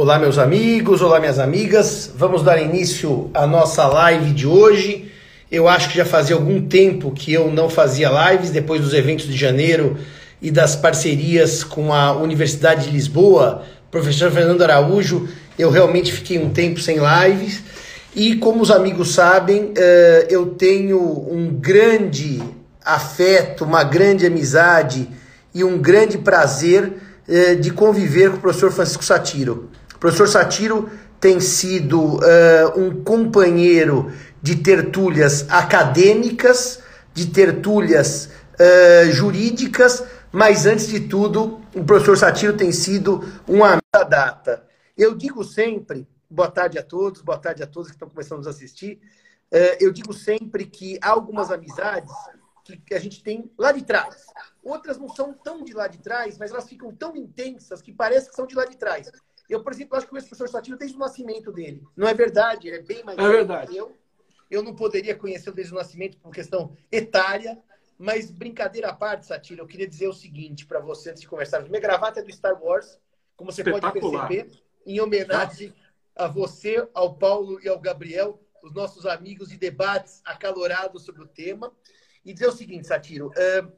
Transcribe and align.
Olá, 0.00 0.16
meus 0.16 0.38
amigos, 0.38 1.02
olá, 1.02 1.18
minhas 1.18 1.40
amigas. 1.40 2.08
Vamos 2.14 2.44
dar 2.44 2.62
início 2.62 3.32
à 3.34 3.48
nossa 3.48 3.84
live 3.88 4.30
de 4.30 4.46
hoje. 4.46 5.10
Eu 5.50 5.66
acho 5.66 5.88
que 5.88 5.96
já 5.96 6.04
fazia 6.04 6.36
algum 6.36 6.68
tempo 6.68 7.10
que 7.10 7.32
eu 7.32 7.50
não 7.50 7.68
fazia 7.68 8.08
lives 8.08 8.50
depois 8.50 8.80
dos 8.80 8.94
eventos 8.94 9.26
de 9.26 9.36
janeiro 9.36 9.96
e 10.40 10.52
das 10.52 10.76
parcerias 10.76 11.64
com 11.64 11.92
a 11.92 12.12
Universidade 12.12 12.84
de 12.84 12.90
Lisboa, 12.92 13.64
professor 13.90 14.30
Fernando 14.30 14.62
Araújo. 14.62 15.28
Eu 15.58 15.68
realmente 15.68 16.12
fiquei 16.12 16.38
um 16.38 16.50
tempo 16.50 16.78
sem 16.78 16.98
lives. 16.98 17.60
E 18.14 18.36
como 18.36 18.62
os 18.62 18.70
amigos 18.70 19.14
sabem, 19.14 19.72
eh, 19.76 20.28
eu 20.30 20.46
tenho 20.50 21.00
um 21.28 21.50
grande 21.60 22.40
afeto, 22.84 23.64
uma 23.64 23.82
grande 23.82 24.24
amizade 24.24 25.08
e 25.52 25.64
um 25.64 25.76
grande 25.76 26.18
prazer 26.18 26.92
eh, 27.26 27.56
de 27.56 27.72
conviver 27.72 28.30
com 28.30 28.36
o 28.36 28.40
professor 28.40 28.70
Francisco 28.70 29.04
Satiro. 29.04 29.68
O 29.98 30.00
professor 30.00 30.28
Satiro 30.28 30.88
tem 31.18 31.40
sido 31.40 32.18
uh, 32.18 32.20
um 32.76 33.02
companheiro 33.02 34.12
de 34.40 34.54
tertúlias 34.54 35.44
acadêmicas, 35.50 36.80
de 37.12 37.26
tertúlias 37.26 38.26
uh, 38.26 39.10
jurídicas, 39.10 40.04
mas 40.30 40.66
antes 40.66 40.86
de 40.86 41.00
tudo, 41.00 41.60
o 41.74 41.82
professor 41.82 42.16
Satiro 42.16 42.56
tem 42.56 42.70
sido 42.70 43.24
uma 43.44 43.70
amigo 43.70 44.08
data. 44.08 44.64
Eu 44.96 45.16
digo 45.16 45.42
sempre, 45.42 46.06
boa 46.30 46.48
tarde 46.48 46.78
a 46.78 46.82
todos, 46.84 47.20
boa 47.20 47.38
tarde 47.38 47.64
a 47.64 47.66
todos 47.66 47.88
que 47.88 47.96
estão 47.96 48.08
começando 48.08 48.34
a 48.34 48.42
nos 48.42 48.46
assistir. 48.46 49.00
Uh, 49.52 49.74
eu 49.80 49.92
digo 49.92 50.12
sempre 50.12 50.64
que 50.64 50.96
há 51.02 51.10
algumas 51.10 51.50
amizades 51.50 52.14
que 52.86 52.94
a 52.94 53.00
gente 53.00 53.20
tem 53.20 53.50
lá 53.58 53.72
de 53.72 53.82
trás. 53.82 54.26
Outras 54.62 54.96
não 54.96 55.08
são 55.08 55.32
tão 55.32 55.64
de 55.64 55.72
lá 55.72 55.88
de 55.88 55.98
trás, 55.98 56.38
mas 56.38 56.52
elas 56.52 56.68
ficam 56.68 56.94
tão 56.94 57.16
intensas 57.16 57.82
que 57.82 57.92
parece 57.92 58.28
que 58.28 58.36
são 58.36 58.46
de 58.46 58.54
lá 58.54 58.64
de 58.64 58.76
trás. 58.76 59.10
Eu, 59.48 59.62
por 59.62 59.72
exemplo, 59.72 59.96
acho 59.96 60.06
que 60.06 60.12
o 60.12 60.18
professor 60.18 60.48
Satiro 60.48 60.76
desde 60.76 60.96
o 60.96 61.00
nascimento 61.00 61.50
dele. 61.50 61.82
Não 61.96 62.06
é 62.06 62.12
verdade, 62.12 62.68
ele 62.68 62.76
é 62.76 62.82
bem 62.82 63.02
mais 63.02 63.18
é 63.18 63.28
verdade. 63.28 63.70
que 63.70 63.76
eu. 63.76 63.96
Eu 64.50 64.62
não 64.62 64.74
poderia 64.74 65.14
conhecê-lo 65.14 65.54
desde 65.54 65.72
o 65.72 65.76
nascimento 65.76 66.18
por 66.18 66.32
questão 66.32 66.74
etária, 66.90 67.58
mas 67.98 68.30
brincadeira 68.30 68.88
à 68.88 68.94
parte, 68.94 69.26
Satiro, 69.26 69.62
eu 69.62 69.66
queria 69.66 69.86
dizer 69.86 70.08
o 70.08 70.12
seguinte 70.12 70.64
para 70.64 70.80
você 70.80 71.10
antes 71.10 71.20
de 71.20 71.28
conversar. 71.28 71.62
Minha 71.68 71.80
gravata 71.80 72.20
é 72.20 72.22
do 72.22 72.32
Star 72.32 72.62
Wars, 72.62 72.98
como 73.36 73.52
você 73.52 73.62
pode 73.62 73.92
perceber, 73.92 74.50
em 74.86 75.00
homenagem 75.00 75.74
a 76.16 76.26
você, 76.26 76.88
ao 76.94 77.14
Paulo 77.14 77.60
e 77.62 77.68
ao 77.68 77.78
Gabriel, 77.78 78.40
os 78.62 78.72
nossos 78.72 79.06
amigos 79.06 79.50
de 79.50 79.56
debates 79.56 80.20
acalorados 80.24 81.04
sobre 81.04 81.22
o 81.22 81.26
tema. 81.26 81.72
E 82.24 82.32
dizer 82.32 82.48
o 82.48 82.52
seguinte, 82.52 82.86
Satiro, 82.86 83.28
uh, 83.28 83.72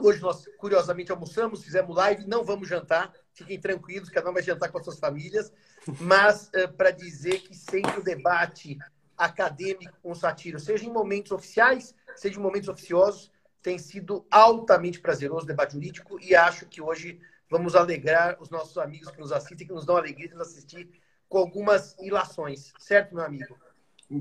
hoje 0.00 0.20
nós 0.20 0.44
curiosamente 0.58 1.10
almoçamos, 1.10 1.62
fizemos 1.62 1.94
live, 1.96 2.26
não 2.26 2.44
vamos 2.44 2.68
jantar, 2.68 3.12
fiquem 3.40 3.60
tranquilos, 3.60 4.08
cada 4.08 4.30
um 4.30 4.32
vai 4.32 4.42
jantar 4.42 4.70
com 4.70 4.78
as 4.78 4.84
suas 4.84 4.98
famílias, 4.98 5.52
mas 6.00 6.48
uh, 6.48 6.72
para 6.76 6.90
dizer 6.90 7.40
que 7.40 7.54
sempre 7.54 8.00
o 8.00 8.04
debate 8.04 8.78
acadêmico 9.16 9.92
com 10.02 10.12
o 10.12 10.14
Satiro, 10.14 10.58
seja 10.58 10.84
em 10.84 10.92
momentos 10.92 11.32
oficiais, 11.32 11.94
seja 12.16 12.38
em 12.38 12.42
momentos 12.42 12.68
oficiosos, 12.68 13.30
tem 13.62 13.78
sido 13.78 14.26
altamente 14.30 15.00
prazeroso 15.00 15.44
o 15.44 15.46
debate 15.46 15.74
jurídico 15.74 16.18
e 16.20 16.34
acho 16.34 16.66
que 16.66 16.80
hoje 16.80 17.20
vamos 17.48 17.74
alegrar 17.74 18.40
os 18.40 18.48
nossos 18.48 18.78
amigos 18.78 19.10
que 19.10 19.20
nos 19.20 19.32
assistem, 19.32 19.66
que 19.66 19.72
nos 19.72 19.84
dão 19.84 19.96
alegria 19.96 20.28
de 20.28 20.34
nos 20.34 20.48
assistir 20.48 20.90
com 21.28 21.38
algumas 21.38 21.96
ilações. 21.98 22.72
Certo, 22.78 23.14
meu 23.14 23.24
amigo? 23.24 23.58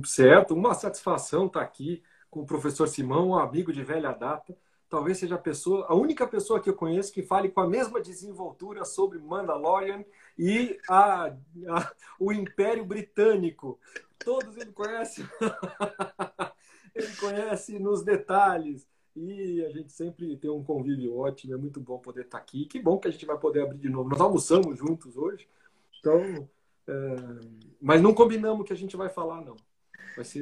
Certo, 0.06 0.54
uma 0.54 0.74
satisfação 0.74 1.48
estar 1.48 1.62
aqui 1.62 2.04
com 2.30 2.42
o 2.42 2.46
professor 2.46 2.88
Simão, 2.88 3.30
um 3.30 3.40
amigo 3.40 3.72
de 3.72 3.84
velha 3.84 4.12
data 4.12 4.56
talvez 4.90 5.20
seja 5.20 5.36
a 5.36 5.40
pessoa, 5.40 5.86
a 5.88 5.96
única 5.96 6.28
pessoa 6.28 6.60
que 6.60 6.70
eu 6.70 6.74
conheço 6.74 7.14
que 7.14 7.22
fale 7.22 7.50
com 7.50 7.62
a 7.62 7.68
mesma 7.68 8.02
desenvoltura 8.02 8.84
sobre 8.84 9.20
Mandalorian 9.20 10.04
e 10.38 10.78
a, 10.90 11.28
a 11.28 11.94
o 12.20 12.34
Império 12.34 12.84
Britânico. 12.84 13.80
Todos 14.18 14.58
ele 14.58 14.72
conhece. 14.72 15.24
ele 16.96 17.16
conhece 17.18 17.80
nos 17.80 18.04
detalhes. 18.04 18.88
E 19.16 19.64
a 19.66 19.70
gente 19.70 19.92
sempre 19.92 20.38
tem 20.38 20.50
um 20.50 20.64
convívio 20.64 21.18
ótimo, 21.18 21.54
é 21.54 21.58
muito 21.58 21.80
bom 21.80 22.00
poder 22.00 22.26
estar 22.26 22.38
aqui. 22.38 22.66
Que 22.66 22.80
bom 22.80 22.98
que 22.98 23.08
a 23.08 23.12
gente 23.12 23.26
vai 23.26 23.38
poder 23.38 23.64
abrir 23.64 23.78
de 23.78 23.90
novo. 23.90 24.10
Nós 24.10 24.22
almoçamos 24.22 24.78
juntos 24.78 25.18
hoje, 25.18 25.48
então, 26.00 26.50
é... 26.88 27.16
mas 27.82 28.02
não 28.02 28.14
combinamos 28.14 28.62
o 28.62 28.64
que 28.64 28.74
a 28.74 28.78
gente 28.78 28.96
vai 28.96 29.10
falar, 29.10 29.44
não. 29.44 29.56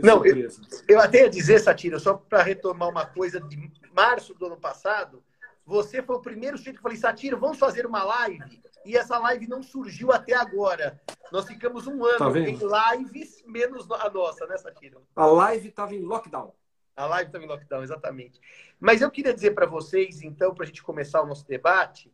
Não. 0.04 0.26
Eu, 0.26 0.50
eu 0.88 1.00
até 1.00 1.22
ia 1.22 1.30
dizer, 1.30 1.60
Satira, 1.60 2.00
só 2.00 2.14
para 2.14 2.42
retomar 2.42 2.90
uma 2.90 3.06
coisa 3.06 3.40
de 3.40 3.72
março 3.94 4.34
do 4.34 4.46
ano 4.46 4.58
passado, 4.58 5.24
você 5.66 6.02
foi 6.02 6.16
o 6.16 6.22
primeiro 6.22 6.58
sujeito 6.58 6.78
que 6.78 6.82
falei, 6.82 6.98
Satira, 6.98 7.36
vamos 7.36 7.60
fazer 7.60 7.86
uma 7.86 8.04
live. 8.04 8.62
E 8.86 8.96
essa 8.96 9.18
live 9.20 9.48
não 9.48 9.62
surgiu 9.62 10.14
até 10.14 10.34
agora. 10.34 11.02
Nós 11.30 11.46
ficamos 11.46 11.88
um 11.88 12.06
ano 12.06 12.18
tá 12.18 12.98
em 12.98 13.04
lives, 13.04 13.44
menos 13.46 13.90
a 13.92 14.10
nossa, 14.10 14.48
né, 14.48 14.58
Satira? 14.58 14.98
A 15.14 15.26
live 15.26 15.68
estava 15.68 15.94
em 15.94 16.02
lockdown. 16.02 16.54
A 16.96 17.06
live 17.06 17.28
estava 17.28 17.44
em 17.44 17.48
lockdown, 17.48 17.84
exatamente. 17.84 18.40
Mas 18.80 19.02
eu 19.02 19.12
queria 19.12 19.34
dizer 19.34 19.52
para 19.52 19.66
vocês, 19.66 20.22
então, 20.22 20.56
para 20.56 20.64
a 20.64 20.68
gente 20.68 20.82
começar 20.82 21.22
o 21.22 21.28
nosso 21.28 21.46
debate, 21.46 22.12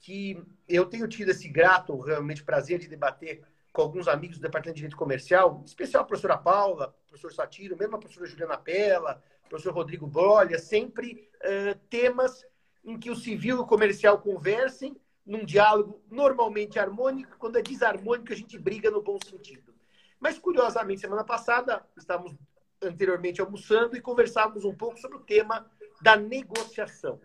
que 0.00 0.42
eu 0.66 0.86
tenho 0.86 1.06
tido 1.06 1.30
esse 1.30 1.48
grato, 1.48 1.98
realmente, 2.00 2.42
prazer 2.42 2.78
de 2.78 2.88
debater 2.88 3.42
com 3.78 3.82
alguns 3.82 4.08
amigos 4.08 4.38
do 4.38 4.42
Departamento 4.42 4.74
de 4.74 4.80
Direito 4.80 4.96
Comercial, 4.96 5.60
em 5.62 5.64
especial 5.64 6.02
a 6.02 6.04
professora 6.04 6.36
Paula, 6.36 6.92
professor 7.06 7.32
Satiro, 7.32 7.76
mesmo 7.78 7.94
a 7.94 7.98
professora 8.00 8.26
Juliana 8.26 8.58
Pella, 8.58 9.22
professor 9.48 9.72
Rodrigo 9.72 10.04
Bolha, 10.04 10.58
sempre 10.58 11.30
uh, 11.36 11.78
temas 11.88 12.44
em 12.84 12.98
que 12.98 13.08
o 13.08 13.14
civil 13.14 13.58
e 13.58 13.60
o 13.60 13.66
comercial 13.66 14.18
conversem 14.18 15.00
num 15.24 15.44
diálogo 15.44 16.02
normalmente 16.10 16.76
harmônico, 16.76 17.36
quando 17.38 17.56
é 17.56 17.62
desarmônico 17.62 18.32
a 18.32 18.36
gente 18.36 18.58
briga 18.58 18.90
no 18.90 19.00
bom 19.00 19.16
sentido. 19.24 19.72
Mas, 20.18 20.40
curiosamente, 20.40 21.02
semana 21.02 21.22
passada, 21.22 21.86
estávamos 21.96 22.34
anteriormente 22.82 23.40
almoçando 23.40 23.96
e 23.96 24.00
conversávamos 24.00 24.64
um 24.64 24.74
pouco 24.74 24.98
sobre 24.98 25.18
o 25.18 25.22
tema 25.22 25.70
da 26.02 26.16
negociação. 26.16 27.20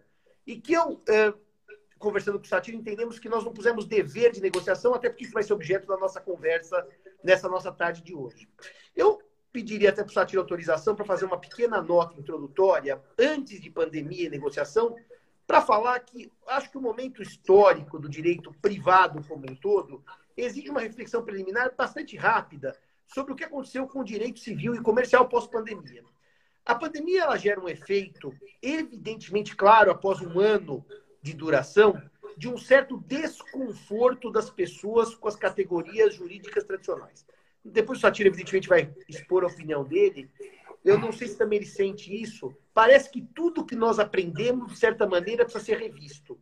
E 0.45 0.61
que 0.61 0.73
eu 0.73 0.99
conversando 2.03 2.37
com 2.37 2.45
o 2.45 2.47
Satiro, 2.47 2.77
entendemos 2.77 3.17
que 3.17 3.29
nós 3.29 3.43
não 3.43 3.53
pusemos 3.53 3.85
dever 3.85 4.31
de 4.31 4.41
negociação, 4.41 4.93
até 4.93 5.09
porque 5.09 5.23
isso 5.23 5.33
vai 5.33 5.41
ser 5.41 5.53
objeto 5.53 5.87
da 5.87 5.97
nossa 5.97 6.19
conversa 6.19 6.85
nessa 7.23 7.47
nossa 7.47 7.71
tarde 7.71 8.03
de 8.03 8.13
hoje. 8.13 8.47
Eu 8.93 9.21
pediria 9.51 9.89
até 9.89 10.03
para 10.03 10.11
o 10.11 10.13
Satiro 10.13 10.41
autorização 10.41 10.95
para 10.95 11.05
fazer 11.05 11.23
uma 11.25 11.39
pequena 11.39 11.81
nota 11.81 12.19
introdutória, 12.19 13.01
antes 13.17 13.61
de 13.61 13.69
pandemia 13.69 14.25
e 14.25 14.29
negociação, 14.29 14.95
para 15.47 15.61
falar 15.61 15.99
que 16.01 16.29
acho 16.47 16.69
que 16.69 16.77
o 16.77 16.81
momento 16.81 17.21
histórico 17.21 17.97
do 17.97 18.09
direito 18.09 18.53
privado 18.61 19.23
como 19.25 19.49
um 19.49 19.55
todo 19.55 20.03
exige 20.35 20.69
uma 20.69 20.81
reflexão 20.81 21.23
preliminar 21.23 21.73
bastante 21.75 22.17
rápida 22.17 22.75
sobre 23.07 23.33
o 23.33 23.35
que 23.35 23.43
aconteceu 23.43 23.87
com 23.87 23.99
o 23.99 24.05
direito 24.05 24.39
civil 24.39 24.75
e 24.75 24.81
comercial 24.81 25.27
pós-pandemia. 25.29 26.03
A 26.65 26.73
pandemia 26.73 27.23
ela 27.23 27.37
gera 27.37 27.61
um 27.61 27.67
efeito 27.67 28.33
evidentemente 28.61 29.55
claro 29.55 29.91
após 29.91 30.21
um 30.21 30.39
ano 30.39 30.85
de 31.23 31.33
duração 31.33 31.99
de 32.37 32.49
um 32.49 32.57
certo 32.57 32.97
desconforto 33.07 34.29
das 34.29 34.49
pessoas 34.49 35.15
com 35.15 35.27
as 35.27 35.35
categorias 35.35 36.15
jurídicas 36.15 36.63
tradicionais. 36.63 37.25
Depois 37.63 37.97
o 37.97 38.01
Satira, 38.01 38.27
evidentemente, 38.27 38.67
vai 38.67 38.93
expor 39.07 39.43
a 39.43 39.47
opinião 39.47 39.83
dele. 39.83 40.29
Eu 40.83 40.99
não 40.99 41.13
sei 41.13 41.29
se 41.29 41.37
também 41.37 41.57
ele 41.57 41.65
sente 41.65 42.13
isso. 42.13 42.53
Parece 42.73 43.09
que 43.09 43.21
tudo 43.21 43.65
que 43.65 43.75
nós 43.75 43.99
aprendemos, 43.99 44.73
de 44.73 44.79
certa 44.79 45.07
maneira, 45.07 45.45
precisa 45.45 45.63
ser 45.63 45.77
revisto. 45.77 46.37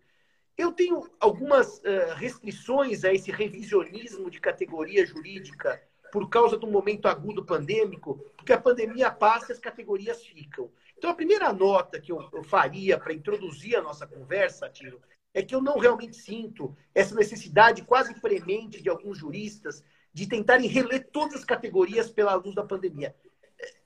Eu 0.58 0.72
tenho 0.72 1.08
algumas 1.20 1.78
uh, 1.80 2.16
restrições 2.16 3.04
a 3.04 3.14
esse 3.14 3.32
revisionismo 3.32 4.32
de 4.32 4.40
categoria 4.40 5.06
jurídica 5.06 5.82
por 6.12 6.28
causa 6.30 6.58
do 6.58 6.68
momento 6.68 7.08
agudo 7.08 7.46
pandêmico, 7.46 8.16
porque 8.36 8.52
a 8.52 8.60
pandemia 8.60 9.12
passa 9.12 9.52
e 9.52 9.54
as 9.54 9.60
categorias 9.60 10.26
ficam. 10.26 10.70
Então, 11.02 11.10
a 11.10 11.16
primeira 11.16 11.52
nota 11.52 12.00
que 12.00 12.12
eu, 12.12 12.30
eu 12.32 12.44
faria 12.44 12.96
para 12.96 13.12
introduzir 13.12 13.76
a 13.76 13.82
nossa 13.82 14.06
conversa, 14.06 14.70
Tiro, 14.70 15.02
é 15.34 15.42
que 15.42 15.56
eu 15.56 15.60
não 15.60 15.80
realmente 15.80 16.16
sinto 16.16 16.78
essa 16.94 17.16
necessidade 17.16 17.82
quase 17.82 18.14
premente 18.22 18.84
de 18.84 18.88
alguns 18.88 19.18
juristas 19.18 19.84
de 20.14 20.28
tentarem 20.28 20.68
reler 20.68 21.10
todas 21.12 21.38
as 21.38 21.44
categorias 21.44 22.12
pela 22.12 22.36
luz 22.36 22.54
da 22.54 22.64
pandemia. 22.64 23.16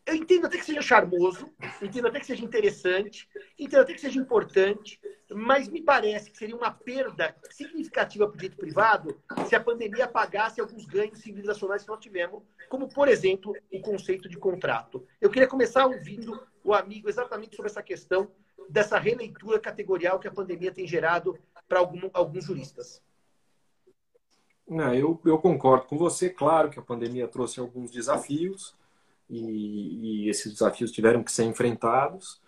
Eu 0.06 0.14
entendo 0.14 0.48
até 0.48 0.58
que 0.58 0.66
seja 0.66 0.82
charmoso, 0.82 1.50
entendo 1.82 2.10
até 2.10 2.20
que 2.20 2.26
seja 2.26 2.44
interessante, 2.44 3.30
entendo 3.58 3.84
até 3.84 3.94
que 3.94 4.02
seja 4.02 4.20
importante, 4.20 5.00
mas 5.32 5.70
me 5.70 5.82
parece 5.82 6.30
que 6.30 6.38
seria 6.38 6.56
uma 6.58 6.72
perda 6.72 7.34
significativa 7.50 8.28
para 8.28 8.36
o 8.36 8.38
direito 8.38 8.58
privado 8.58 9.22
se 9.48 9.56
a 9.56 9.62
pandemia 9.62 10.04
apagasse 10.04 10.60
alguns 10.60 10.86
ganhos 10.86 11.20
civilizacionais 11.20 11.84
que 11.84 11.88
nós 11.88 12.00
tivemos, 12.00 12.44
como, 12.68 12.90
por 12.90 13.08
exemplo, 13.08 13.56
o 13.72 13.80
conceito 13.80 14.28
de 14.28 14.38
contrato. 14.38 15.08
Eu 15.22 15.30
queria 15.30 15.48
começar 15.48 15.86
ouvindo 15.86 16.38
o 16.66 16.74
amigo 16.74 17.08
exatamente 17.08 17.56
sobre 17.56 17.70
essa 17.70 17.84
questão 17.84 18.28
dessa 18.68 18.98
releitura 18.98 19.60
categorial 19.60 20.20
que 20.20 20.28
a 20.28 20.32
pandemia 20.32 20.74
tem 20.74 20.88
gerado 20.88 21.38
para 21.68 21.80
alguns 21.80 22.44
juristas. 22.44 23.02
Não, 24.68 24.94
eu, 24.96 25.22
eu 25.24 25.38
concordo 25.38 25.86
com 25.86 25.96
você. 25.96 26.28
Claro 26.28 26.72
que 26.72 26.80
a 26.80 26.82
pandemia 26.82 27.28
trouxe 27.28 27.60
alguns 27.60 27.92
desafios 27.92 28.76
e, 29.30 30.24
e 30.26 30.30
esses 30.30 30.52
desafios 30.52 30.92
tiveram 30.92 31.24
que 31.24 31.32
ser 31.32 31.44
enfrentados. 31.44 32.42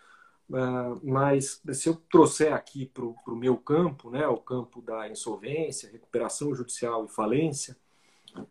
Uh, 0.49 0.99
mas 1.03 1.61
se 1.73 1.89
eu 1.89 1.95
trouxer 2.09 2.53
aqui 2.53 2.87
para 2.87 3.05
o 3.05 3.35
meu 3.35 3.55
campo, 3.55 4.09
né, 4.09 4.27
o 4.27 4.37
campo 4.37 4.81
da 4.81 5.07
insolvência, 5.07 5.91
recuperação 5.91 6.55
judicial 6.55 7.05
e 7.05 7.09
falência, 7.09 7.77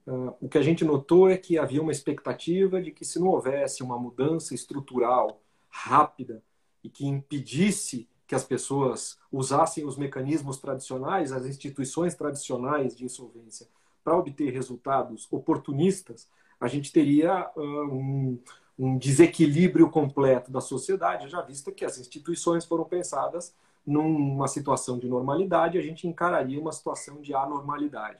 Uh, 0.06 0.34
o 0.40 0.48
que 0.48 0.58
a 0.58 0.62
gente 0.62 0.84
notou 0.84 1.28
é 1.28 1.36
que 1.36 1.58
havia 1.58 1.80
uma 1.80 1.92
expectativa 1.92 2.82
de 2.82 2.90
que, 2.90 3.04
se 3.04 3.20
não 3.20 3.28
houvesse 3.28 3.84
uma 3.84 3.96
mudança 3.96 4.52
estrutural 4.52 5.40
rápida 5.76 6.42
e 6.82 6.88
que 6.88 7.06
impedisse 7.06 8.08
que 8.26 8.34
as 8.34 8.44
pessoas 8.44 9.18
usassem 9.30 9.84
os 9.84 9.96
mecanismos 9.96 10.58
tradicionais, 10.58 11.32
as 11.32 11.46
instituições 11.46 12.14
tradicionais 12.14 12.96
de 12.96 13.04
insolvência, 13.04 13.68
para 14.02 14.16
obter 14.16 14.52
resultados 14.52 15.28
oportunistas, 15.30 16.28
a 16.60 16.66
gente 16.68 16.92
teria 16.92 17.50
uh, 17.56 17.60
um, 17.60 18.40
um, 18.78 18.98
desequilíbrio 18.98 19.90
completo 19.90 20.50
da 20.50 20.60
sociedade, 20.60 21.28
já 21.28 21.42
visto 21.42 21.72
que 21.72 21.84
as 21.84 21.98
instituições 21.98 22.64
foram 22.64 22.84
pensadas 22.84 23.54
numa 23.84 24.48
situação 24.48 24.98
de 24.98 25.08
normalidade, 25.08 25.78
a 25.78 25.82
gente 25.82 26.08
encararia 26.08 26.60
uma 26.60 26.72
situação 26.72 27.20
de 27.20 27.34
anormalidade 27.34 28.18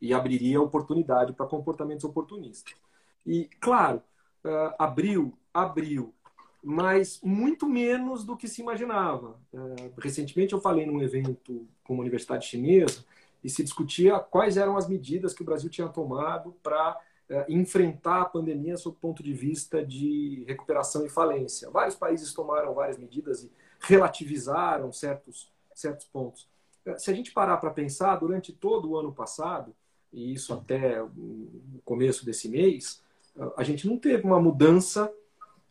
e 0.00 0.12
abriria 0.12 0.60
oportunidade 0.60 1.32
para 1.32 1.46
comportamentos 1.46 2.04
oportunistas. 2.04 2.74
E, 3.24 3.48
claro, 3.60 4.02
uh, 4.44 4.74
abriu, 4.78 5.32
abriu, 5.54 6.14
mas 6.68 7.20
muito 7.22 7.68
menos 7.68 8.24
do 8.24 8.36
que 8.36 8.48
se 8.48 8.60
imaginava. 8.60 9.38
Uh, 9.52 9.92
recentemente 9.98 10.52
eu 10.52 10.60
falei 10.60 10.84
num 10.84 11.00
evento 11.00 11.64
com 11.84 11.94
uma 11.94 12.00
universidade 12.00 12.44
chinesa 12.44 13.04
e 13.44 13.48
se 13.48 13.62
discutia 13.62 14.18
quais 14.18 14.56
eram 14.56 14.76
as 14.76 14.88
medidas 14.88 15.32
que 15.32 15.42
o 15.42 15.44
Brasil 15.44 15.70
tinha 15.70 15.88
tomado 15.88 16.56
para 16.64 16.98
uh, 17.30 17.44
enfrentar 17.48 18.22
a 18.22 18.24
pandemia 18.24 18.76
sob 18.76 18.96
o 18.96 19.00
ponto 19.00 19.22
de 19.22 19.32
vista 19.32 19.86
de 19.86 20.44
recuperação 20.48 21.06
e 21.06 21.08
falência. 21.08 21.70
Vários 21.70 21.94
países 21.94 22.34
tomaram 22.34 22.74
várias 22.74 22.98
medidas 22.98 23.44
e 23.44 23.52
relativizaram 23.78 24.90
certos, 24.90 25.48
certos 25.72 26.08
pontos. 26.08 26.48
Se 26.98 27.12
a 27.12 27.14
gente 27.14 27.30
parar 27.30 27.58
para 27.58 27.70
pensar, 27.70 28.16
durante 28.16 28.52
todo 28.52 28.90
o 28.90 28.96
ano 28.96 29.12
passado, 29.12 29.72
e 30.12 30.32
isso 30.32 30.52
até 30.52 31.00
o 31.00 31.80
começo 31.84 32.24
desse 32.24 32.48
mês, 32.48 33.02
a 33.56 33.62
gente 33.62 33.86
não 33.86 33.98
teve 33.98 34.24
uma 34.24 34.40
mudança 34.40 35.12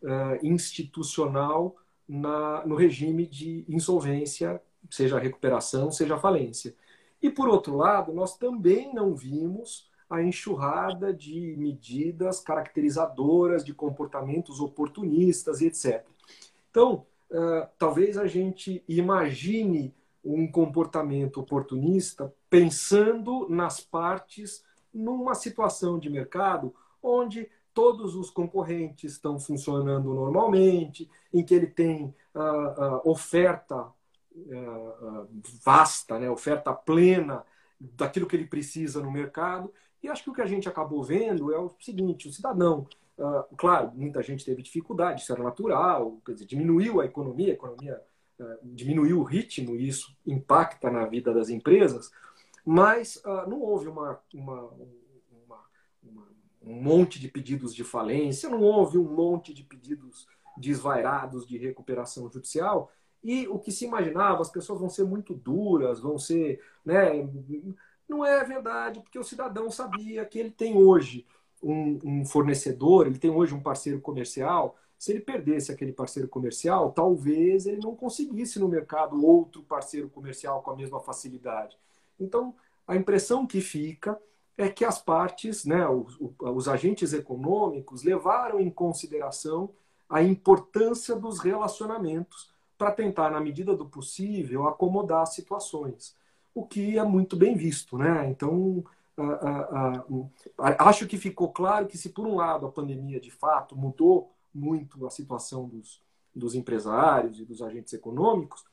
uh, 0.06 0.46
institucional 0.46 1.76
na, 2.08 2.66
no 2.66 2.76
regime 2.76 3.26
de 3.26 3.66
insolvência, 3.68 4.62
seja 4.90 5.20
recuperação, 5.20 5.92
seja 5.92 6.18
falência. 6.18 6.76
E, 7.22 7.30
por 7.30 7.50
outro 7.50 7.76
lado, 7.76 8.14
nós 8.14 8.38
também 8.38 8.94
não 8.94 9.16
vimos 9.16 9.90
a 10.08 10.22
enxurrada 10.22 11.12
de 11.12 11.56
medidas 11.58 12.40
caracterizadoras 12.40 13.66
de 13.66 13.74
comportamentos 13.74 14.60
oportunistas 14.60 15.62
etc. 15.62 16.06
Então, 16.70 17.06
uh, 17.32 17.68
talvez 17.80 18.18
a 18.18 18.28
gente 18.28 18.84
imagine 18.88 19.96
um 20.24 20.50
comportamento 20.50 21.40
oportunista 21.40 22.34
pensando 22.50 23.48
nas 23.50 23.80
partes 23.80 24.64
numa 24.94 25.36
situação 25.36 26.00
de 26.00 26.10
mercado 26.10 26.74
onde 27.02 27.50
todos 27.76 28.16
os 28.16 28.30
concorrentes 28.30 29.12
estão 29.12 29.38
funcionando 29.38 30.14
normalmente, 30.14 31.12
em 31.32 31.44
que 31.44 31.54
ele 31.54 31.68
tem 31.68 32.16
uh, 32.34 32.40
uh, 32.40 33.02
oferta 33.12 33.88
uh, 34.34 35.28
vasta, 35.64 36.18
né, 36.18 36.30
oferta 36.30 36.74
plena 36.74 37.44
daquilo 37.80 38.28
que 38.28 38.36
ele 38.38 38.48
precisa 38.48 39.04
no 39.04 39.12
mercado. 39.12 39.72
E 40.02 40.08
acho 40.08 40.24
que 40.24 40.30
o 40.30 40.34
que 40.34 40.42
a 40.42 40.48
gente 40.48 40.70
acabou 40.70 41.04
vendo 41.04 41.54
é 41.54 41.60
o 41.60 41.70
seguinte: 41.80 42.30
o 42.30 42.32
cidadão, 42.32 42.88
claro, 43.58 43.92
muita 43.94 44.24
gente 44.24 44.46
teve 44.46 44.62
dificuldade, 44.62 45.22
isso 45.22 45.34
era 45.34 45.44
natural, 45.44 46.18
quer 46.26 46.34
dizer, 46.34 46.46
diminuiu 46.46 47.02
a 47.02 47.06
economia, 47.06 47.52
a 47.52 47.56
economia 47.56 48.02
diminuiu 48.64 49.20
o 49.20 49.24
ritmo, 49.24 49.76
e 49.76 49.88
isso 49.88 50.16
impacta 50.26 50.92
na 50.92 51.06
vida 51.06 51.34
das 51.34 51.50
empresas, 51.50 52.12
mas 52.64 53.22
não 53.48 53.62
houve 53.62 53.88
uma, 53.88 54.20
uma, 54.34 54.70
um 56.66 56.82
monte 56.82 57.20
de 57.20 57.28
pedidos 57.28 57.74
de 57.74 57.84
falência, 57.84 58.50
não 58.50 58.62
houve 58.62 58.98
um 58.98 59.04
monte 59.04 59.54
de 59.54 59.64
pedidos 59.64 60.28
desvairados 60.58 61.46
de 61.46 61.58
recuperação 61.58 62.30
judicial, 62.30 62.92
e 63.24 63.48
o 63.48 63.60
que 63.60 63.72
se 63.72 63.86
imaginava, 63.86 64.42
as 64.42 64.50
pessoas 64.50 64.80
vão 64.80 64.90
ser 64.90 65.04
muito 65.04 65.34
duras, 65.34 66.00
vão 66.00 66.18
ser. 66.18 66.62
Né, 66.84 67.28
não 68.08 68.24
é 68.24 68.44
verdade, 68.44 69.00
porque 69.00 69.18
o 69.18 69.24
cidadão 69.24 69.70
sabia 69.72 70.26
que 70.26 70.38
ele 70.38 70.52
tem 70.52 70.78
hoje 70.78 71.26
um, 71.62 72.00
um 72.04 72.26
fornecedor, 72.26 73.08
ele 73.08 73.18
tem 73.18 73.32
hoje 73.32 73.54
um 73.54 73.62
parceiro 73.62 74.00
comercial 74.00 74.78
se 74.98 75.12
ele 75.12 75.20
perdesse 75.20 75.72
aquele 75.72 75.92
parceiro 75.92 76.28
comercial, 76.28 76.92
talvez 76.92 77.66
ele 77.66 77.80
não 77.80 77.96
conseguisse 77.96 78.60
no 78.60 78.68
mercado 78.68 79.24
outro 79.24 79.62
parceiro 79.64 80.10
comercial 80.10 80.62
com 80.62 80.72
a 80.72 80.76
mesma 80.76 81.00
facilidade. 81.00 81.78
Então, 82.20 82.56
a 82.88 82.96
impressão 82.96 83.46
que 83.46 83.62
fica 83.62 84.20
é 84.58 84.70
que 84.70 84.86
as 84.86 85.02
partes, 85.02 85.66
né, 85.66 85.88
os, 85.88 86.18
os 86.40 86.68
agentes 86.68 87.14
econômicos, 87.14 88.04
levaram 88.04 88.60
em 88.60 88.70
consideração 88.70 89.70
a 90.10 90.22
importância 90.22 91.16
dos 91.16 91.40
relacionamentos 91.40 92.50
para 92.78 92.92
tentar, 92.92 93.32
na 93.32 93.40
medida 93.40 93.76
do 93.76 93.86
possível, 93.86 94.68
acomodar 94.68 95.26
situações, 95.28 96.16
o 96.54 96.66
que 96.66 96.98
é 96.98 97.04
muito 97.04 97.36
bem 97.36 97.56
visto. 97.56 97.98
Né? 97.98 98.30
Então, 98.30 98.84
acho 100.58 101.08
que 101.08 101.18
ficou 101.18 101.52
claro 101.52 101.88
que, 101.88 101.98
se 101.98 102.10
por 102.10 102.26
um 102.26 102.36
lado 102.36 102.66
a 102.66 102.72
pandemia 102.72 103.20
de 103.20 103.32
fato 103.32 103.76
mudou 103.76 104.32
muito 104.54 105.06
a 105.06 105.10
situação 105.10 105.68
dos, 105.68 106.02
dos 106.34 106.56
empresários 106.56 107.40
e 107.40 107.46
dos 107.46 107.62
agentes 107.62 107.94
econômicos 107.94 108.64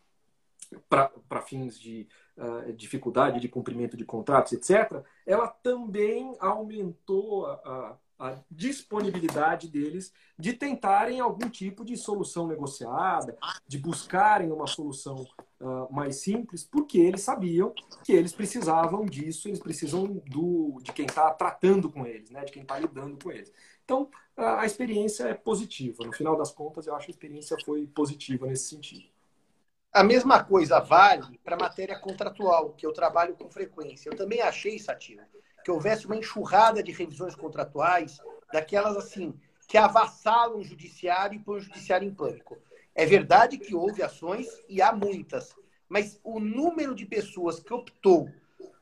para 0.88 1.42
fins 1.42 1.78
de 1.78 2.06
uh, 2.36 2.72
dificuldade 2.72 3.40
de 3.40 3.48
cumprimento 3.48 3.96
de 3.96 4.04
contratos, 4.04 4.52
etc., 4.52 5.02
ela 5.26 5.48
também 5.48 6.36
aumentou 6.40 7.46
a, 7.46 7.52
a, 8.19 8.28
a, 8.28 8.38
disponibilidade 8.50 9.69
deles 9.69 10.12
de 10.38 10.52
tentarem 10.52 11.20
algum 11.20 11.48
tipo 11.48 11.84
de 11.84 11.96
solução 11.96 12.46
negociada, 12.46 13.36
de 13.66 13.78
buscarem 13.78 14.50
uma 14.50 14.66
solução 14.66 15.26
uh, 15.60 15.92
mais 15.92 16.16
simples, 16.16 16.64
porque 16.64 16.98
eles 16.98 17.22
sabiam 17.22 17.72
que 18.04 18.12
eles 18.12 18.32
precisavam 18.32 19.04
disso, 19.04 19.48
eles 19.48 19.60
precisam 19.60 20.22
do, 20.26 20.78
de 20.82 20.92
quem 20.92 21.06
está 21.06 21.30
tratando 21.32 21.90
com 21.90 22.06
eles, 22.06 22.30
né, 22.30 22.44
de 22.44 22.52
quem 22.52 22.62
está 22.62 22.78
lidando 22.78 23.22
com 23.22 23.30
eles. 23.30 23.52
Então, 23.84 24.08
a 24.36 24.64
experiência 24.64 25.25
é 25.25 25.34
positiva. 25.34 26.04
No 26.04 26.12
final 26.12 26.36
das 26.36 26.50
contas, 26.50 26.86
eu 26.86 26.94
acho 26.94 27.06
que 27.06 27.12
a 27.12 27.14
experiência 27.14 27.56
foi 27.64 27.86
positiva 27.86 28.46
nesse 28.46 28.68
sentido. 28.68 29.12
A 29.92 30.02
mesma 30.02 30.42
coisa 30.42 30.80
vale 30.80 31.38
para 31.44 31.54
matéria 31.54 31.98
contratual, 31.98 32.72
que 32.72 32.86
eu 32.86 32.94
trabalho 32.94 33.34
com 33.34 33.50
frequência. 33.50 34.08
Eu 34.08 34.16
também 34.16 34.40
achei, 34.40 34.78
Satira, 34.78 35.28
que 35.62 35.70
houvesse 35.70 36.06
uma 36.06 36.16
enxurrada 36.16 36.82
de 36.82 36.90
revisões 36.90 37.34
contratuais, 37.34 38.18
daquelas 38.50 38.96
assim, 38.96 39.34
que 39.68 39.76
avassalam 39.76 40.61
o 40.61 40.64
judiciário 40.64 41.37
e 41.37 41.42
põem 41.42 41.58
o 41.58 41.61
judiciário 41.61 42.08
em 42.08 42.14
pânico. 42.14 42.56
É 42.94 43.04
verdade 43.04 43.58
que 43.58 43.75
houve 43.75 44.02
ações 44.02 44.49
e 44.66 44.80
há 44.80 44.92
muitas, 44.92 45.54
mas 45.87 46.18
o 46.25 46.40
número 46.40 46.94
de 46.94 47.04
pessoas 47.04 47.61
que 47.61 47.75
optou 47.75 48.30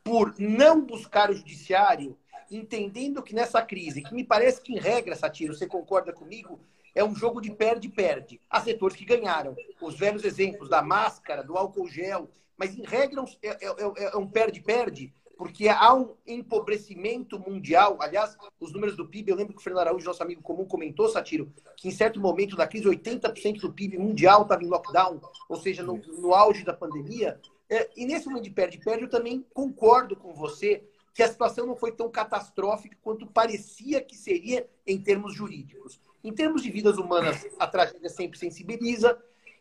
por 0.05 0.33
não 0.39 0.81
buscar 0.81 1.29
o 1.29 1.35
judiciário 1.35 2.17
entendendo 2.51 3.23
que 3.23 3.35
nessa 3.35 3.63
crise, 3.63 4.03
que 4.03 4.15
me 4.15 4.25
parece 4.25 4.61
que 4.61 4.73
em 4.73 4.79
regra, 4.79 5.15
Satiro, 5.15 5.55
você 5.55 5.67
concorda 5.67 6.13
comigo, 6.13 6.61
é 6.95 7.05
um 7.05 7.15
jogo 7.15 7.41
de 7.41 7.51
perde-perde. 7.51 8.41
Há 8.49 8.61
setores 8.61 8.97
que 8.97 9.05
ganharam. 9.05 9.57
Os 9.81 9.97
velhos 9.97 10.25
exemplos 10.25 10.69
da 10.69 10.83
máscara, 10.83 11.43
do 11.43 11.57
álcool 11.57 11.89
gel, 11.89 12.29
mas 12.57 12.77
em 12.77 12.83
regra 12.83 13.25
é, 13.43 13.49
é, 13.49 13.69
é, 13.69 14.05
é 14.13 14.17
um 14.17 14.27
perde-perde, 14.27 15.15
porque 15.39 15.69
há 15.69 15.95
um 15.95 16.15
empobrecimento 16.27 17.39
mundial. 17.39 17.97
Aliás, 18.01 18.37
os 18.59 18.73
números 18.73 18.97
do 18.97 19.09
PIB, 19.09 19.31
eu 19.31 19.37
lembro 19.37 19.55
que 19.55 19.61
o 19.61 19.63
Fernando 19.63 19.83
Araújo, 19.83 20.05
nosso 20.05 20.23
amigo 20.23 20.43
comum, 20.43 20.67
comentou, 20.67 21.09
Satiro, 21.09 21.51
que 21.77 21.89
em 21.89 21.93
certo 21.93 22.21
momento 22.21 22.57
da 22.57 22.67
crise, 22.67 22.85
80% 22.85 23.61
do 23.61 23.73
PIB 23.73 23.97
mundial 23.97 24.43
estava 24.43 24.63
em 24.63 24.69
lockdown, 24.69 25.21
ou 25.49 25.57
seja, 25.57 25.83
no, 25.83 25.97
no 25.97 26.35
auge 26.35 26.65
da 26.65 26.75
pandemia. 26.75 27.41
É, 27.71 27.89
e 27.97 28.05
nesse 28.05 28.27
momento 28.27 28.45
de 28.45 28.51
perde-perde, 28.51 29.05
eu 29.05 29.09
também 29.09 29.47
concordo 29.55 30.17
com 30.17 30.35
você 30.35 30.85
que 31.13 31.23
a 31.23 31.29
situação 31.29 31.67
não 31.67 31.77
foi 31.77 31.93
tão 31.93 32.11
catastrófica 32.11 32.97
quanto 33.03 33.27
parecia 33.27 34.01
que 34.01 34.17
seria 34.17 34.69
em 34.87 35.01
termos 35.01 35.35
jurídicos. 35.35 36.01
Em 36.23 36.33
termos 36.33 36.63
de 36.63 36.71
vidas 36.71 36.99
humanas, 36.99 37.47
a 37.59 37.67
tragédia 37.67 38.09
sempre 38.09 38.39
sensibiliza. 38.39 39.19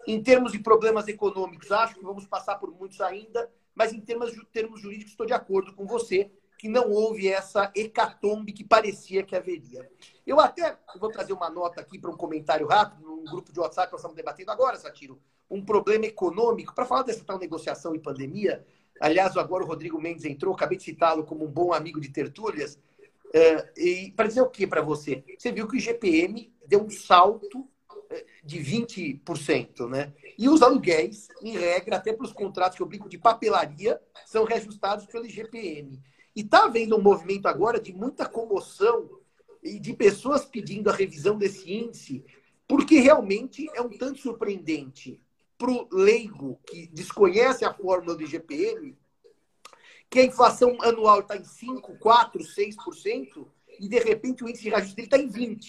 Em 0.08 0.22
termos 0.22 0.52
de 0.52 0.60
problemas 0.60 1.08
econômicos, 1.08 1.72
acho 1.72 1.96
que 1.96 2.04
vamos 2.04 2.26
passar 2.26 2.56
por 2.56 2.72
muitos 2.72 3.02
ainda. 3.02 3.50
Mas 3.74 3.94
em 3.94 4.00
termos, 4.00 4.32
termos 4.52 4.82
jurídicos, 4.82 5.12
estou 5.12 5.26
de 5.26 5.34
acordo 5.34 5.74
com 5.74 5.86
você 5.86 6.32
que 6.58 6.68
não 6.68 6.92
houve 6.92 7.30
essa 7.30 7.72
hecatombe 7.74 8.52
que 8.52 8.66
parecia 8.66 9.24
que 9.24 9.34
haveria. 9.34 9.90
Eu 10.28 10.42
até 10.42 10.78
vou 11.00 11.10
trazer 11.10 11.32
uma 11.32 11.50
nota 11.50 11.80
aqui 11.80 11.98
para 11.98 12.12
um 12.12 12.18
comentário 12.18 12.68
rápido, 12.68 13.08
num 13.08 13.24
grupo 13.24 13.54
de 13.54 13.60
WhatsApp 13.60 13.88
que 13.88 13.94
nós 13.94 14.02
estamos 14.02 14.18
debatendo 14.18 14.52
agora, 14.52 14.76
Satiro, 14.76 15.22
um 15.50 15.64
problema 15.64 16.06
econômico, 16.06 16.76
para 16.76 16.86
falar 16.86 17.04
dessa 17.04 17.24
tal 17.24 17.40
negociação 17.40 17.96
e 17.96 18.00
pandemia, 18.00 18.66
Aliás, 19.00 19.38
agora 19.38 19.64
o 19.64 19.68
Rodrigo 19.68 20.02
Mendes 20.02 20.26
entrou, 20.26 20.54
acabei 20.54 20.78
de 20.78 20.84
citá-lo 20.84 21.24
como 21.24 21.46
um 21.46 21.52
bom 21.52 21.74
amigo 21.74 22.00
de 22.00 22.10
tertúlias. 22.10 22.78
Uh, 23.28 23.80
e 23.80 24.12
para 24.16 24.28
dizer 24.28 24.42
o 24.42 24.50
que 24.50 24.66
para 24.66 24.82
você? 24.82 25.24
Você 25.38 25.52
viu 25.52 25.68
que 25.68 25.78
o 25.78 25.80
GPM 25.80 26.52
deu 26.68 26.84
um 26.84 26.90
salto 26.90 27.68
eh, 28.10 28.26
de 28.44 28.60
20%, 28.60 29.88
né? 29.88 30.14
E 30.38 30.50
os 30.50 30.62
aluguéis, 30.62 31.28
em 31.42 31.56
regra, 31.56 31.98
até 31.98 32.12
para 32.12 32.26
os 32.26 32.34
contratos 32.34 32.76
que 32.76 32.82
eu 32.82 32.88
brinco 32.88 33.08
de 33.08 33.18
papelaria, 33.18 34.02
são 34.26 34.46
reajustados 34.46 35.06
pelo 35.06 35.26
IGPM. 35.26 36.02
E 36.36 36.42
está 36.42 36.66
havendo 36.66 36.98
um 36.98 37.02
movimento 37.02 37.48
agora 37.48 37.80
de 37.80 37.94
muita 37.94 38.28
comoção 38.28 39.10
e 39.62 39.80
de 39.80 39.94
pessoas 39.94 40.46
pedindo 40.46 40.90
a 40.90 40.94
revisão 40.94 41.38
desse 41.38 41.72
índice, 41.72 42.26
porque 42.68 43.00
realmente 43.00 43.70
é 43.76 43.82
um 43.82 43.90
tanto 43.90 44.20
surpreendente 44.20 45.22
para 45.60 45.72
o 45.72 45.88
leigo 45.92 46.58
que 46.66 46.88
desconhece 46.88 47.66
a 47.66 47.74
fórmula 47.74 48.16
do 48.16 48.24
IGPM, 48.24 48.98
que 50.10 50.20
a 50.20 50.26
inflação 50.26 50.78
anual 50.82 51.20
está 51.20 51.36
em 51.36 51.44
5, 51.44 52.00
4, 52.00 52.42
6%, 52.42 53.46
e 53.80 53.88
de 53.90 54.00
repente 54.00 54.44
o 54.44 54.50
índice 54.50 54.64
de 54.64 54.70
reajuste 54.70 54.96
dele 54.96 55.08
está 55.08 55.18
em 55.18 55.30
20%. 55.30 55.60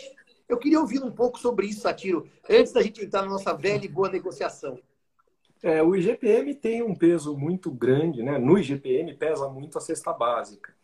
Eu 0.49 0.59
queria 0.59 0.81
ouvir 0.81 1.03
um 1.03 1.11
pouco 1.11 1.39
sobre 1.39 1.67
isso, 1.67 1.83
Satiro, 1.83 2.29
antes 2.49 2.73
da 2.73 2.83
gente 2.83 3.05
entrar 3.05 3.23
na 3.23 3.29
nossa 3.29 3.53
velha 3.53 3.85
e 3.85 3.89
boa 3.89 4.09
negociação. 4.09 4.79
É, 5.63 5.83
o 5.83 5.95
IGPM 5.95 6.55
tem 6.55 6.83
um 6.83 6.95
peso 6.95 7.37
muito 7.37 7.71
grande, 7.71 8.23
né? 8.23 8.39
No 8.39 8.59
IGPM 8.59 9.15
pesa 9.15 9.49
muito 9.49 9.77
a 9.77 9.81
cesta 9.81 10.13
básica. 10.13 10.75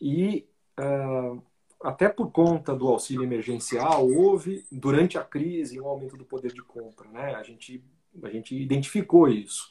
E 0.00 0.46
uh, 0.80 1.42
até 1.80 2.08
por 2.08 2.30
conta 2.30 2.74
do 2.74 2.88
auxílio 2.88 3.22
emergencial, 3.22 4.08
houve, 4.08 4.64
durante 4.72 5.18
a 5.18 5.24
crise, 5.24 5.80
um 5.80 5.86
aumento 5.86 6.16
do 6.16 6.24
poder 6.24 6.52
de 6.52 6.62
compra. 6.62 7.08
Né? 7.10 7.34
A, 7.34 7.42
gente, 7.42 7.84
a 8.22 8.30
gente 8.30 8.54
identificou 8.54 9.28
isso. 9.28 9.68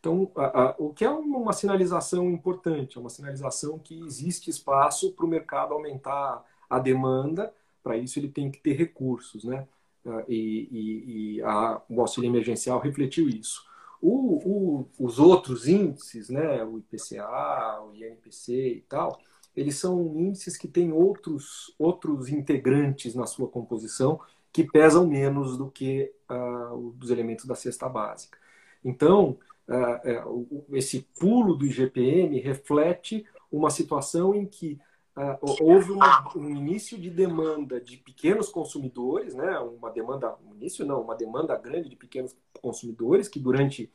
Então, 0.00 0.30
a, 0.36 0.62
a, 0.62 0.74
o 0.78 0.92
que 0.92 1.04
é 1.04 1.10
uma 1.10 1.52
sinalização 1.52 2.30
importante, 2.30 2.96
é 2.96 3.00
uma 3.00 3.10
sinalização 3.10 3.78
que 3.78 4.00
existe 4.04 4.48
espaço 4.48 5.12
para 5.12 5.24
o 5.24 5.28
mercado 5.28 5.74
aumentar 5.74 6.44
a 6.70 6.78
demanda, 6.78 7.52
para 7.82 7.96
isso 7.96 8.18
ele 8.18 8.28
tem 8.28 8.50
que 8.50 8.58
ter 8.58 8.74
recursos, 8.74 9.44
né? 9.44 9.66
Ah, 10.06 10.24
e, 10.28 10.68
e, 10.70 11.36
e 11.36 11.42
a, 11.42 11.82
o 11.88 12.00
auxílio 12.00 12.28
emergencial 12.28 12.78
refletiu 12.78 13.28
isso. 13.28 13.62
O, 14.00 14.86
o, 14.88 14.88
os 14.98 15.18
outros 15.18 15.66
índices, 15.66 16.28
né, 16.30 16.64
o 16.64 16.78
IPCA, 16.78 17.80
o 17.82 17.94
INPC 17.94 18.52
e 18.52 18.80
tal, 18.88 19.20
eles 19.56 19.76
são 19.76 20.16
índices 20.16 20.56
que 20.56 20.68
têm 20.68 20.92
outros, 20.92 21.74
outros 21.78 22.28
integrantes 22.28 23.14
na 23.14 23.26
sua 23.26 23.48
composição 23.48 24.20
que 24.58 24.64
pesam 24.64 25.06
menos 25.06 25.56
do 25.56 25.70
que 25.70 26.12
uh, 26.28 26.96
os 27.00 27.10
elementos 27.10 27.44
da 27.44 27.54
cesta 27.54 27.88
básica. 27.88 28.36
Então, 28.84 29.38
uh, 29.68 30.66
esse 30.72 31.06
pulo 31.16 31.54
do 31.54 31.64
IGPM 31.64 32.40
reflete 32.40 33.24
uma 33.52 33.70
situação 33.70 34.34
em 34.34 34.44
que 34.44 34.76
uh, 35.16 35.62
houve 35.62 35.92
uma, 35.92 36.36
um 36.36 36.50
início 36.50 36.98
de 36.98 37.08
demanda 37.08 37.80
de 37.80 37.98
pequenos 37.98 38.48
consumidores, 38.48 39.32
né? 39.32 39.60
uma 39.60 39.90
demanda, 39.90 40.34
um 40.44 40.56
início 40.56 40.84
não, 40.84 41.02
uma 41.02 41.14
demanda 41.14 41.56
grande 41.56 41.88
de 41.88 41.94
pequenos 41.94 42.34
consumidores 42.60 43.28
que 43.28 43.38
durante 43.38 43.92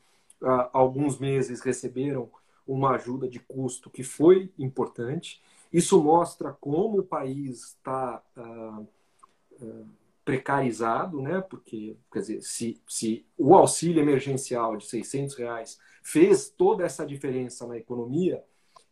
alguns 0.74 1.20
meses 1.20 1.62
receberam 1.62 2.30
uma 2.68 2.92
ajuda 2.92 3.30
de 3.30 3.40
custo 3.40 3.90
que 3.90 4.04
foi 4.04 4.52
importante 4.60 5.42
isso 5.72 6.04
mostra 6.04 6.52
como 6.52 7.00
o 7.00 7.04
país 7.04 7.64
está 7.64 8.22
precarizado, 10.24 11.22
né? 11.22 11.42
Porque, 11.42 11.98
quer 12.12 12.20
dizer, 12.20 12.42
se, 12.42 12.82
se 12.88 13.26
o 13.38 13.56
auxílio 13.56 14.02
emergencial 14.02 14.78
de 14.78 14.86
600 14.86 15.36
reais 15.36 15.80
fez 16.02 16.50
toda 16.50 16.86
essa 16.86 17.06
diferença 17.06 17.68
na 17.68 17.78
economia, 17.78 18.44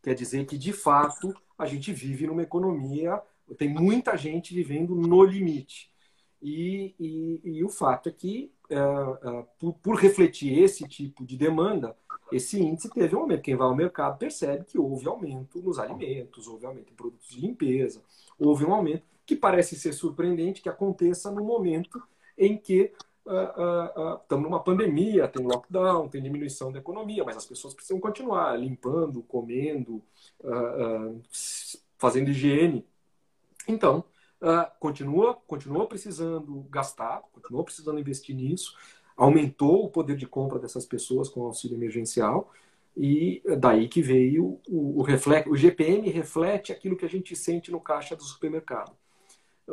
quer 0.02 0.14
dizer 0.14 0.46
que, 0.46 0.58
de 0.58 0.74
fato, 0.74 1.34
a 1.58 1.66
gente 1.66 1.92
vive 1.94 2.28
numa 2.28 2.44
economia, 2.44 3.22
tem 3.58 3.70
muita 3.70 4.16
gente 4.18 4.54
vivendo 4.54 4.96
no 4.96 5.24
limite. 5.24 5.92
E, 6.42 6.96
e, 7.00 7.42
e 7.44 7.64
o 7.64 7.70
fato 7.70 8.10
é 8.10 8.12
que, 8.12 8.52
uh, 8.72 9.46
por, 9.60 9.74
por 9.76 9.96
refletir 9.96 10.58
esse 10.58 10.88
tipo 10.88 11.24
de 11.24 11.38
demanda, 11.38 11.96
esse 12.32 12.60
índice 12.60 12.90
teve 12.90 13.16
um 13.16 13.20
aumento. 13.20 13.42
Quem 13.42 13.56
vai 13.56 13.68
ao 13.68 13.76
mercado 13.76 14.18
percebe 14.18 14.66
que 14.66 14.80
houve 14.80 15.08
aumento 15.08 15.62
nos 15.62 15.78
alimentos, 15.78 16.48
houve 16.48 16.66
aumento 16.66 16.92
em 16.92 16.96
produtos 16.96 17.30
de 17.30 17.42
limpeza, 17.42 18.02
houve 18.40 18.66
um 18.66 18.74
aumento 18.74 19.04
que 19.32 19.36
parece 19.38 19.78
ser 19.78 19.94
surpreendente 19.94 20.62
que 20.62 20.68
aconteça 20.68 21.32
no 21.32 21.42
momento 21.42 22.04
em 22.38 22.58
que 22.58 22.92
uh, 23.26 23.32
uh, 23.32 24.16
estamos 24.22 24.44
numa 24.44 24.62
pandemia, 24.62 25.26
tem 25.26 25.46
lockdown, 25.46 26.10
tem 26.10 26.22
diminuição 26.22 26.70
da 26.70 26.80
economia, 26.80 27.24
mas 27.24 27.38
as 27.38 27.46
pessoas 27.46 27.74
precisam 27.74 27.98
continuar 27.98 28.60
limpando, 28.60 29.24
comendo, 29.24 30.04
fazendo 31.98 32.30
higiene. 32.30 32.86
Então, 33.66 34.04
continua, 34.82 35.36
continua 35.48 35.88
precisando 35.88 36.66
gastar, 36.70 37.22
continua 37.32 37.64
precisando 37.64 38.00
investir 38.00 38.36
nisso 38.36 38.76
aumentou 39.16 39.86
o 39.86 39.90
poder 39.90 40.16
de 40.16 40.26
compra 40.26 40.58
dessas 40.58 40.86
pessoas 40.86 41.30
com 41.30 41.42
o 41.42 41.46
auxílio 41.46 41.78
emergencial 41.78 42.52
e 42.98 43.44
daí 43.60 43.88
que 43.88 44.02
veio 44.02 44.60
o, 44.68 45.00
o, 45.00 45.02
reflete, 45.04 45.48
o 45.48 45.56
GPM 45.56 46.10
reflete 46.10 46.72
aquilo 46.72 46.98
que 46.98 47.06
a 47.06 47.10
gente 47.10 47.36
sente 47.36 47.70
no 47.70 47.80
caixa 47.80 48.16
do 48.16 48.24
supermercado, 48.24 48.94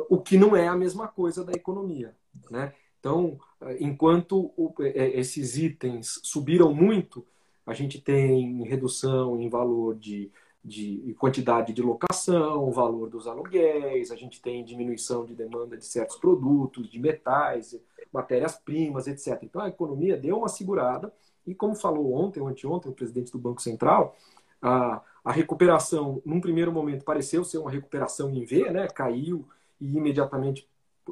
o 0.09 0.19
que 0.19 0.37
não 0.37 0.55
é 0.55 0.67
a 0.67 0.75
mesma 0.75 1.07
coisa 1.07 1.43
da 1.43 1.51
economia, 1.51 2.15
né? 2.49 2.73
Então, 2.99 3.39
enquanto 3.79 4.51
é, 4.81 5.19
esses 5.19 5.57
itens 5.57 6.19
subiram 6.23 6.73
muito, 6.73 7.25
a 7.65 7.73
gente 7.73 8.01
tem 8.01 8.63
redução 8.63 9.39
em 9.39 9.47
valor 9.47 9.95
de, 9.95 10.31
de 10.63 11.15
quantidade 11.17 11.71
de 11.71 11.81
locação, 11.81 12.71
valor 12.71 13.09
dos 13.09 13.25
aluguéis, 13.25 14.11
a 14.11 14.15
gente 14.15 14.41
tem 14.41 14.65
diminuição 14.65 15.25
de 15.25 15.33
demanda 15.33 15.77
de 15.77 15.85
certos 15.85 16.17
produtos, 16.17 16.89
de 16.89 16.99
metais, 16.99 17.79
matérias-primas, 18.11 19.07
etc. 19.07 19.39
Então 19.43 19.61
a 19.61 19.69
economia 19.69 20.17
deu 20.17 20.39
uma 20.39 20.49
segurada 20.49 21.13
e, 21.45 21.55
como 21.55 21.75
falou 21.75 22.13
ontem 22.13 22.39
ou 22.39 22.47
anteontem 22.47 22.91
o 22.91 22.95
presidente 22.95 23.31
do 23.31 23.39
Banco 23.39 23.61
Central, 23.61 24.15
a, 24.61 25.01
a 25.23 25.31
recuperação, 25.31 26.21
num 26.25 26.41
primeiro 26.41 26.71
momento, 26.71 27.05
pareceu 27.05 27.43
ser 27.43 27.59
uma 27.59 27.71
recuperação 27.71 28.29
em 28.33 28.43
V, 28.43 28.69
né? 28.71 28.87
caiu 28.87 29.47
e 29.79 29.97
imediatamente 29.97 30.67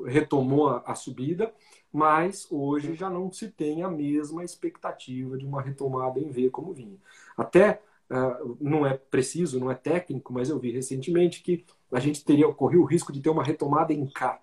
retomou 0.05 0.69
a, 0.69 0.83
a 0.85 0.95
subida, 0.95 1.53
mas 1.91 2.47
hoje 2.51 2.93
já 2.93 3.09
não 3.09 3.31
se 3.31 3.49
tem 3.49 3.83
a 3.83 3.89
mesma 3.89 4.43
expectativa 4.43 5.37
de 5.37 5.45
uma 5.45 5.61
retomada 5.61 6.19
em 6.19 6.29
V 6.29 6.49
como 6.49 6.73
vinha. 6.73 6.97
Até 7.35 7.81
uh, 8.09 8.57
não 8.59 8.85
é 8.85 8.95
preciso, 8.95 9.59
não 9.59 9.71
é 9.71 9.75
técnico, 9.75 10.31
mas 10.33 10.49
eu 10.49 10.59
vi 10.59 10.71
recentemente 10.71 11.41
que 11.41 11.65
a 11.91 11.99
gente 11.99 12.23
teria 12.23 12.51
corrido 12.53 12.81
o 12.81 12.85
risco 12.85 13.11
de 13.11 13.21
ter 13.21 13.29
uma 13.29 13.43
retomada 13.43 13.93
em 13.93 14.05
K, 14.05 14.39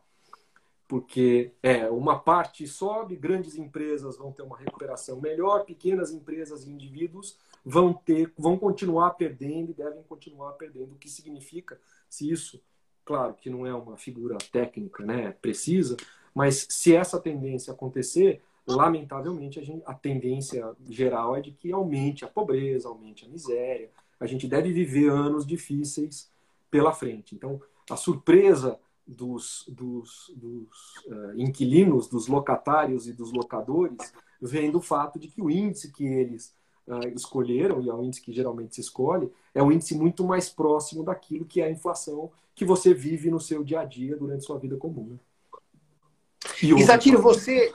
porque 0.88 1.52
é 1.62 1.88
uma 1.90 2.18
parte 2.18 2.66
sobe, 2.66 3.16
grandes 3.16 3.56
empresas 3.56 4.16
vão 4.16 4.32
ter 4.32 4.42
uma 4.42 4.58
recuperação 4.58 5.20
melhor, 5.20 5.64
pequenas 5.64 6.10
empresas 6.12 6.64
e 6.64 6.70
indivíduos 6.70 7.38
vão 7.64 7.92
ter, 7.94 8.32
vão 8.36 8.58
continuar 8.58 9.10
perdendo 9.12 9.70
e 9.70 9.74
devem 9.74 10.02
continuar 10.02 10.52
perdendo. 10.52 10.94
O 10.94 10.98
que 10.98 11.08
significa, 11.08 11.80
se 12.08 12.30
isso, 12.30 12.62
claro, 13.04 13.34
que 13.34 13.50
não 13.50 13.66
é 13.66 13.74
uma 13.74 13.96
figura 13.96 14.38
técnica, 14.50 15.04
né, 15.04 15.32
precisa, 15.42 15.96
mas 16.34 16.66
se 16.68 16.94
essa 16.94 17.20
tendência 17.20 17.72
acontecer, 17.72 18.42
lamentavelmente 18.66 19.58
a, 19.58 19.62
gente, 19.62 19.82
a 19.86 19.94
tendência 19.94 20.74
geral 20.88 21.36
é 21.36 21.40
de 21.40 21.52
que 21.52 21.70
aumente 21.70 22.24
a 22.24 22.28
pobreza, 22.28 22.88
aumente 22.88 23.24
a 23.24 23.28
miséria. 23.28 23.90
A 24.18 24.26
gente 24.26 24.48
deve 24.48 24.72
viver 24.72 25.10
anos 25.10 25.46
difíceis 25.46 26.30
pela 26.70 26.92
frente. 26.92 27.34
Então, 27.34 27.60
a 27.90 27.96
surpresa 27.96 28.78
dos, 29.06 29.64
dos, 29.68 30.32
dos 30.34 30.96
uh, 31.06 31.38
inquilinos, 31.38 32.08
dos 32.08 32.26
locatários 32.26 33.06
e 33.06 33.12
dos 33.12 33.32
locadores, 33.32 34.12
vem 34.40 34.70
do 34.70 34.80
fato 34.80 35.18
de 35.18 35.28
que 35.28 35.42
o 35.42 35.50
índice 35.50 35.92
que 35.92 36.04
eles 36.04 36.54
uh, 36.88 37.06
escolheram, 37.14 37.82
e 37.82 37.90
é 37.90 37.94
o 37.94 38.02
índice 38.02 38.22
que 38.22 38.32
geralmente 38.32 38.74
se 38.74 38.80
escolhe, 38.80 39.30
é 39.54 39.62
um 39.62 39.70
índice 39.70 39.94
muito 39.94 40.24
mais 40.24 40.48
próximo 40.48 41.04
daquilo 41.04 41.44
que 41.44 41.60
é 41.60 41.66
a 41.66 41.70
inflação 41.70 42.30
que 42.54 42.64
você 42.64 42.94
vive 42.94 43.30
no 43.30 43.40
seu 43.40 43.64
dia 43.64 43.80
a 43.80 43.84
dia 43.84 44.16
durante 44.16 44.44
sua 44.44 44.58
vida 44.58 44.76
comum. 44.76 45.10
Né? 45.10 45.18
E, 46.62 46.72
e 46.72 46.84
Satiro, 46.84 47.20
você, 47.20 47.72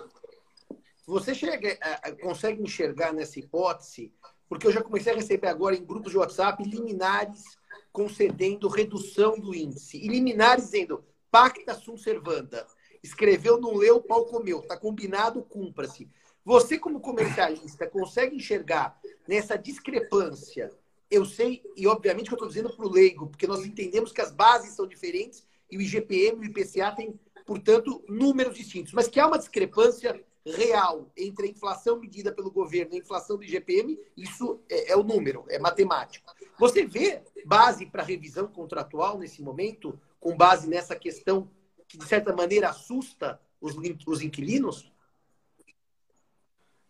você 1.06 1.36
chega, 1.36 1.78
consegue 2.22 2.62
enxergar 2.62 3.14
nessa 3.14 3.40
hipótese, 3.40 4.14
porque 4.48 4.66
eu 4.66 4.72
já 4.72 4.82
comecei 4.82 5.12
a 5.12 5.16
receber 5.16 5.48
agora 5.48 5.76
em 5.76 5.84
grupos 5.84 6.12
de 6.12 6.18
WhatsApp 6.18 6.64
liminares 6.64 7.44
concedendo 7.92 8.68
redução 8.68 9.40
do 9.40 9.54
índice, 9.54 9.98
e 9.98 10.08
liminares 10.08 10.66
dizendo 10.66 11.04
Pacta 11.32 11.76
sunt 11.76 12.00
servanda. 12.00 12.66
Escreveu, 13.04 13.60
não 13.60 13.76
leu, 13.76 13.98
o 13.98 14.02
pau 14.02 14.26
comeu. 14.26 14.60
Está 14.60 14.76
combinado, 14.76 15.44
cumpra-se. 15.44 16.10
Você, 16.44 16.78
como 16.78 17.00
comercialista, 17.00 17.88
consegue 17.88 18.36
enxergar 18.36 19.00
nessa 19.28 19.56
discrepância? 19.58 20.72
Eu 21.10 21.26
sei, 21.26 21.64
e 21.76 21.88
obviamente 21.88 22.28
que 22.28 22.34
eu 22.34 22.38
estou 22.38 22.48
dizendo 22.48 22.70
para 22.70 22.86
o 22.86 22.92
leigo, 22.92 23.28
porque 23.28 23.48
nós 23.48 23.66
entendemos 23.66 24.12
que 24.12 24.22
as 24.22 24.32
bases 24.32 24.76
são 24.76 24.88
diferentes 24.88 25.46
e 25.70 25.78
o 25.78 25.82
IGPM 25.82 26.46
e 26.46 26.48
o 26.48 26.52
IPCA 26.52 26.92
têm, 26.92 27.20
portanto, 27.46 28.04
números 28.08 28.56
distintos. 28.56 28.94
Mas 28.94 29.08
que 29.08 29.20
há 29.20 29.28
uma 29.28 29.40
discrepância 29.40 30.24
real 30.46 31.12
entre 31.18 31.48
a 31.48 31.50
inflação 31.50 32.00
medida 32.00 32.32
pelo 32.32 32.52
governo 32.52 32.94
e 32.94 32.98
a 32.98 33.00
inflação 33.00 33.38
do 33.38 33.44
IGPM, 33.44 34.00
isso 34.16 34.62
é, 34.70 34.92
é 34.92 34.96
o 34.96 35.04
número, 35.04 35.46
é 35.50 35.60
matemático. 35.60 36.32
Você 36.58 36.86
vê 36.86 37.24
base 37.46 37.86
para 37.86 38.04
revisão 38.04 38.48
contratual 38.48 39.18
nesse 39.18 39.42
momento? 39.42 40.00
com 40.20 40.36
base 40.36 40.68
nessa 40.68 40.96
questão 40.96 41.50
que, 41.88 41.98
de 41.98 42.06
certa 42.06 42.36
maneira, 42.36 42.70
assusta 42.70 43.40
os, 43.60 43.76
os 44.06 44.22
inquilinos? 44.22 44.92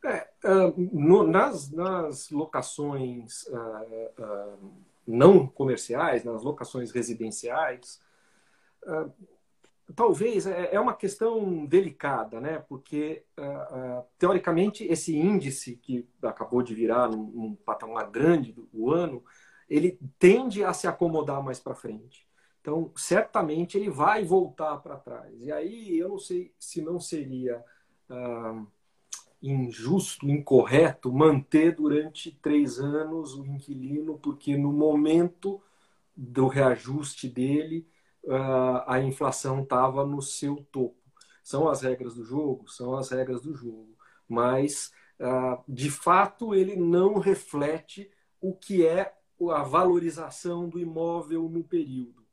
É, 0.04 0.30
uh, 0.46 0.74
no, 0.78 1.24
nas, 1.24 1.70
nas 1.72 2.30
locações 2.30 3.44
uh, 3.48 4.24
uh, 4.24 4.72
não 5.06 5.46
comerciais, 5.46 6.24
nas 6.24 6.42
locações 6.42 6.92
residenciais, 6.92 8.00
talvez 9.94 10.48
é, 10.48 10.74
é 10.74 10.80
uma 10.80 10.94
questão 10.94 11.66
delicada, 11.66 12.40
né? 12.40 12.64
Porque 12.70 13.26
teoricamente 14.18 14.86
esse 14.86 15.18
índice 15.18 15.76
que 15.76 16.08
acabou 16.22 16.62
de 16.62 16.74
virar 16.74 17.10
num 17.10 17.56
patamar 17.66 18.10
grande 18.10 18.54
do 18.54 18.92
ano, 18.92 19.24
ele 19.68 20.00
tende 20.18 20.64
a 20.64 20.74
se 20.74 20.88
acomodar 20.88 21.44
mais 21.44 21.60
para 21.60 21.76
frente. 21.76 22.26
Então, 22.62 22.92
certamente 22.96 23.78
ele 23.78 23.90
vai 23.90 24.24
voltar 24.24 24.78
para 24.78 24.96
trás. 24.96 25.42
E 25.42 25.52
aí 25.52 25.98
eu 25.98 26.10
não 26.10 26.20
sei 26.20 26.54
se 26.60 26.82
não 26.82 27.00
seria 27.00 27.64
injusto, 29.42 30.30
incorreto 30.30 31.12
manter 31.12 31.76
durante 31.76 32.32
três 32.42 32.80
anos 32.80 33.34
o 33.36 33.46
inquilino, 33.46 34.18
porque 34.18 34.58
no 34.58 34.74
momento 34.74 35.62
do 36.16 36.48
reajuste 36.48 37.30
dele, 37.30 37.88
a 38.86 39.00
inflação 39.00 39.64
estava 39.64 40.06
no 40.06 40.22
seu 40.22 40.58
topo. 40.72 40.98
São 41.42 41.68
as 41.70 41.82
regras 41.82 42.16
do 42.16 42.24
jogo? 42.24 42.68
São 42.68 42.96
as 42.96 43.10
regras 43.10 43.42
do 43.42 43.56
jogo. 43.56 43.96
Mas, 44.28 44.92
de 45.68 45.90
fato, 45.90 46.54
ele 46.54 46.76
não 46.76 47.18
reflete 47.18 48.12
o 48.42 48.54
que 48.54 48.86
é 48.86 49.14
a 49.52 49.64
valorização 49.64 50.68
do 50.68 50.78
imóvel 50.78 51.48
no 51.48 51.64
período. 51.64 52.26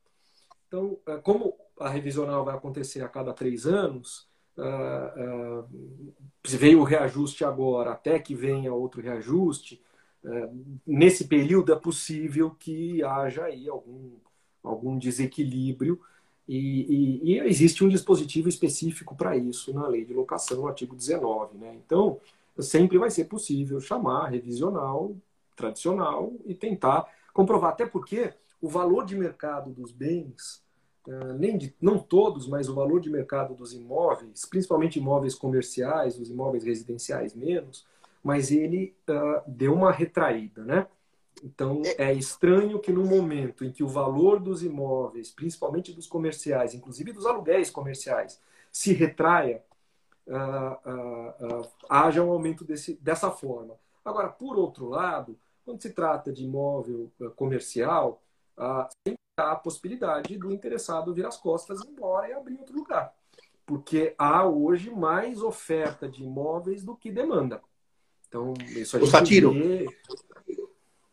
Então, 0.66 0.98
como 1.22 1.54
a 1.78 1.88
revisional 1.88 2.44
vai 2.44 2.56
acontecer 2.56 3.02
a 3.02 3.08
cada 3.08 3.32
três 3.32 3.64
anos, 3.64 4.28
uh, 4.56 5.62
uh, 5.62 5.68
veio 6.44 6.80
o 6.80 6.84
reajuste 6.84 7.44
agora, 7.44 7.92
até 7.92 8.18
que 8.18 8.34
venha 8.34 8.72
outro 8.72 9.00
reajuste, 9.00 9.82
uh, 10.25 10.78
nesse 10.86 11.26
período 11.26 11.72
é 11.72 11.76
possível 11.76 12.50
que 12.50 13.02
haja 13.02 13.44
aí 13.44 13.68
algum, 13.68 14.12
algum 14.62 14.98
desequilíbrio 14.98 16.00
e, 16.48 17.22
e, 17.25 17.32
e 17.32 17.38
existe 17.40 17.84
um 17.84 17.88
dispositivo 17.88 18.48
específico 18.48 19.16
para 19.16 19.36
isso 19.36 19.75
na 19.75 19.86
lei 19.86 20.04
de 20.04 20.14
locação, 20.14 20.58
no 20.58 20.68
artigo 20.68 20.94
19. 20.94 21.58
Né? 21.58 21.76
Então, 21.84 22.20
sempre 22.58 22.98
vai 22.98 23.10
ser 23.10 23.25
possível 23.25 23.80
chamar 23.80 24.28
revisional 24.28 25.16
tradicional 25.56 26.32
e 26.44 26.54
tentar 26.54 27.06
comprovar, 27.32 27.70
até 27.70 27.86
porque 27.86 28.32
o 28.60 28.68
valor 28.68 29.04
de 29.04 29.16
mercado 29.16 29.70
dos 29.70 29.90
bens 29.90 30.62
nem 31.38 31.56
de, 31.56 31.75
não 31.80 31.98
todos, 31.98 32.48
mas 32.48 32.68
o 32.68 32.75
valor 32.75 33.00
de 33.00 33.08
mercado 33.08 33.54
dos 33.54 33.72
imóveis, 33.72 34.44
principalmente 34.44 34.98
imóveis 34.98 35.34
comerciais, 35.34 36.18
os 36.18 36.28
imóveis 36.30 36.64
residenciais 36.64 37.34
menos, 37.34 37.86
mas 38.22 38.50
ele 38.50 38.94
uh, 39.08 39.42
deu 39.46 39.72
uma 39.72 39.92
retraída, 39.92 40.64
né? 40.64 40.86
Então 41.44 41.82
é 41.98 42.12
estranho 42.12 42.80
que 42.80 42.90
no 42.90 43.04
momento 43.04 43.64
em 43.64 43.70
que 43.70 43.84
o 43.84 43.88
valor 43.88 44.40
dos 44.40 44.62
imóveis, 44.62 45.30
principalmente 45.30 45.92
dos 45.92 46.06
comerciais, 46.06 46.75
inclusive 46.75 47.12
dos 47.12 47.26
aluguéis 47.26 47.70
comerciais, 47.70 48.40
se 48.72 48.92
retraia, 48.92 49.62
uh, 50.26 51.68
haja 51.88 52.22
um 52.22 52.30
aumento 52.30 52.64
desse, 52.64 52.94
dessa 52.94 53.30
forma. 53.30 53.75
Agora, 54.04 54.28
por 54.28 54.56
outro 54.56 54.88
lado, 54.88 55.38
quando 55.64 55.82
se 55.82 55.90
trata 55.90 56.32
de 56.32 56.44
imóvel 56.44 57.12
comercial, 57.36 58.22
sempre 59.06 59.25
a 59.36 59.54
possibilidade 59.54 60.38
do 60.38 60.50
interessado 60.50 61.12
vir 61.12 61.26
as 61.26 61.36
costas 61.36 61.80
e 61.80 61.86
ir 61.86 61.90
embora 61.90 62.28
e 62.28 62.32
abrir 62.32 62.58
outro 62.58 62.74
lugar. 62.74 63.14
Porque 63.66 64.14
há 64.16 64.46
hoje 64.46 64.90
mais 64.90 65.42
oferta 65.42 66.08
de 66.08 66.22
imóveis 66.22 66.82
do 66.82 66.96
que 66.96 67.10
demanda. 67.10 67.60
Então, 68.28 68.54
isso 68.60 68.96
a 68.96 69.00
gente 69.00 69.08
o 69.08 69.10
Satiro, 69.10 69.52
vê... 69.52 69.86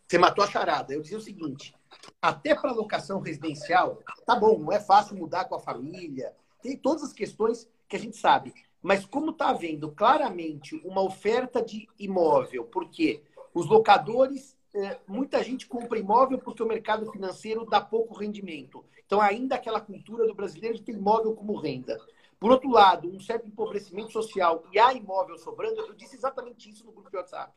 você 0.07 0.17
matou 0.17 0.43
a 0.43 0.47
charada. 0.47 0.93
Eu 0.93 1.01
dizia 1.01 1.17
o 1.17 1.21
seguinte: 1.21 1.75
até 2.21 2.55
para 2.55 2.71
locação 2.71 3.19
residencial, 3.19 3.99
tá 4.25 4.35
bom, 4.35 4.57
não 4.57 4.71
é 4.71 4.79
fácil 4.79 5.17
mudar 5.17 5.45
com 5.45 5.55
a 5.55 5.59
família, 5.59 6.33
tem 6.61 6.77
todas 6.77 7.03
as 7.03 7.13
questões 7.13 7.69
que 7.89 7.95
a 7.95 7.99
gente 7.99 8.15
sabe. 8.15 8.53
Mas 8.81 9.05
como 9.05 9.31
está 9.31 9.49
havendo 9.49 9.91
claramente 9.91 10.75
uma 10.85 11.01
oferta 11.01 11.61
de 11.61 11.87
imóvel, 11.99 12.65
porque 12.65 13.21
os 13.53 13.67
locadores 13.67 14.55
é, 14.73 14.99
muita 15.07 15.43
gente 15.43 15.67
compra 15.67 15.99
imóvel 15.99 16.39
porque 16.39 16.63
o 16.63 16.67
mercado 16.67 17.11
financeiro 17.11 17.65
dá 17.65 17.79
pouco 17.79 18.17
rendimento. 18.17 18.83
Então, 19.05 19.21
ainda 19.21 19.55
aquela 19.55 19.79
cultura 19.79 20.25
do 20.25 20.33
brasileiro 20.33 20.77
de 20.77 20.83
ter 20.83 20.93
imóvel 20.93 21.33
como 21.35 21.55
renda. 21.55 21.99
Por 22.39 22.51
outro 22.51 22.69
lado, 22.69 23.07
um 23.07 23.19
certo 23.19 23.47
empobrecimento 23.47 24.11
social 24.11 24.63
e 24.73 24.79
há 24.79 24.93
imóvel 24.93 25.37
sobrando, 25.37 25.79
eu 25.79 25.93
disse 25.93 26.15
exatamente 26.15 26.69
isso 26.69 26.85
no 26.85 26.91
grupo 26.91 27.09
de 27.09 27.17
WhatsApp. 27.17 27.53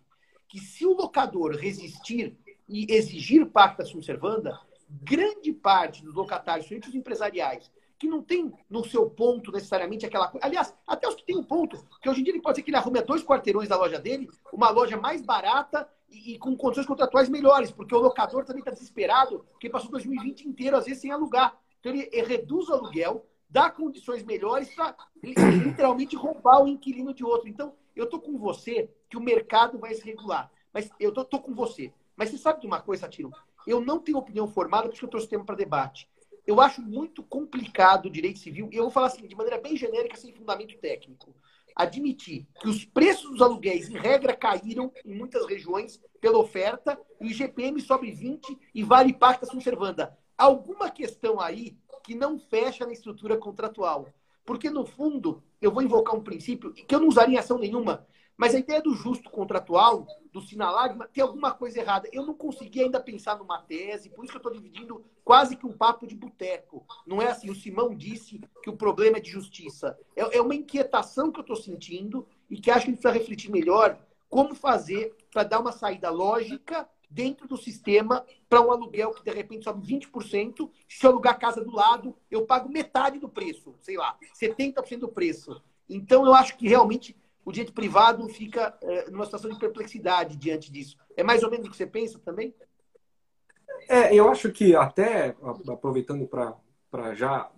Que 0.46 0.60
se 0.60 0.86
o 0.86 0.92
locador 0.92 1.56
resistir 1.56 2.36
e 2.68 2.86
exigir 2.92 3.46
pacta 3.46 3.84
sunt 3.84 4.04
servanda, 4.04 4.60
grande 4.88 5.52
parte 5.52 6.04
dos 6.04 6.14
locatários, 6.14 6.66
principalmente 6.66 6.90
os 6.90 7.00
empresariais, 7.00 7.72
que 7.98 8.06
não 8.06 8.22
tem 8.22 8.52
no 8.68 8.84
seu 8.84 9.08
ponto 9.08 9.50
necessariamente 9.50 10.04
aquela 10.04 10.28
coisa. 10.28 10.46
Aliás, 10.46 10.74
até 10.86 11.08
os 11.08 11.14
que 11.14 11.24
têm 11.24 11.36
um 11.36 11.42
ponto, 11.42 11.84
que 12.00 12.08
hoje 12.08 12.20
em 12.20 12.24
dia 12.24 12.32
ele 12.32 12.42
pode 12.42 12.56
ser 12.56 12.62
que 12.62 12.70
ele 12.70 12.76
arrume 12.76 12.98
a 12.98 13.02
dois 13.02 13.24
quarteirões 13.24 13.68
da 13.68 13.76
loja 13.76 13.98
dele, 13.98 14.28
uma 14.52 14.70
loja 14.70 14.96
mais 14.96 15.22
barata 15.22 15.88
e, 16.08 16.34
e 16.34 16.38
com 16.38 16.56
condições 16.56 16.86
contratuais 16.86 17.28
melhores, 17.28 17.70
porque 17.70 17.94
o 17.94 17.98
locador 17.98 18.44
também 18.44 18.60
está 18.60 18.70
desesperado, 18.70 19.44
porque 19.50 19.70
passou 19.70 19.90
2020 19.90 20.48
inteiro, 20.48 20.76
às 20.76 20.84
vezes, 20.84 21.00
sem 21.00 21.10
alugar. 21.10 21.58
Então 21.80 21.92
ele, 21.92 22.08
ele 22.12 22.26
reduz 22.26 22.68
o 22.68 22.72
aluguel, 22.72 23.26
dá 23.48 23.70
condições 23.70 24.24
melhores 24.24 24.74
para 24.74 24.96
literalmente 25.22 26.16
roubar 26.16 26.62
o 26.62 26.68
inquilino 26.68 27.14
de 27.14 27.24
outro. 27.24 27.48
Então, 27.48 27.74
eu 27.94 28.04
estou 28.04 28.20
com 28.20 28.38
você 28.38 28.90
que 29.08 29.16
o 29.16 29.20
mercado 29.20 29.78
vai 29.78 29.94
se 29.94 30.04
regular. 30.04 30.50
Mas 30.72 30.90
eu 31.00 31.10
estou 31.10 31.40
com 31.40 31.54
você. 31.54 31.92
Mas 32.16 32.30
você 32.30 32.38
sabe 32.38 32.60
de 32.60 32.66
uma 32.66 32.80
coisa, 32.80 33.08
Tiro? 33.08 33.30
Eu 33.66 33.80
não 33.80 33.98
tenho 33.98 34.18
opinião 34.18 34.46
formada, 34.46 34.88
porque 34.88 35.04
eu 35.04 35.08
trouxe 35.08 35.28
tema 35.28 35.44
para 35.44 35.54
debate 35.54 36.08
eu 36.46 36.60
acho 36.60 36.80
muito 36.80 37.22
complicado 37.22 38.06
o 38.06 38.10
direito 38.10 38.38
civil, 38.38 38.68
e 38.72 38.76
eu 38.76 38.84
vou 38.84 38.90
falar 38.90 39.08
assim, 39.08 39.26
de 39.26 39.34
maneira 39.34 39.60
bem 39.60 39.76
genérica, 39.76 40.16
sem 40.16 40.32
fundamento 40.32 40.78
técnico, 40.78 41.34
admitir 41.76 42.48
que 42.58 42.68
os 42.68 42.86
preços 42.86 43.30
dos 43.30 43.42
aluguéis, 43.42 43.90
em 43.90 43.98
regra, 43.98 44.34
caíram 44.34 44.90
em 45.04 45.14
muitas 45.14 45.46
regiões 45.46 46.00
pela 46.18 46.38
oferta, 46.38 46.98
e 47.20 47.26
o 47.26 47.30
IGPM 47.30 47.78
sobe 47.80 48.10
20 48.10 48.58
e 48.74 48.82
vale 48.82 49.12
pacta 49.12 49.44
sunt 49.44 49.62
servanda. 49.62 50.16
Alguma 50.38 50.90
questão 50.90 51.38
aí 51.38 51.76
que 52.02 52.14
não 52.14 52.38
fecha 52.38 52.86
na 52.86 52.92
estrutura 52.92 53.36
contratual. 53.36 54.08
Porque, 54.44 54.70
no 54.70 54.86
fundo, 54.86 55.42
eu 55.60 55.70
vou 55.70 55.82
invocar 55.82 56.14
um 56.14 56.22
princípio 56.22 56.72
que 56.72 56.94
eu 56.94 57.00
não 57.00 57.08
usaria 57.08 57.34
em 57.34 57.38
ação 57.38 57.58
nenhuma, 57.58 58.06
mas 58.36 58.54
a 58.54 58.58
ideia 58.58 58.80
do 58.80 58.94
justo 58.94 59.28
contratual, 59.28 60.06
do 60.36 60.42
sinalagma, 60.42 61.08
tem 61.08 61.22
alguma 61.22 61.50
coisa 61.50 61.80
errada. 61.80 62.08
Eu 62.12 62.26
não 62.26 62.34
consegui 62.34 62.82
ainda 62.82 63.00
pensar 63.00 63.38
numa 63.38 63.62
tese, 63.62 64.10
por 64.10 64.22
isso 64.22 64.32
que 64.32 64.36
eu 64.36 64.50
estou 64.50 64.52
dividindo 64.52 65.02
quase 65.24 65.56
que 65.56 65.66
um 65.66 65.72
papo 65.72 66.06
de 66.06 66.14
boteco. 66.14 66.84
Não 67.06 67.22
é 67.22 67.28
assim, 67.28 67.50
o 67.50 67.54
Simão 67.54 67.94
disse 67.94 68.40
que 68.62 68.68
o 68.68 68.76
problema 68.76 69.16
é 69.16 69.20
de 69.20 69.30
justiça. 69.30 69.98
É, 70.14 70.36
é 70.36 70.40
uma 70.42 70.54
inquietação 70.54 71.32
que 71.32 71.38
eu 71.38 71.42
estou 71.42 71.56
sentindo 71.56 72.26
e 72.50 72.60
que 72.60 72.70
acho 72.70 72.84
que 72.84 72.92
precisa 72.92 73.10
refletir 73.10 73.50
melhor 73.50 73.98
como 74.28 74.54
fazer 74.54 75.16
para 75.32 75.42
dar 75.42 75.58
uma 75.58 75.72
saída 75.72 76.10
lógica 76.10 76.86
dentro 77.08 77.48
do 77.48 77.56
sistema 77.56 78.26
para 78.46 78.60
um 78.60 78.70
aluguel 78.70 79.12
que 79.12 79.24
de 79.24 79.30
repente 79.30 79.64
sobe 79.64 79.86
20%. 79.86 80.70
Se 80.86 81.06
eu 81.06 81.12
alugar 81.12 81.34
a 81.34 81.38
casa 81.38 81.64
do 81.64 81.74
lado, 81.74 82.14
eu 82.30 82.44
pago 82.44 82.68
metade 82.68 83.18
do 83.18 83.28
preço, 83.28 83.74
sei 83.80 83.96
lá, 83.96 84.18
70% 84.38 84.98
do 84.98 85.08
preço. 85.08 85.62
Então 85.88 86.26
eu 86.26 86.34
acho 86.34 86.58
que 86.58 86.68
realmente 86.68 87.16
o 87.46 87.52
direito 87.52 87.72
privado 87.72 88.28
fica 88.28 88.76
é, 88.82 89.08
numa 89.08 89.24
situação 89.24 89.48
de 89.48 89.58
perplexidade 89.58 90.36
diante 90.36 90.70
disso. 90.70 90.96
É 91.16 91.22
mais 91.22 91.44
ou 91.44 91.50
menos 91.50 91.68
o 91.68 91.70
que 91.70 91.76
você 91.76 91.86
pensa 91.86 92.18
também? 92.18 92.52
É, 93.88 94.12
eu 94.12 94.28
acho 94.28 94.50
que 94.50 94.74
até, 94.74 95.36
aproveitando 95.68 96.26
para 96.26 97.14
já 97.14 97.48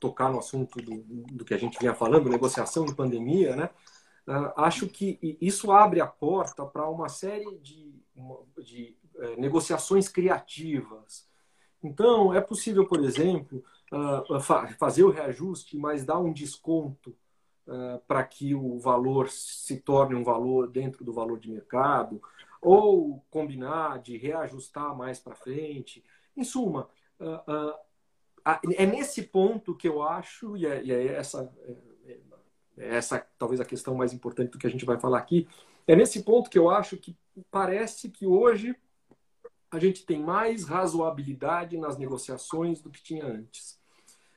tocar 0.00 0.30
no 0.30 0.38
assunto 0.38 0.80
do, 0.80 1.02
do, 1.32 1.44
que 1.44 1.52
a 1.52 1.58
gente 1.58 1.80
vinha 1.80 1.92
falando, 1.92 2.30
negociação 2.30 2.84
de 2.84 2.94
pandemia, 2.94 3.56
né? 3.56 3.70
Uh, 4.26 4.52
acho 4.56 4.86
que 4.86 5.18
isso 5.40 5.72
abre 5.72 6.00
a 6.00 6.06
porta 6.06 6.64
para 6.64 6.88
uma 6.88 7.08
série 7.08 7.58
de, 7.58 7.92
de 8.62 8.96
uh, 9.16 9.40
negociações 9.40 10.08
criativas. 10.08 11.28
Então, 11.82 12.32
é 12.32 12.40
possível, 12.40 12.86
por 12.86 13.02
exemplo, 13.04 13.64
uh, 13.92 14.40
fa 14.40 14.68
fazer 14.78 15.02
o 15.02 15.10
reajuste, 15.10 15.76
mas 15.76 16.04
dar 16.04 16.20
um 16.20 16.32
desconto 16.32 17.14
uh, 17.66 17.98
para 18.06 18.24
que 18.24 18.54
o 18.54 18.78
valor 18.78 19.28
se 19.28 19.80
torne 19.80 20.14
um 20.14 20.24
valor 20.24 20.68
dentro 20.68 21.04
do 21.04 21.12
valor 21.12 21.38
de 21.38 21.50
mercado, 21.50 22.20
ou 22.60 23.24
combinar 23.30 23.98
de 24.00 24.16
reajustar 24.16 24.96
mais 24.96 25.18
para 25.18 25.34
frente. 25.34 26.02
Em 26.36 26.44
suma, 26.44 26.88
uh, 27.20 27.74
é 28.76 28.84
nesse 28.84 29.22
ponto 29.22 29.74
que 29.74 29.88
eu 29.88 30.02
acho, 30.02 30.56
e 30.56 30.66
é, 30.66 30.82
e 30.84 30.92
é 30.92 31.14
essa, 31.14 31.50
é, 32.06 32.18
é 32.76 32.96
essa 32.96 33.26
talvez 33.38 33.60
a 33.60 33.64
questão 33.64 33.94
mais 33.94 34.12
importante 34.12 34.50
do 34.50 34.58
que 34.58 34.66
a 34.66 34.70
gente 34.70 34.84
vai 34.84 34.98
falar 34.98 35.18
aqui, 35.18 35.48
é 35.86 35.96
nesse 35.96 36.22
ponto 36.22 36.50
que 36.50 36.58
eu 36.58 36.68
acho 36.68 36.96
que 36.96 37.16
parece 37.50 38.10
que 38.10 38.26
hoje 38.26 38.76
a 39.70 39.78
gente 39.78 40.06
tem 40.06 40.20
mais 40.20 40.64
razoabilidade 40.64 41.76
nas 41.76 41.98
negociações 41.98 42.80
do 42.80 42.90
que 42.90 43.02
tinha 43.02 43.26
antes. 43.26 43.78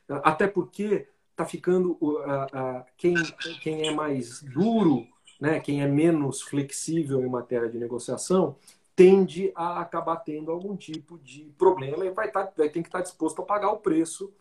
Até 0.09 0.47
porque 0.47 1.07
está 1.37 1.45
ficando 1.45 1.95
uh, 2.01 2.17
uh, 2.17 2.83
quem, 2.97 3.13
quem 3.61 3.87
é 3.87 3.91
mais 3.91 4.41
duro, 4.41 5.07
né, 5.39 5.59
quem 5.59 5.83
é 5.83 5.87
menos 5.87 6.41
flexível 6.41 7.21
em 7.21 7.29
matéria 7.29 7.69
de 7.69 7.77
negociação, 7.77 8.55
tende 8.95 9.51
a 9.55 9.79
acabar 9.79 10.15
tendo 10.17 10.51
algum 10.51 10.75
tipo 10.75 11.19
de 11.19 11.53
problema 11.55 12.03
e 12.03 12.09
vai, 12.09 12.31
tá, 12.31 12.51
vai 12.57 12.69
ter 12.69 12.81
que 12.81 12.87
estar 12.87 12.99
tá 12.99 13.03
disposto 13.03 13.43
a 13.43 13.45
pagar 13.45 13.71
o 13.71 13.77
preço 13.77 14.33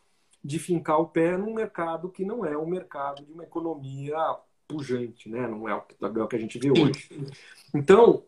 de 0.42 0.58
fincar 0.58 0.98
o 0.98 1.06
pé 1.06 1.36
num 1.36 1.52
mercado 1.52 2.08
que 2.08 2.24
não 2.24 2.46
é 2.46 2.56
o 2.56 2.66
mercado 2.66 3.22
de 3.22 3.30
uma 3.30 3.44
economia 3.44 4.16
pujante, 4.66 5.28
né? 5.28 5.46
não 5.46 5.68
é 5.68 5.74
o, 5.74 5.84
é 6.24 6.26
que 6.26 6.36
a 6.36 6.38
gente 6.38 6.58
vê 6.58 6.70
hoje. 6.70 7.10
Então, 7.74 8.24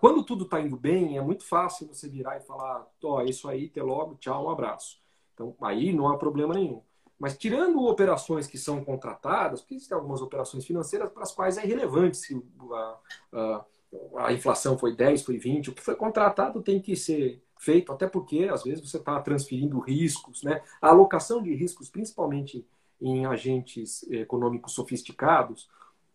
quando 0.00 0.22
tudo 0.22 0.44
está 0.44 0.60
indo 0.60 0.76
bem, 0.76 1.16
é 1.16 1.22
muito 1.22 1.44
fácil 1.44 1.86
você 1.86 2.08
virar 2.08 2.36
e 2.36 2.40
falar: 2.40 2.86
ó, 3.02 3.16
oh, 3.16 3.22
isso 3.22 3.48
aí, 3.48 3.66
até 3.70 3.82
logo, 3.82 4.16
tchau, 4.16 4.44
um 4.44 4.50
abraço. 4.50 5.00
Então, 5.32 5.56
aí 5.62 5.92
não 5.92 6.08
há 6.08 6.18
problema 6.18 6.52
nenhum. 6.52 6.82
Mas 7.22 7.38
tirando 7.38 7.80
operações 7.86 8.48
que 8.48 8.58
são 8.58 8.84
contratadas, 8.84 9.60
porque 9.60 9.76
existem 9.76 9.96
algumas 9.96 10.20
operações 10.20 10.64
financeiras 10.66 11.08
para 11.08 11.22
as 11.22 11.30
quais 11.30 11.56
é 11.56 11.64
irrelevante 11.64 12.16
se 12.16 12.42
a, 12.72 12.98
a, 13.32 13.64
a, 14.16 14.32
inflação 14.32 14.76
foi 14.76 14.96
10, 14.96 15.22
foi 15.22 15.38
20, 15.38 15.70
o 15.70 15.72
que 15.72 15.80
foi 15.80 15.94
contratado 15.94 16.60
tem 16.60 16.80
que 16.80 16.96
ser 16.96 17.40
feito, 17.56 17.92
até 17.92 18.08
porque 18.08 18.48
às 18.52 18.64
vezes 18.64 18.80
você 18.80 18.96
está 18.96 19.20
transferindo 19.20 19.78
riscos, 19.78 20.42
né? 20.42 20.62
A 20.80 20.88
alocação 20.88 21.40
de 21.40 21.54
riscos, 21.54 21.88
principalmente 21.88 22.66
em 23.00 23.24
agentes 23.24 24.02
econômicos 24.10 24.72
sofisticados, 24.72 25.70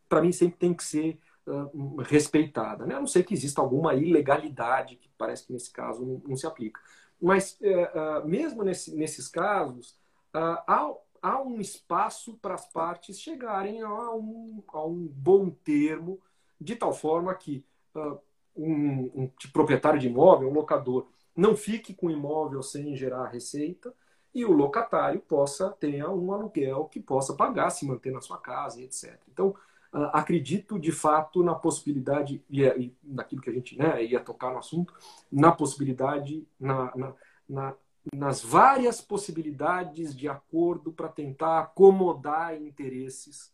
para 0.09 0.21
mim 0.21 0.33
sempre 0.33 0.57
tem 0.57 0.73
que 0.73 0.83
ser 0.83 1.17
uh, 1.47 2.01
respeitada, 2.01 2.85
né? 2.85 2.95
A 2.95 2.99
não 2.99 3.07
ser 3.07 3.23
que 3.23 3.33
exista 3.33 3.61
alguma 3.61 3.95
ilegalidade, 3.95 4.97
que 4.97 5.09
parece 5.17 5.47
que 5.47 5.53
nesse 5.53 5.71
caso 5.71 6.05
não, 6.05 6.21
não 6.27 6.35
se 6.35 6.45
aplica. 6.45 6.81
Mas 7.21 7.57
uh, 7.61 8.25
uh, 8.25 8.27
mesmo 8.27 8.61
nesse, 8.61 8.93
nesses 8.93 9.29
casos, 9.29 9.95
há, 10.37 10.93
há 11.21 11.41
um 11.41 11.59
espaço 11.59 12.37
para 12.41 12.55
as 12.55 12.65
partes 12.71 13.19
chegarem 13.19 13.81
a 13.81 14.11
um, 14.11 14.63
a 14.67 14.85
um 14.85 15.07
bom 15.07 15.49
termo, 15.49 16.19
de 16.59 16.75
tal 16.75 16.93
forma 16.93 17.33
que 17.35 17.65
uh, 17.95 18.19
um, 18.55 19.11
um 19.15 19.31
proprietário 19.51 19.99
de 19.99 20.07
imóvel, 20.07 20.49
um 20.49 20.53
locador, 20.53 21.07
não 21.35 21.55
fique 21.55 21.93
com 21.93 22.07
o 22.07 22.11
imóvel 22.11 22.63
sem 22.63 22.95
gerar 22.95 23.27
receita 23.27 23.93
e 24.33 24.43
o 24.43 24.51
locatário 24.51 25.19
possa 25.19 25.69
ter 25.69 26.05
um 26.07 26.31
aluguel 26.31 26.85
que 26.85 26.99
possa 26.99 27.33
pagar, 27.33 27.69
se 27.69 27.85
manter 27.85 28.11
na 28.11 28.21
sua 28.21 28.37
casa, 28.37 28.81
etc. 28.81 29.19
Então, 29.31 29.49
uh, 29.93 30.09
acredito 30.13 30.79
de 30.79 30.91
fato 30.91 31.43
na 31.43 31.55
possibilidade, 31.55 32.43
e, 32.49 32.63
e 32.63 32.95
naquilo 33.03 33.41
que 33.41 33.49
a 33.49 33.53
gente 33.53 33.77
né, 33.77 34.03
ia 34.03 34.19
tocar 34.19 34.51
no 34.51 34.59
assunto, 34.59 34.93
na 35.31 35.51
possibilidade, 35.51 36.47
na, 36.59 36.95
na, 36.95 37.13
na 37.47 37.75
nas 38.15 38.41
várias 38.41 39.01
possibilidades 39.01 40.15
de 40.15 40.27
acordo 40.27 40.91
para 40.91 41.09
tentar 41.09 41.59
acomodar 41.59 42.55
interesses 42.55 43.51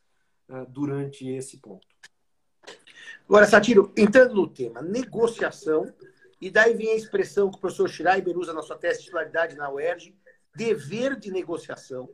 uh, 0.49 0.65
durante 0.69 1.27
esse 1.27 1.57
ponto. 1.57 1.87
Agora, 3.27 3.45
Satiro, 3.45 3.91
entrando 3.95 4.35
no 4.35 4.47
tema, 4.47 4.81
negociação, 4.81 5.93
e 6.41 6.49
daí 6.49 6.73
vem 6.73 6.89
a 6.91 6.95
expressão 6.95 7.49
que 7.49 7.57
o 7.57 7.61
professor 7.61 7.87
Schreiber 7.87 8.37
usa 8.37 8.53
na 8.53 8.61
sua 8.61 8.77
tese 8.77 8.99
de 8.99 9.05
titularidade 9.05 9.55
na 9.55 9.71
UERJ, 9.71 10.13
dever 10.53 11.15
de 11.15 11.31
negociação, 11.31 12.09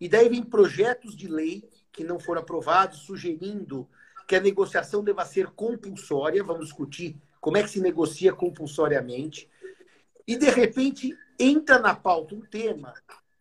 e 0.00 0.08
daí 0.08 0.28
vem 0.28 0.42
projetos 0.42 1.16
de 1.16 1.28
lei 1.28 1.68
que 1.92 2.04
não 2.04 2.18
foram 2.18 2.42
aprovados, 2.42 3.00
sugerindo 3.00 3.88
que 4.26 4.36
a 4.36 4.40
negociação 4.40 5.02
deva 5.02 5.24
ser 5.24 5.48
compulsória, 5.48 6.42
vamos 6.42 6.66
discutir 6.66 7.16
como 7.40 7.56
é 7.56 7.62
que 7.62 7.68
se 7.68 7.80
negocia 7.80 8.32
compulsoriamente, 8.32 9.50
e 10.26 10.36
de 10.36 10.48
repente 10.50 11.16
entra 11.38 11.78
na 11.78 11.94
pauta 11.94 12.34
um 12.34 12.40
tema 12.40 12.94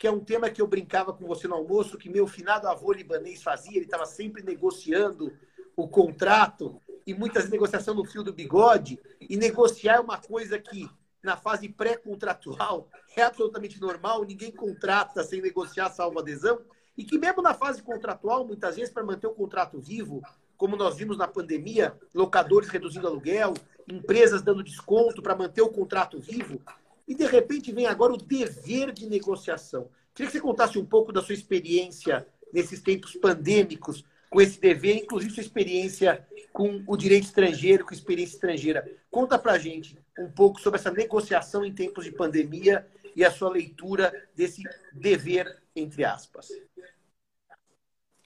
que 0.03 0.07
é 0.07 0.11
um 0.11 0.19
tema 0.19 0.49
que 0.49 0.61
eu 0.61 0.67
brincava 0.67 1.13
com 1.13 1.25
você 1.25 1.47
no 1.47 1.55
almoço, 1.55 1.97
que 1.97 2.09
meu 2.09 2.27
finado 2.27 2.67
avô 2.67 2.91
libanês 2.91 3.41
fazia, 3.41 3.77
ele 3.77 3.85
estava 3.85 4.05
sempre 4.05 4.43
negociando 4.43 5.31
o 5.77 5.87
contrato 5.87 6.77
e 7.07 7.13
muitas 7.13 7.49
negociações 7.49 7.95
no 7.95 8.03
fio 8.03 8.21
do 8.21 8.33
bigode, 8.33 8.99
e 9.21 9.37
negociar 9.37 9.95
é 9.95 9.99
uma 10.01 10.17
coisa 10.17 10.59
que 10.59 10.89
na 11.23 11.37
fase 11.37 11.69
pré-contratual 11.69 12.89
é 13.15 13.21
absolutamente 13.21 13.79
normal, 13.79 14.25
ninguém 14.25 14.51
contrata 14.51 15.23
sem 15.23 15.41
negociar 15.41 15.89
salvo 15.89 16.19
adesão, 16.19 16.59
e 16.97 17.05
que 17.05 17.17
mesmo 17.17 17.41
na 17.41 17.53
fase 17.53 17.81
contratual, 17.81 18.45
muitas 18.45 18.75
vezes 18.75 18.93
para 18.93 19.05
manter 19.05 19.27
o 19.27 19.33
contrato 19.33 19.79
vivo, 19.79 20.21
como 20.57 20.75
nós 20.75 20.97
vimos 20.97 21.17
na 21.17 21.29
pandemia, 21.29 21.97
locadores 22.13 22.67
reduzindo 22.67 23.07
aluguel, 23.07 23.53
empresas 23.87 24.41
dando 24.41 24.63
desconto 24.63 25.21
para 25.21 25.35
manter 25.35 25.61
o 25.61 25.69
contrato 25.69 26.19
vivo, 26.19 26.61
e 27.07 27.13
de 27.15 27.25
repente 27.25 27.71
vem 27.71 27.85
agora 27.85 28.13
o 28.13 28.17
dever 28.17 28.91
de 28.91 29.07
negociação. 29.07 29.89
Queria 30.13 30.31
que 30.31 30.37
você 30.37 30.41
contasse 30.41 30.77
um 30.77 30.85
pouco 30.85 31.11
da 31.11 31.21
sua 31.21 31.33
experiência 31.33 32.25
nesses 32.53 32.81
tempos 32.81 33.15
pandêmicos 33.15 34.05
com 34.29 34.41
esse 34.41 34.59
dever, 34.59 34.97
inclusive 34.97 35.33
sua 35.33 35.43
experiência 35.43 36.25
com 36.51 36.83
o 36.87 36.97
direito 36.97 37.25
estrangeiro, 37.25 37.85
com 37.85 37.93
experiência 37.93 38.35
estrangeira. 38.35 38.89
Conta 39.09 39.37
pra 39.37 39.57
gente 39.57 39.97
um 40.17 40.29
pouco 40.31 40.61
sobre 40.61 40.79
essa 40.79 40.91
negociação 40.91 41.65
em 41.65 41.73
tempos 41.73 42.05
de 42.05 42.11
pandemia 42.11 42.85
e 43.15 43.23
a 43.23 43.31
sua 43.31 43.49
leitura 43.49 44.11
desse 44.35 44.63
dever, 44.91 45.61
entre 45.75 46.03
aspas. 46.03 46.47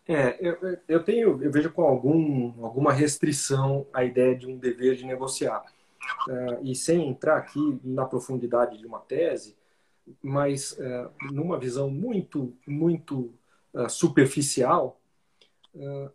É, 0.08 0.38
eu, 0.40 0.78
eu 0.88 1.04
tenho, 1.04 1.44
eu 1.44 1.52
vejo 1.52 1.70
com 1.72 1.84
algum, 1.84 2.64
alguma 2.64 2.94
restrição 2.94 3.86
a 3.92 4.06
ideia 4.06 4.34
de 4.36 4.48
um 4.48 4.58
dever 4.58 4.96
de 4.96 5.06
negociar 5.06 5.66
uh, 6.30 6.64
e 6.64 6.74
sem 6.74 7.10
entrar 7.10 7.38
aqui 7.38 7.80
na 7.84 8.06
profundidade 8.06 8.78
de 8.78 8.86
uma 8.86 9.00
tese, 9.00 9.58
mas 10.22 10.72
uh, 10.72 11.12
numa 11.34 11.60
visão 11.60 11.90
muito, 11.90 12.56
muito 12.66 13.34
uh, 13.74 13.90
superficial, 13.90 15.00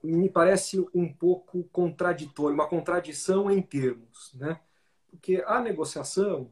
me 0.03 0.29
parece 0.29 0.85
um 0.93 1.13
pouco 1.13 1.63
contraditório, 1.71 2.53
uma 2.53 2.67
contradição 2.67 3.49
em 3.49 3.63
termos, 3.63 4.35
né? 4.35 4.59
Porque 5.09 5.41
a 5.47 5.61
negociação 5.61 6.51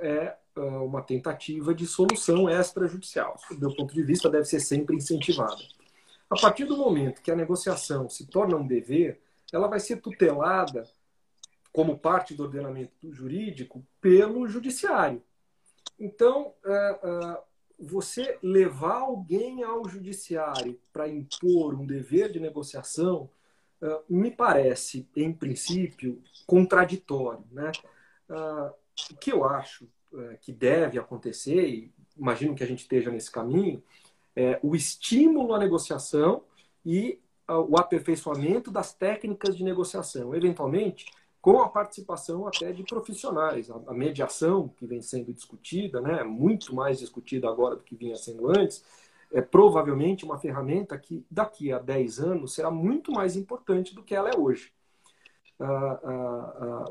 é 0.00 0.36
uma 0.56 1.02
tentativa 1.02 1.74
de 1.74 1.86
solução 1.86 2.48
extrajudicial. 2.48 3.36
Do 3.50 3.60
meu 3.60 3.76
ponto 3.76 3.92
de 3.92 4.02
vista, 4.02 4.30
deve 4.30 4.46
ser 4.46 4.60
sempre 4.60 4.96
incentivada. 4.96 5.60
A 6.30 6.36
partir 6.40 6.64
do 6.64 6.76
momento 6.76 7.22
que 7.22 7.30
a 7.30 7.36
negociação 7.36 8.08
se 8.08 8.24
torna 8.26 8.56
um 8.56 8.66
dever, 8.66 9.20
ela 9.52 9.66
vai 9.66 9.80
ser 9.80 10.00
tutelada 10.00 10.88
como 11.72 11.98
parte 11.98 12.34
do 12.34 12.44
ordenamento 12.44 13.12
jurídico 13.12 13.84
pelo 14.00 14.46
judiciário. 14.48 15.20
Então, 15.98 16.54
é, 16.64 17.00
é, 17.02 17.42
você 17.78 18.38
levar 18.42 19.00
alguém 19.00 19.64
ao 19.64 19.88
judiciário 19.88 20.80
para 20.92 21.08
impor 21.08 21.74
um 21.74 21.84
dever 21.84 22.30
de 22.30 22.38
negociação 22.38 23.28
é, 23.82 24.00
me 24.08 24.30
parece, 24.30 25.08
em 25.16 25.32
princípio, 25.32 26.22
contraditório. 26.46 27.44
Né? 27.50 27.72
O 29.10 29.16
que 29.16 29.32
eu 29.32 29.44
acho 29.44 29.88
que 30.40 30.52
deve 30.52 30.98
acontecer, 30.98 31.68
e 31.68 31.92
imagino 32.16 32.54
que 32.54 32.64
a 32.64 32.66
gente 32.66 32.80
esteja 32.80 33.10
nesse 33.10 33.30
caminho, 33.30 33.82
é 34.36 34.58
o 34.62 34.74
estímulo 34.74 35.54
à 35.54 35.58
negociação 35.58 36.42
e 36.84 37.18
o 37.48 37.76
aperfeiçoamento 37.78 38.70
das 38.70 38.94
técnicas 38.94 39.56
de 39.56 39.64
negociação. 39.64 40.34
Eventualmente, 40.34 41.06
com 41.40 41.62
a 41.62 41.68
participação 41.68 42.46
até 42.46 42.72
de 42.72 42.82
profissionais. 42.82 43.70
A, 43.70 43.94
mediação 43.94 44.68
que 44.68 44.86
vem 44.86 45.00
sendo 45.00 45.32
discutida, 45.32 46.00
né, 46.00 46.22
muito 46.22 46.74
mais 46.74 46.98
discutida 46.98 47.48
agora 47.48 47.76
do 47.76 47.82
que 47.82 47.96
vinha 47.96 48.16
sendo 48.16 48.48
antes, 48.48 48.84
é 49.32 49.40
provavelmente 49.40 50.24
uma 50.24 50.38
ferramenta 50.38 50.98
que 50.98 51.24
daqui 51.30 51.72
a 51.72 51.78
10 51.78 52.20
anos 52.20 52.54
será 52.54 52.70
muito 52.70 53.12
mais 53.12 53.36
importante 53.36 53.94
do 53.94 54.02
que 54.02 54.14
ela 54.14 54.28
é 54.28 54.36
hoje. 54.36 54.72
Ah, 55.58 56.00
ah, 56.04 56.54
ah, 56.60 56.84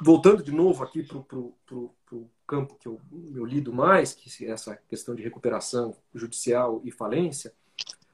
voltando 0.00 0.42
de 0.42 0.50
novo 0.50 0.82
aqui 0.82 1.02
para 1.02 1.18
o 1.18 1.94
campo 2.52 2.74
que 2.74 2.86
eu, 2.86 3.00
eu 3.34 3.46
lido 3.46 3.72
mais, 3.72 4.12
que 4.12 4.44
é 4.44 4.50
essa 4.50 4.76
questão 4.76 5.14
de 5.14 5.22
recuperação 5.22 5.96
judicial 6.14 6.82
e 6.84 6.90
falência, 6.90 7.54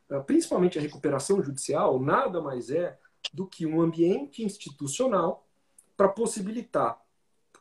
ah, 0.09 0.21
principalmente 0.21 0.79
a 0.79 0.81
recuperação 0.81 1.43
judicial, 1.43 1.99
nada 1.99 2.41
mais 2.41 2.71
é 2.71 2.97
do 3.35 3.45
que 3.45 3.67
um 3.67 3.81
ambiente 3.81 4.45
institucional 4.45 5.45
para 5.97 6.09
possibilitar 6.09 7.03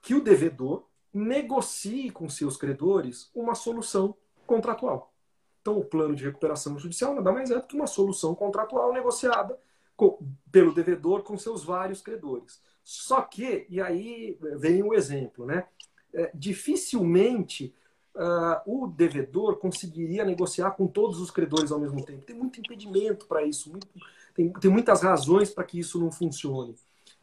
que 0.04 0.14
o 0.14 0.22
devedor 0.22 0.86
negocie 1.12 2.12
com 2.12 2.30
seus 2.30 2.58
credores 2.58 3.32
uma 3.34 3.56
solução 3.56 4.16
contratual. 4.46 5.12
Então, 5.60 5.80
o 5.80 5.84
plano 5.84 6.16
de 6.16 6.26
recuperação 6.26 6.78
judicial 6.78 7.16
nada 7.16 7.32
mais 7.32 7.50
é 7.50 7.56
do 7.56 7.66
que 7.66 7.76
uma 7.76 7.88
solução 7.88 8.36
contratual 8.36 8.94
negociada 8.94 9.60
com, 9.96 10.20
pelo 10.52 10.76
devedor 10.76 11.24
com 11.24 11.36
seus 11.40 11.64
vários 11.64 12.04
credores. 12.04 12.62
Só 12.84 13.24
que, 13.24 13.66
e 13.68 13.82
aí 13.82 14.38
vem 14.60 14.84
o 14.84 14.94
exemplo, 14.94 15.44
né? 15.44 15.68
É, 16.14 16.32
dificilmente 16.34 17.74
uh, 18.16 18.62
o 18.66 18.88
devedor 18.88 19.58
conseguiria 19.58 20.26
negociar 20.26 20.72
com 20.72 20.88
todos 20.88 21.20
os 21.20 21.30
credores 21.30 21.72
ao 21.72 21.80
mesmo 21.80 22.04
tempo. 22.04 22.26
Tem 22.26 22.36
muito 22.36 22.60
impedimento 22.60 23.28
para 23.28 23.44
isso, 23.44 23.70
muito, 23.70 23.88
tem, 24.34 24.52
tem 24.54 24.72
muitas 24.72 25.02
razões 25.02 25.50
para 25.50 25.64
que 25.64 25.80
isso 25.80 26.00
não 26.00 26.12
funcione. 26.12 26.76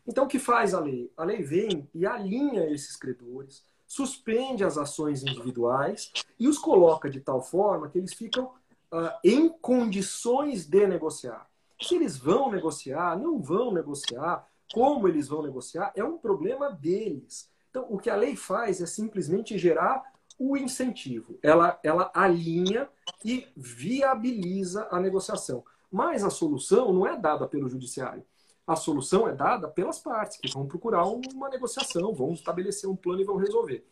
Então, 0.06 0.24
o 0.24 0.28
que 0.28 0.38
faz 0.38 0.74
a 0.74 0.80
lei? 0.80 1.10
A 1.16 1.24
lei 1.24 1.42
vem 1.42 1.88
e 1.94 2.06
alinha 2.06 2.70
esses 2.70 2.94
credores, 2.94 3.64
suspende 3.86 4.64
as 4.64 4.76
ações 4.76 5.22
individuais 5.22 6.12
e 6.38 6.46
os 6.48 6.58
coloca 6.58 7.08
de 7.08 7.20
tal 7.20 7.42
forma 7.42 7.88
que 7.88 7.98
eles 7.98 8.12
ficam 8.12 8.46
uh, 8.92 9.10
em 9.22 9.48
condições 9.48 10.66
de 10.66 10.86
negociar. 10.86 11.48
Se 11.80 11.94
eles 11.96 12.16
vão 12.16 12.50
negociar, 12.50 13.18
não 13.18 13.40
vão 13.40 13.72
negociar, 13.72 14.46
como 14.72 15.08
eles 15.08 15.28
vão 15.28 15.42
negociar, 15.42 15.92
é 15.94 16.04
um 16.04 16.18
problema 16.18 16.70
deles. 16.70 17.48
Então, 17.74 17.88
o 17.90 17.98
que 17.98 18.08
a 18.08 18.14
lei 18.14 18.36
faz 18.36 18.80
é 18.80 18.86
simplesmente 18.86 19.58
gerar 19.58 20.00
o 20.38 20.56
incentivo. 20.56 21.36
Ela, 21.42 21.76
ela 21.82 22.08
alinha 22.14 22.88
e 23.24 23.48
viabiliza 23.56 24.86
a 24.92 25.00
negociação. 25.00 25.64
Mas 25.90 26.22
a 26.22 26.30
solução 26.30 26.92
não 26.92 27.04
é 27.04 27.16
dada 27.18 27.48
pelo 27.48 27.68
judiciário. 27.68 28.24
A 28.64 28.76
solução 28.76 29.26
é 29.26 29.34
dada 29.34 29.66
pelas 29.66 29.98
partes, 29.98 30.36
que 30.36 30.52
vão 30.52 30.68
procurar 30.68 31.04
uma 31.04 31.48
negociação, 31.48 32.14
vão 32.14 32.32
estabelecer 32.32 32.88
um 32.88 32.94
plano 32.94 33.22
e 33.22 33.24
vão 33.24 33.36
resolver. 33.38 33.84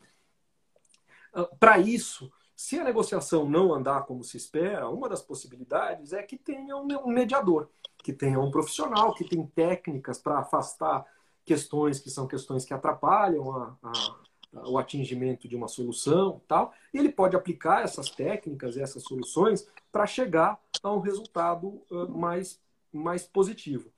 Ah, 1.34 1.48
Para 1.58 1.78
isso, 1.78 2.32
se 2.54 2.78
a 2.78 2.84
negociação 2.84 3.50
não 3.50 3.74
andar 3.74 4.06
como 4.06 4.22
se 4.22 4.36
espera, 4.36 4.88
uma 4.88 5.08
das 5.08 5.22
possibilidades 5.22 6.12
é 6.12 6.22
que 6.22 6.36
tenha 6.36 6.76
um 6.76 7.08
mediador, 7.08 7.68
que 7.98 8.12
tenha 8.12 8.38
um 8.38 8.50
profissional, 8.50 9.12
que 9.12 9.24
tem 9.24 9.44
técnicas 9.44 10.20
para 10.20 10.38
afastar 10.38 11.04
questões 11.44 12.00
que 12.00 12.10
são 12.10 12.26
questões 12.26 12.64
que 12.64 12.74
atrapalham 12.74 13.50
a, 13.54 13.76
a, 13.82 14.68
o 14.68 14.78
atingimento 14.78 15.48
de 15.48 15.56
uma 15.56 15.68
solução, 15.68 16.40
tal. 16.46 16.72
E 16.92 16.98
ele 16.98 17.10
pode 17.10 17.36
aplicar 17.36 17.82
essas 17.82 18.10
técnicas, 18.10 18.76
essas 18.76 19.02
soluções, 19.02 19.66
para 19.90 20.06
chegar 20.06 20.60
a 20.82 20.92
um 20.92 21.00
resultado 21.00 21.82
uh, 21.90 22.08
mais, 22.08 22.60
mais 22.92 23.24
positivo. 23.24 23.90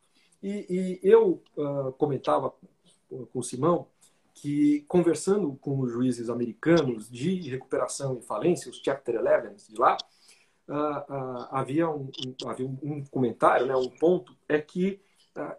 E, 0.43 0.67
e 0.69 1.01
eu 1.03 1.43
uh, 1.57 1.93
comentava 1.93 2.53
com 3.09 3.39
o 3.39 3.43
Simão 3.43 3.87
que, 4.35 4.85
conversando 4.89 5.55
com 5.57 5.81
os 5.81 5.93
juízes 5.93 6.29
americanos 6.29 7.09
de 7.09 7.49
recuperação 7.49 8.19
e 8.19 8.23
falência, 8.23 8.71
os 8.71 8.81
Chapter 8.85 9.21
11 9.21 9.73
de 9.73 9.79
lá, 9.79 9.97
uh, 10.69 11.47
havia, 11.51 11.89
um, 11.89 12.11
um, 12.27 12.49
havia 12.49 12.67
um 12.67 13.05
comentário, 13.05 13.67
né, 13.67 13.77
um 13.77 13.89
ponto, 13.89 14.37
é 14.49 14.61
que 14.61 15.01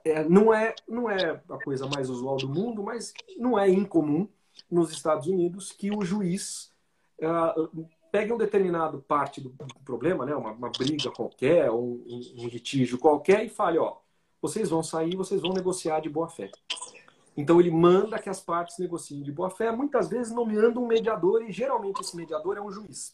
é, 0.04 0.24
não, 0.24 0.54
é, 0.54 0.74
não 0.88 1.10
é 1.10 1.42
a 1.50 1.64
coisa 1.64 1.88
mais 1.88 2.10
usual 2.10 2.38
do 2.38 2.48
mundo, 2.48 2.84
mas 2.84 3.14
não 3.38 3.60
é 3.60 3.70
incomum 3.70 4.28
nos 4.72 4.92
Estados 4.92 5.28
Unidos 5.28 5.72
que 5.72 5.92
o 5.92 6.04
juiz 6.04 6.72
uh, 7.20 7.88
pegue 8.12 8.32
um 8.32 8.38
determinado 8.38 9.02
parte 9.02 9.42
do 9.42 9.54
problema, 9.84 10.26
né, 10.26 10.34
uma, 10.34 10.52
uma 10.52 10.70
briga 10.70 11.12
qualquer, 11.12 11.70
um, 11.70 12.02
um, 12.08 12.48
litígio 12.48 12.98
qualquer, 12.98 13.44
e 13.44 13.50
fale, 13.50 13.78
ó, 13.78 13.98
vocês 14.42 14.70
vão 14.70 14.82
sair, 14.82 15.16
vocês 15.16 15.42
vão 15.42 15.52
negociar 15.52 16.00
de 16.00 16.10
boa 16.10 16.30
fé. 16.30 16.50
Então 17.36 17.60
ele 17.60 17.72
manda 17.72 18.18
que 18.18 18.30
as 18.30 18.40
partes 18.40 18.78
negociem 18.78 19.22
de 19.22 19.32
boa 19.32 19.50
fé, 19.50 19.70
muitas 19.72 20.08
vezes 20.08 20.32
nomeando 20.32 20.82
um 20.82 20.88
mediador, 20.88 21.44
e 21.44 21.52
geralmente 21.52 22.00
esse 22.00 22.16
mediador 22.16 22.58
é 22.58 22.62
um 22.62 22.72
juiz, 22.72 23.14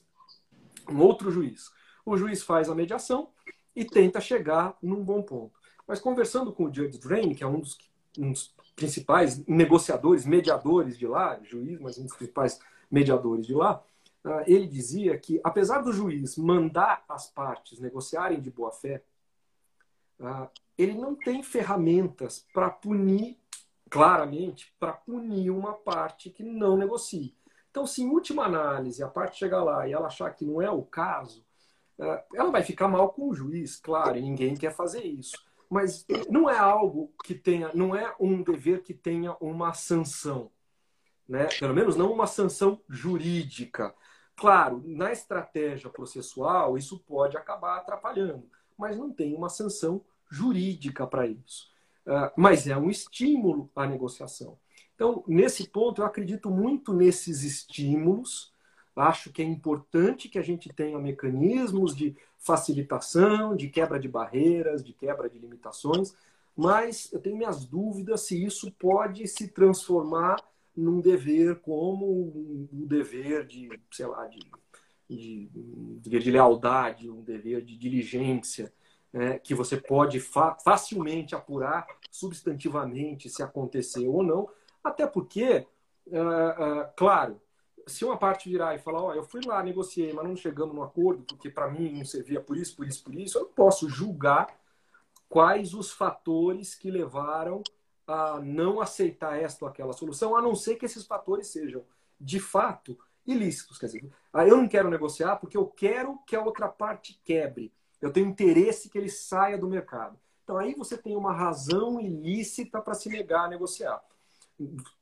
um 0.87 1.01
outro 1.01 1.31
juiz. 1.31 1.71
O 2.05 2.15
juiz 2.15 2.43
faz 2.43 2.69
a 2.69 2.75
mediação 2.75 3.29
e 3.75 3.83
tenta 3.83 4.21
chegar 4.21 4.77
num 4.81 5.03
bom 5.03 5.23
ponto. 5.23 5.60
Mas 5.87 5.99
conversando 5.99 6.51
com 6.51 6.65
o 6.65 6.73
Judge 6.73 6.97
Drain, 6.99 7.33
que 7.33 7.43
é 7.43 7.47
um 7.47 7.59
dos, 7.59 7.77
um 8.17 8.31
dos 8.31 8.53
principais 8.75 9.45
negociadores, 9.45 10.25
mediadores 10.25 10.97
de 10.97 11.07
lá, 11.07 11.39
juiz, 11.43 11.79
mas 11.79 11.97
um 11.97 12.03
dos 12.03 12.15
principais 12.15 12.59
mediadores 12.89 13.45
de 13.45 13.53
lá, 13.53 13.83
ah, 14.23 14.43
ele 14.45 14.67
dizia 14.67 15.17
que, 15.17 15.39
apesar 15.43 15.81
do 15.81 15.91
juiz 15.91 16.37
mandar 16.37 17.03
as 17.09 17.27
partes 17.27 17.79
negociarem 17.79 18.39
de 18.39 18.51
boa 18.51 18.71
fé, 18.71 19.03
ah, 20.19 20.49
ele 20.77 20.93
não 20.93 21.15
tem 21.15 21.41
ferramentas 21.41 22.45
para 22.53 22.69
punir, 22.69 23.39
claramente, 23.89 24.73
para 24.79 24.93
punir 24.93 25.49
uma 25.49 25.73
parte 25.73 26.29
que 26.29 26.43
não 26.43 26.77
negocie. 26.77 27.35
Então, 27.69 27.87
se 27.87 28.03
em 28.03 28.09
última 28.09 28.45
análise 28.45 29.01
a 29.03 29.07
parte 29.07 29.39
chegar 29.39 29.63
lá 29.63 29.87
e 29.87 29.93
ela 29.93 30.07
achar 30.07 30.29
que 30.35 30.45
não 30.45 30.61
é 30.61 30.69
o 30.69 30.83
caso, 30.83 31.43
ah, 31.99 32.23
ela 32.33 32.51
vai 32.51 32.63
ficar 32.63 32.87
mal 32.87 33.09
com 33.09 33.29
o 33.29 33.33
juiz, 33.33 33.77
claro, 33.77 34.17
e 34.17 34.21
ninguém 34.21 34.55
quer 34.55 34.73
fazer 34.75 35.03
isso. 35.03 35.43
Mas 35.71 36.05
não 36.29 36.49
é 36.49 36.57
algo 36.57 37.13
que 37.23 37.33
tenha, 37.33 37.71
não 37.73 37.95
é 37.95 38.13
um 38.19 38.43
dever 38.43 38.83
que 38.83 38.93
tenha 38.93 39.37
uma 39.39 39.73
sanção, 39.73 40.51
né? 41.25 41.47
Pelo 41.57 41.73
menos 41.73 41.95
não 41.95 42.11
uma 42.11 42.27
sanção 42.27 42.81
jurídica. 42.89 43.95
Claro, 44.35 44.83
na 44.85 45.13
estratégia 45.13 45.89
processual 45.89 46.77
isso 46.77 46.99
pode 46.99 47.37
acabar 47.37 47.77
atrapalhando, 47.77 48.49
mas 48.77 48.97
não 48.97 49.13
tem 49.13 49.33
uma 49.33 49.47
sanção 49.47 50.03
jurídica 50.29 51.07
para 51.07 51.25
isso. 51.25 51.71
Uh, 52.05 52.29
mas 52.35 52.67
é 52.67 52.75
um 52.75 52.89
estímulo 52.89 53.71
à 53.73 53.87
negociação. 53.87 54.59
Então, 54.93 55.23
nesse 55.25 55.69
ponto, 55.69 56.01
eu 56.01 56.05
acredito 56.05 56.51
muito 56.51 56.93
nesses 56.93 57.43
estímulos. 57.43 58.50
Acho 58.95 59.31
que 59.31 59.41
é 59.41 59.45
importante 59.45 60.27
que 60.27 60.37
a 60.37 60.41
gente 60.41 60.69
tenha 60.69 60.99
mecanismos 60.99 61.95
de 61.95 62.15
facilitação, 62.37 63.55
de 63.55 63.69
quebra 63.69 63.99
de 63.99 64.07
barreiras, 64.07 64.83
de 64.83 64.93
quebra 64.93 65.29
de 65.29 65.39
limitações, 65.39 66.13
mas 66.55 67.11
eu 67.13 67.19
tenho 67.19 67.37
minhas 67.37 67.65
dúvidas 67.65 68.21
se 68.21 68.43
isso 68.43 68.71
pode 68.71 69.27
se 69.27 69.47
transformar 69.47 70.37
num 70.75 70.99
dever 70.99 71.59
como 71.59 72.05
um 72.71 72.85
dever 72.85 73.45
de, 73.45 73.69
sei 73.91 74.05
lá, 74.05 74.27
de, 74.27 74.39
de, 75.09 75.49
de, 76.01 76.19
de 76.19 76.31
lealdade, 76.31 77.09
um 77.09 77.21
dever 77.21 77.61
de 77.61 77.77
diligência 77.77 78.71
né, 79.11 79.39
que 79.39 79.53
você 79.53 79.77
pode 79.77 80.19
fa 80.19 80.55
facilmente 80.63 81.35
apurar 81.35 81.85
substantivamente 82.09 83.29
se 83.29 83.43
aconteceu 83.43 84.13
ou 84.13 84.23
não, 84.23 84.49
até 84.83 85.05
porque, 85.05 85.65
uh, 86.07 86.15
uh, 86.17 86.85
claro, 86.95 87.41
se 87.91 88.03
uma 88.05 88.17
parte 88.17 88.49
virar 88.49 88.75
e 88.75 88.79
falar, 88.79 89.01
ó, 89.01 89.09
oh, 89.09 89.13
eu 89.13 89.23
fui 89.23 89.41
lá, 89.45 89.61
negociei, 89.61 90.11
mas 90.13 90.25
não 90.25 90.35
chegamos 90.35 90.75
no 90.75 90.83
acordo, 90.83 91.23
porque 91.23 91.49
para 91.49 91.69
mim 91.69 91.91
não 91.91 92.05
servia 92.05 92.41
por 92.41 92.57
isso, 92.57 92.75
por 92.75 92.87
isso, 92.87 93.03
por 93.03 93.15
isso, 93.15 93.37
eu 93.37 93.43
não 93.43 93.51
posso 93.51 93.87
julgar 93.89 94.47
quais 95.29 95.73
os 95.73 95.91
fatores 95.91 96.75
que 96.75 96.91
levaram 96.91 97.63
a 98.07 98.39
não 98.39 98.81
aceitar 98.81 99.41
esta 99.41 99.63
ou 99.63 99.69
aquela 99.69 99.93
solução, 99.93 100.35
a 100.35 100.41
não 100.41 100.55
ser 100.55 100.75
que 100.75 100.85
esses 100.85 101.05
fatores 101.05 101.47
sejam, 101.47 101.83
de 102.19 102.39
fato, 102.39 102.97
ilícitos. 103.25 103.77
Quer 103.77 103.85
dizer, 103.85 104.11
eu 104.33 104.57
não 104.57 104.67
quero 104.67 104.89
negociar 104.89 105.37
porque 105.37 105.57
eu 105.57 105.65
quero 105.65 106.19
que 106.25 106.35
a 106.35 106.43
outra 106.43 106.67
parte 106.67 107.19
quebre. 107.23 107.71
Eu 108.01 108.11
tenho 108.11 108.27
interesse 108.27 108.89
que 108.89 108.97
ele 108.97 109.09
saia 109.09 109.57
do 109.57 109.67
mercado. 109.67 110.19
Então 110.43 110.57
aí 110.57 110.73
você 110.73 110.97
tem 110.97 111.15
uma 111.15 111.31
razão 111.31 111.99
ilícita 112.01 112.81
para 112.81 112.93
se 112.93 113.09
negar 113.09 113.45
a 113.45 113.49
negociar. 113.49 114.03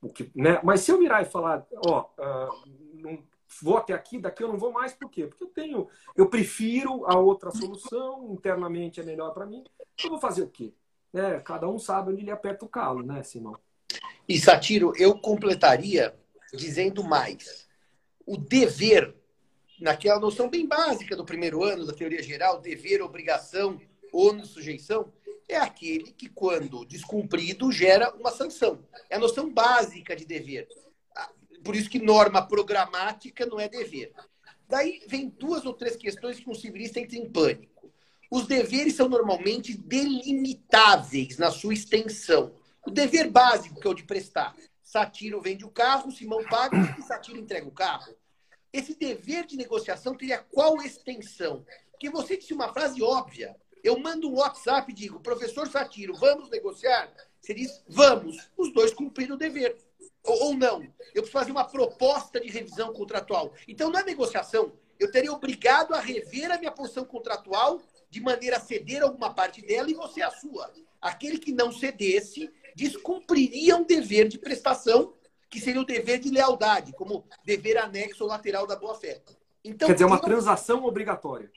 O 0.01 0.09
que, 0.09 0.31
né? 0.35 0.59
Mas 0.63 0.81
se 0.81 0.91
eu 0.91 0.99
virar 0.99 1.21
e 1.21 1.25
falar, 1.25 1.65
ó, 1.85 2.09
uh, 2.17 2.69
não, 2.93 3.23
vou 3.61 3.77
até 3.77 3.93
aqui, 3.93 4.19
daqui 4.19 4.43
eu 4.43 4.47
não 4.47 4.57
vou 4.57 4.71
mais, 4.71 4.93
por 4.93 5.09
quê? 5.09 5.25
Porque 5.25 5.43
eu 5.43 5.49
tenho, 5.49 5.87
eu 6.15 6.29
prefiro 6.29 7.05
a 7.05 7.17
outra 7.17 7.51
solução, 7.51 8.33
internamente 8.33 8.99
é 8.99 9.03
melhor 9.03 9.33
para 9.33 9.45
mim. 9.45 9.63
Eu 10.03 10.11
vou 10.11 10.19
fazer 10.19 10.43
o 10.43 10.49
quê? 10.49 10.73
É, 11.13 11.39
cada 11.39 11.67
um 11.67 11.79
sabe 11.79 12.11
onde 12.11 12.21
ele 12.21 12.31
aperta 12.31 12.65
o 12.65 12.69
calo, 12.69 13.01
né, 13.01 13.23
Simão? 13.23 13.57
E 14.27 14.39
Satiro, 14.39 14.93
eu 14.95 15.17
completaria 15.19 16.15
dizendo 16.53 17.03
mais. 17.03 17.67
O 18.25 18.37
dever 18.37 19.15
naquela 19.81 20.19
noção 20.19 20.49
bem 20.49 20.67
básica 20.67 21.15
do 21.15 21.25
primeiro 21.25 21.63
ano 21.63 21.85
da 21.85 21.93
teoria 21.93 22.21
geral, 22.21 22.59
dever, 22.59 23.01
obrigação, 23.01 23.79
ônus, 24.13 24.49
sujeição, 24.49 25.11
é 25.49 25.57
aquele 25.57 26.11
que, 26.11 26.29
quando 26.29 26.85
descumprido, 26.85 27.71
gera 27.71 28.13
uma 28.15 28.31
sanção. 28.31 28.85
É 29.09 29.15
a 29.15 29.19
noção 29.19 29.51
básica 29.51 30.15
de 30.15 30.25
dever. 30.25 30.67
Ah, 31.15 31.29
por 31.63 31.75
isso 31.75 31.89
que 31.89 31.99
norma 31.99 32.41
programática 32.41 33.45
não 33.45 33.59
é 33.59 33.67
dever. 33.67 34.13
Daí 34.67 35.01
vem 35.07 35.27
duas 35.27 35.65
ou 35.65 35.73
três 35.73 35.95
questões 35.95 36.39
que 36.39 36.49
um 36.49 36.55
civilista 36.55 36.99
entra 36.99 37.17
em 37.17 37.29
pânico. 37.29 37.91
Os 38.31 38.45
deveres 38.45 38.95
são 38.95 39.09
normalmente 39.09 39.75
delimitáveis 39.75 41.37
na 41.37 41.51
sua 41.51 41.73
extensão. 41.73 42.53
O 42.85 42.91
dever 42.91 43.29
básico, 43.29 43.79
que 43.79 43.87
é 43.87 43.89
o 43.89 43.95
de 43.95 44.03
prestar. 44.03 44.55
Satiro 44.83 45.41
vende 45.41 45.65
o 45.65 45.69
carro, 45.69 46.11
Simão 46.11 46.43
paga 46.45 46.95
e 46.97 47.01
Satiro 47.01 47.39
entrega 47.39 47.67
o 47.67 47.71
carro 47.71 48.15
esse 48.71 48.95
dever 48.95 49.45
de 49.45 49.57
negociação 49.57 50.15
teria 50.15 50.37
qual 50.37 50.81
extensão? 50.81 51.65
Porque 51.91 52.09
você 52.09 52.37
disse 52.37 52.53
uma 52.53 52.71
frase 52.71 53.01
óbvia. 53.01 53.55
Eu 53.83 53.99
mando 53.99 54.29
um 54.29 54.35
WhatsApp 54.35 54.91
e 54.91 54.95
digo, 54.95 55.19
professor 55.19 55.67
Satiro, 55.67 56.13
vamos 56.13 56.49
negociar? 56.49 57.11
Você 57.41 57.53
diz, 57.53 57.83
vamos. 57.87 58.49
Os 58.57 58.73
dois 58.73 58.93
cumpriram 58.93 59.35
o 59.35 59.37
dever. 59.39 59.77
Ou, 60.23 60.43
ou 60.43 60.53
não. 60.53 60.81
Eu 61.13 61.23
preciso 61.23 61.31
fazer 61.31 61.51
uma 61.51 61.65
proposta 61.65 62.39
de 62.39 62.49
revisão 62.49 62.93
contratual. 62.93 63.53
Então, 63.67 63.89
na 63.89 64.03
negociação, 64.03 64.73
eu 64.99 65.11
teria 65.11 65.31
obrigado 65.31 65.93
a 65.93 65.99
rever 65.99 66.51
a 66.51 66.57
minha 66.57 66.71
posição 66.71 67.05
contratual 67.05 67.81
de 68.09 68.19
maneira 68.19 68.57
a 68.57 68.59
ceder 68.59 69.01
alguma 69.03 69.33
parte 69.33 69.61
dela 69.61 69.89
e 69.89 69.93
você 69.93 70.21
a 70.21 70.31
sua. 70.31 70.71
Aquele 71.01 71.37
que 71.37 71.53
não 71.53 71.71
cedesse 71.71 72.51
descumpriria 72.75 73.77
um 73.77 73.83
dever 73.83 74.27
de 74.27 74.37
prestação 74.37 75.13
que 75.49 75.59
seria 75.59 75.81
o 75.81 75.85
dever 75.85 76.19
de 76.19 76.29
lealdade, 76.29 76.93
como 76.93 77.25
dever 77.43 77.77
anexo 77.77 78.23
ou 78.23 78.29
lateral 78.29 78.67
da 78.67 78.75
boa-fé. 78.75 79.21
Então, 79.63 79.87
Quer 79.87 79.93
dizer, 79.93 80.05
uma 80.05 80.21
transação 80.21 80.85
obrigatória. 80.85 81.51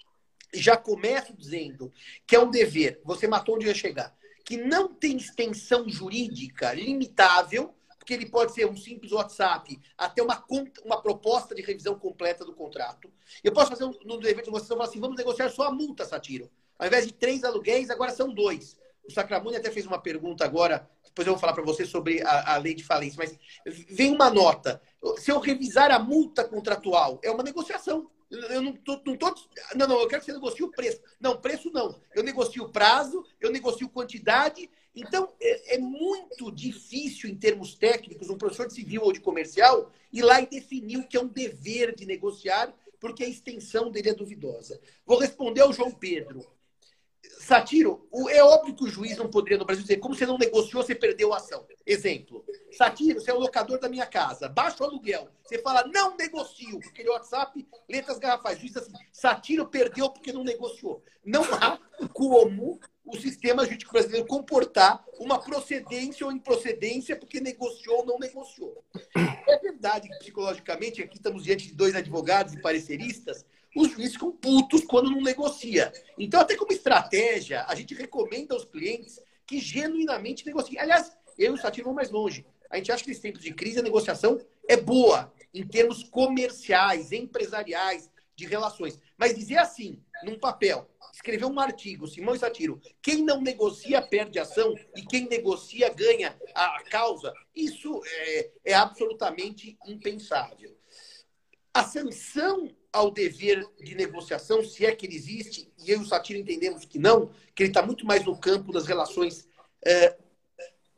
Já 0.55 0.77
começo 0.77 1.35
dizendo 1.37 1.93
que 2.27 2.37
é 2.37 2.41
um 2.41 2.51
dever, 2.51 3.01
você 3.05 3.27
matou 3.27 3.57
onde 3.57 3.67
eu 3.67 3.71
ia 3.71 3.75
chegar, 3.75 4.15
que 4.45 4.57
não 4.57 4.93
tem 4.93 5.17
extensão 5.17 5.88
jurídica 5.88 6.73
limitável, 6.75 7.75
porque 7.99 8.15
ele 8.15 8.27
pode 8.27 8.53
ser 8.53 8.67
um 8.67 8.77
simples 8.77 9.12
WhatsApp, 9.12 9.81
até 9.97 10.21
uma, 10.23 10.45
uma 10.85 11.01
proposta 11.01 11.55
de 11.55 11.62
revisão 11.62 11.97
completa 11.97 12.45
do 12.45 12.53
contrato. 12.53 13.09
Eu 13.45 13.53
posso 13.53 13.71
fazer 13.71 13.85
um, 13.85 13.95
no 14.05 14.19
dever 14.19 14.43
de 14.43 14.49
negociação 14.49 14.77
falar 14.77 14.88
assim: 14.88 15.01
vamos 15.01 15.17
negociar 15.17 15.49
só 15.51 15.69
a 15.69 15.71
multa, 15.71 16.05
Satiro. 16.05 16.51
Ao 16.79 16.87
invés 16.87 17.07
de 17.07 17.12
três 17.12 17.45
aluguéis, 17.45 17.91
agora 17.91 18.11
são 18.11 18.35
dois. 18.35 18.77
O 19.05 19.12
Sacramone 19.12 19.57
até 19.57 19.71
fez 19.71 19.87
uma 19.87 20.01
pergunta 20.01 20.45
agora, 20.45 20.88
depois 21.05 21.27
eu 21.27 21.35
vou 21.35 21.41
falar 21.41 21.53
para 21.53 21.62
você 21.62 21.85
sobre 21.85 22.23
a, 22.23 22.55
a, 22.55 22.57
lei 22.57 22.75
de 22.75 22.85
falência, 22.85 23.17
mas 23.19 23.38
vem 23.88 24.12
uma 24.12 24.31
nota. 24.31 24.81
Se 25.19 25.31
eu 25.31 25.38
revisar 25.38 25.91
a 25.91 25.99
multa 25.99 26.43
contratual, 26.43 27.21
é 27.23 27.31
uma 27.31 27.43
negociação. 27.43 28.11
Eu 28.33 28.62
não 28.62 28.73
tô, 28.73 28.99
não 29.05 29.16
tô. 29.16 29.35
Não, 29.75 29.87
não, 29.87 30.01
eu 30.01 30.09
quero 30.09 30.21
que 30.21 30.27
você 30.27 30.33
negocie 30.33 30.64
o 30.64 30.71
preço. 30.71 31.03
Não, 31.21 31.37
preço 31.37 31.71
não. 31.71 32.01
Eu 32.14 32.23
negocio 32.23 32.64
o 32.64 32.68
prazo, 32.71 33.23
eu 33.38 33.53
negocio 33.53 33.88
quantidade. 33.90 34.71
Então, 34.95 35.35
é, 35.38 35.75
é, 35.75 35.79
muito 35.79 36.51
difícil, 36.51 37.29
em 37.29 37.37
termos 37.37 37.75
técnicos, 37.75 38.31
um 38.31 38.38
professor 38.38 38.66
de 38.66 38.73
civil 38.73 39.03
ou 39.03 39.12
de 39.12 39.21
comercial 39.21 39.92
ir 40.11 40.23
lá 40.23 40.40
e 40.40 40.47
definir 40.47 40.99
o 40.99 41.07
que 41.07 41.16
é 41.16 41.21
um 41.21 41.29
dever 41.29 41.95
de 41.95 42.07
negociar, 42.07 42.75
porque 42.99 43.23
a 43.23 43.29
extensão 43.29 43.90
dele 43.90 44.11
é 44.11 44.14
duvidosa. 44.14 44.81
Vou 45.05 45.18
responder 45.18 45.61
ao 45.61 45.73
João 45.73 45.90
Pedro. 45.90 46.47
Satiro, 47.39 48.09
é 48.31 48.43
óbvio 48.43 48.75
que 48.75 48.85
o 48.85 48.89
juiz 48.89 49.17
não 49.17 49.29
poderia 49.29 49.59
no 49.59 49.65
Brasil 49.65 49.83
dizer 49.83 49.99
como 49.99 50.15
você 50.15 50.27
não 50.27 50.39
negociou, 50.39 50.83
você 50.83 50.95
perdeu 50.95 51.33
a 51.33 51.39
ação. 51.39 51.67
Exemplo, 51.87 52.45
Satiro, 52.77 53.21
você 53.21 53.31
é 53.31 53.35
o 53.35 53.39
locador 53.39 53.79
da 53.79 53.89
minha 53.89 54.07
casa, 54.07 54.49
baixa 54.49 54.83
o 54.83 54.87
aluguel. 54.87 55.29
Você 55.45 55.59
fala, 55.59 55.87
não 55.87 56.17
negocio, 56.17 56.81
porque 56.81 57.03
ele 57.03 57.09
é 57.09 57.13
WhatsApp, 57.13 57.67
letras 57.89 58.19
garrafais. 58.19 58.59
Juiz 58.59 58.77
assim, 58.77 58.93
Satiro 59.13 59.67
perdeu 59.67 60.09
porque 60.11 60.33
não 60.33 60.45
negociou. 60.45 61.03
Não 61.25 61.43
há 61.55 61.79
como 62.13 62.81
o 63.05 63.17
sistema 63.17 63.65
jurídico 63.65 63.93
brasileiro 63.93 64.27
comportar 64.27 65.05
uma 65.19 65.39
procedência 65.39 66.25
ou 66.25 66.33
improcedência 66.33 67.17
porque 67.17 67.41
negociou 67.41 67.99
ou 67.99 68.07
não 68.07 68.19
negociou. 68.19 68.85
É 69.47 69.59
verdade 69.59 70.09
que, 70.09 70.19
psicologicamente, 70.19 71.03
aqui 71.03 71.17
estamos 71.17 71.45
diante 71.45 71.67
de 71.67 71.75
dois 71.75 71.95
advogados 71.95 72.55
e 72.55 72.63
pareceristas, 72.63 73.45
os 73.75 73.91
juízes 73.91 74.13
ficam 74.13 74.33
putos 74.33 74.85
quando 74.85 75.11
não 75.11 75.21
negocia. 75.21 75.93
Então, 76.19 76.41
até 76.41 76.57
como 76.57 76.73
estratégia, 76.73 77.65
a 77.67 77.75
gente 77.75 77.95
recomenda 77.95 78.55
aos 78.55 78.65
clientes 78.65 79.21
que 79.47 79.59
genuinamente 79.59 80.45
negociem. 80.47 80.79
Aliás, 80.79 81.17
eu 81.39 81.53
e 81.53 81.55
o 81.55 81.61
Satiro 81.61 81.87
vão 81.87 81.95
mais 81.95 82.11
longe. 82.11 82.45
A 82.71 82.77
gente 82.77 82.93
acha 82.93 83.03
que 83.03 83.11
nesse 83.11 83.23
tempos 83.23 83.43
de 83.43 83.53
crise 83.53 83.81
a 83.81 83.83
negociação 83.83 84.41
é 84.69 84.77
boa 84.77 85.33
em 85.53 85.67
termos 85.67 86.03
comerciais, 86.05 87.13
empresariais, 87.13 88.11
de 88.35 88.47
relações. 88.47 88.99
Mas 89.17 89.35
dizer 89.35 89.59
assim, 89.59 90.03
num 90.25 90.39
papel, 90.39 90.89
escrever 91.13 91.45
um 91.45 91.61
artigo, 91.61 92.07
Simão 92.07 92.35
e 92.35 92.39
Satiro, 92.39 92.81
quem 93.01 93.23
não 93.23 93.41
negocia 93.41 94.01
perde 94.01 94.39
ação 94.39 94.75
e 94.97 95.03
quem 95.03 95.29
negocia 95.29 95.93
ganha 95.93 96.37
a 96.55 96.83
causa, 96.91 97.33
isso 97.55 98.01
é, 98.05 98.51
é 98.65 98.75
absolutamente 98.75 99.77
impensável. 99.87 100.77
A 101.75 101.85
sanção 101.85 102.69
ao 102.92 103.11
dever 103.11 103.66
de 103.81 103.94
negociação, 103.94 104.62
se 104.62 104.85
é 104.85 104.94
que 104.94 105.07
ele 105.07 105.16
existe, 105.16 105.72
e 105.78 105.90
eu 105.90 106.00
e 106.00 106.02
o 106.02 106.07
Satiro 106.07 106.38
entendemos 106.38 106.85
que 106.85 106.98
não, 106.98 107.31
que 107.55 107.62
ele 107.62 107.70
está 107.70 107.85
muito 107.85 108.07
mais 108.07 108.24
no 108.24 108.37
campo 108.37 108.72
das 108.72 108.87
relações 108.87 109.48
é, 109.85 110.16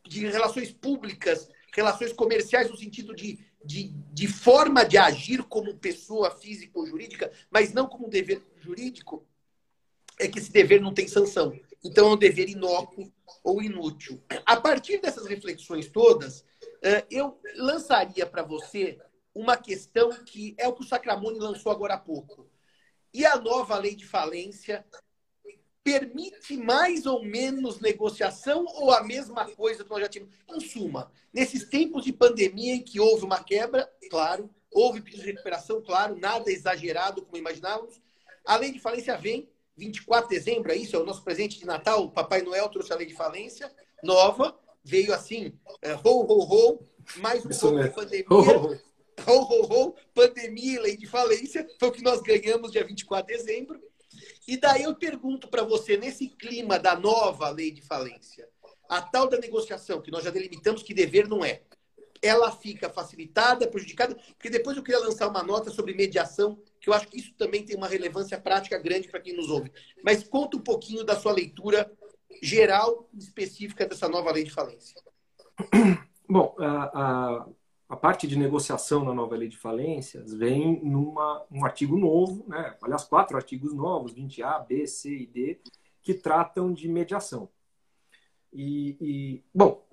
de 0.06 0.26
relações 0.26 0.72
públicas, 0.72 1.48
relações 1.72 2.12
comerciais 2.12 2.70
no 2.70 2.76
sentido 2.76 3.14
de, 3.14 3.38
de, 3.64 3.88
de 4.12 4.28
forma 4.28 4.84
de 4.84 4.98
agir 4.98 5.42
como 5.44 5.76
pessoa 5.76 6.30
física 6.30 6.78
ou 6.78 6.86
jurídica, 6.86 7.30
mas 7.50 7.72
não 7.72 7.86
como 7.86 8.08
dever 8.08 8.42
jurídico, 8.60 9.26
é 10.18 10.28
que 10.28 10.38
esse 10.38 10.52
dever 10.52 10.80
não 10.80 10.92
tem 10.92 11.08
sanção. 11.08 11.58
Então 11.82 12.08
é 12.08 12.14
um 12.14 12.16
dever 12.16 12.48
inócuo 12.48 13.12
ou 13.42 13.62
inútil. 13.62 14.22
A 14.44 14.56
partir 14.56 14.98
dessas 14.98 15.26
reflexões 15.26 15.88
todas, 15.88 16.44
é, 16.82 17.04
eu 17.10 17.38
lançaria 17.56 18.26
para 18.26 18.42
você 18.42 18.98
uma 19.34 19.56
questão 19.56 20.10
que 20.24 20.54
é 20.56 20.68
o 20.68 20.72
que 20.72 20.82
o 20.82 20.86
Sacramone 20.86 21.38
lançou 21.38 21.72
agora 21.72 21.94
há 21.94 21.98
pouco. 21.98 22.48
E 23.12 23.26
a 23.26 23.36
nova 23.36 23.76
lei 23.76 23.94
de 23.94 24.06
falência 24.06 24.84
permite 25.82 26.56
mais 26.56 27.04
ou 27.04 27.22
menos 27.22 27.80
negociação 27.80 28.64
ou 28.76 28.90
a 28.90 29.02
mesma 29.02 29.44
coisa 29.50 29.84
que 29.84 29.90
nós 29.90 30.00
já 30.00 30.08
tínhamos? 30.08 30.34
Em 30.48 30.60
suma, 30.60 31.12
nesses 31.32 31.68
tempos 31.68 32.04
de 32.04 32.12
pandemia 32.12 32.74
em 32.74 32.82
que 32.82 32.98
houve 32.98 33.24
uma 33.24 33.42
quebra, 33.42 33.90
claro, 34.10 34.48
houve 34.72 35.02
pedido 35.02 35.22
de 35.22 35.30
recuperação, 35.30 35.82
claro, 35.82 36.16
nada 36.18 36.50
exagerado 36.50 37.22
como 37.22 37.36
imaginávamos, 37.36 38.00
a 38.46 38.56
lei 38.56 38.72
de 38.72 38.80
falência 38.80 39.16
vem, 39.18 39.48
24 39.76 40.28
de 40.28 40.36
dezembro, 40.36 40.72
é 40.72 40.76
isso? 40.76 40.96
É 40.96 40.98
o 40.98 41.04
nosso 41.04 41.22
presente 41.22 41.58
de 41.58 41.66
Natal. 41.66 42.04
O 42.04 42.10
Papai 42.10 42.42
Noel 42.42 42.68
trouxe 42.68 42.92
a 42.92 42.96
lei 42.96 43.06
de 43.06 43.14
falência 43.14 43.70
nova, 44.02 44.56
veio 44.84 45.12
assim, 45.12 45.52
é, 45.82 45.94
ho, 45.94 46.00
ho, 46.04 46.44
ho, 46.44 46.86
mais 47.16 47.44
um 47.44 47.48
pouco 47.48 47.82
de 47.82 47.90
pandemia. 47.90 48.26
Ho, 48.30 48.72
ho 48.72 48.93
ho, 49.26 49.32
ho, 49.32 49.62
ho, 49.72 49.94
pandemia 50.14 50.74
e 50.74 50.78
lei 50.78 50.96
de 50.96 51.06
falência, 51.06 51.66
foi 51.78 51.88
o 51.88 51.92
que 51.92 52.02
nós 52.02 52.20
ganhamos 52.20 52.72
dia 52.72 52.84
24 52.84 53.26
de 53.26 53.42
dezembro. 53.42 53.80
E 54.46 54.56
daí 54.56 54.82
eu 54.84 54.94
pergunto 54.94 55.48
para 55.48 55.62
você, 55.62 55.96
nesse 55.96 56.28
clima 56.28 56.78
da 56.78 56.94
nova 56.96 57.48
lei 57.50 57.70
de 57.70 57.82
falência, 57.82 58.48
a 58.88 59.00
tal 59.00 59.28
da 59.28 59.38
negociação, 59.38 60.00
que 60.00 60.10
nós 60.10 60.24
já 60.24 60.30
delimitamos 60.30 60.82
que 60.82 60.92
dever 60.92 61.26
não 61.26 61.44
é, 61.44 61.62
ela 62.22 62.50
fica 62.50 62.88
facilitada, 62.88 63.66
prejudicada, 63.66 64.14
porque 64.14 64.48
depois 64.48 64.76
eu 64.76 64.82
queria 64.82 65.00
lançar 65.00 65.28
uma 65.28 65.42
nota 65.42 65.70
sobre 65.70 65.94
mediação, 65.94 66.58
que 66.80 66.88
eu 66.88 66.94
acho 66.94 67.08
que 67.08 67.18
isso 67.18 67.34
também 67.34 67.64
tem 67.64 67.76
uma 67.76 67.88
relevância 67.88 68.40
prática 68.40 68.78
grande 68.78 69.08
para 69.08 69.20
quem 69.20 69.34
nos 69.34 69.50
ouve. 69.50 69.70
Mas 70.02 70.24
conta 70.24 70.56
um 70.56 70.60
pouquinho 70.60 71.04
da 71.04 71.16
sua 71.16 71.32
leitura 71.32 71.90
geral 72.42 73.08
específica 73.14 73.86
dessa 73.86 74.08
nova 74.08 74.32
lei 74.32 74.44
de 74.44 74.50
falência. 74.50 74.96
Bom, 76.28 76.54
a 76.58 77.46
parte 77.96 78.26
de 78.26 78.36
negociação 78.36 79.04
na 79.04 79.14
nova 79.14 79.36
lei 79.36 79.48
de 79.48 79.56
falências 79.56 80.32
vem 80.32 80.80
numa 80.84 81.44
um 81.50 81.64
artigo 81.64 81.96
novo, 81.96 82.44
né? 82.48 82.76
aliás, 82.82 83.04
quatro 83.04 83.36
artigos 83.36 83.74
novos, 83.74 84.14
20A, 84.14 84.66
B, 84.66 84.86
C 84.86 85.10
e 85.10 85.26
D, 85.26 85.60
que 86.02 86.14
tratam 86.14 86.72
de 86.72 86.88
mediação. 86.88 87.48
E, 88.52 88.96
e 89.00 89.44
bom, 89.52 89.84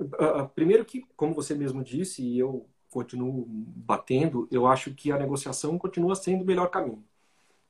primeiro 0.53 0.85
que, 0.85 1.05
como 1.15 1.33
você 1.33 1.55
mesmo 1.55 1.83
disse, 1.83 2.23
e 2.23 2.37
eu 2.37 2.67
continuo 2.89 3.45
batendo, 3.47 4.47
eu 4.51 4.67
acho 4.67 4.93
que 4.93 5.11
a 5.11 5.17
negociação 5.17 5.79
continua 5.79 6.13
sendo 6.13 6.43
o 6.43 6.45
melhor 6.45 6.69
caminho. 6.69 7.03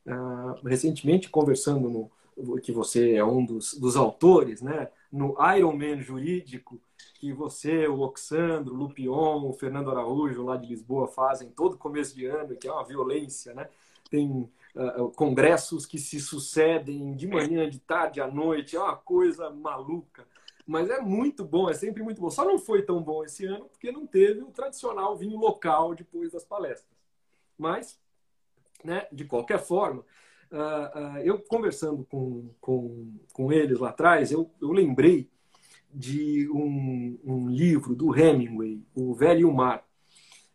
Uh, 0.05 0.67
recentemente, 0.67 1.29
conversando 1.29 1.87
no, 1.87 2.11
que 2.59 2.71
você 2.71 3.13
é 3.13 3.23
um 3.23 3.45
dos, 3.45 3.75
dos 3.75 3.95
autores, 3.95 4.61
né, 4.61 4.89
no 5.11 5.35
Ironman 5.55 6.01
jurídico, 6.01 6.81
que 7.21 7.31
você, 7.31 7.87
o 7.87 7.99
Oxandro, 7.99 8.73
o 8.73 8.77
Lupion, 8.77 9.47
o 9.47 9.53
Fernando 9.53 9.91
Araújo, 9.91 10.43
lá 10.43 10.57
de 10.57 10.65
Lisboa, 10.65 11.07
fazem 11.07 11.51
todo 11.51 11.77
começo 11.77 12.15
de 12.15 12.25
ano, 12.25 12.55
que 12.55 12.67
é 12.67 12.71
uma 12.73 12.83
violência, 12.83 13.53
né? 13.53 13.69
Tem 14.09 14.49
uh, 14.75 15.11
congressos 15.11 15.85
que 15.85 15.99
se 15.99 16.19
sucedem 16.19 17.15
de 17.15 17.27
manhã, 17.27 17.69
de 17.69 17.77
tarde, 17.77 18.19
à 18.19 18.27
noite, 18.27 18.75
é 18.75 18.79
uma 18.79 18.97
coisa 18.97 19.51
maluca. 19.51 20.27
Mas 20.65 20.89
é 20.89 20.99
muito 20.99 21.45
bom, 21.45 21.69
é 21.69 21.75
sempre 21.75 22.01
muito 22.01 22.19
bom. 22.19 22.31
Só 22.31 22.43
não 22.43 22.57
foi 22.57 22.81
tão 22.81 23.03
bom 23.03 23.23
esse 23.23 23.45
ano 23.45 23.65
porque 23.65 23.91
não 23.91 24.07
teve 24.07 24.41
o 24.41 24.49
tradicional 24.49 25.15
vinho 25.15 25.37
local 25.37 25.93
depois 25.93 26.31
das 26.31 26.43
palestras. 26.43 26.97
Mas, 27.55 27.99
né, 28.83 29.07
de 29.11 29.25
qualquer 29.25 29.59
forma, 29.59 30.03
uh, 30.51 31.17
uh, 31.17 31.17
eu 31.19 31.37
conversando 31.37 32.03
com, 32.05 32.49
com, 32.59 33.13
com 33.31 33.53
eles 33.53 33.77
lá 33.77 33.89
atrás, 33.89 34.31
eu, 34.31 34.49
eu 34.59 34.71
lembrei 34.71 35.29
de 35.93 36.49
um, 36.49 37.19
um, 37.23 37.49
livro 37.49 37.95
do 37.95 38.15
Hemingway, 38.15 38.81
O 38.95 39.13
Velho 39.13 39.41
e 39.41 39.45
o 39.45 39.53
Mar. 39.53 39.85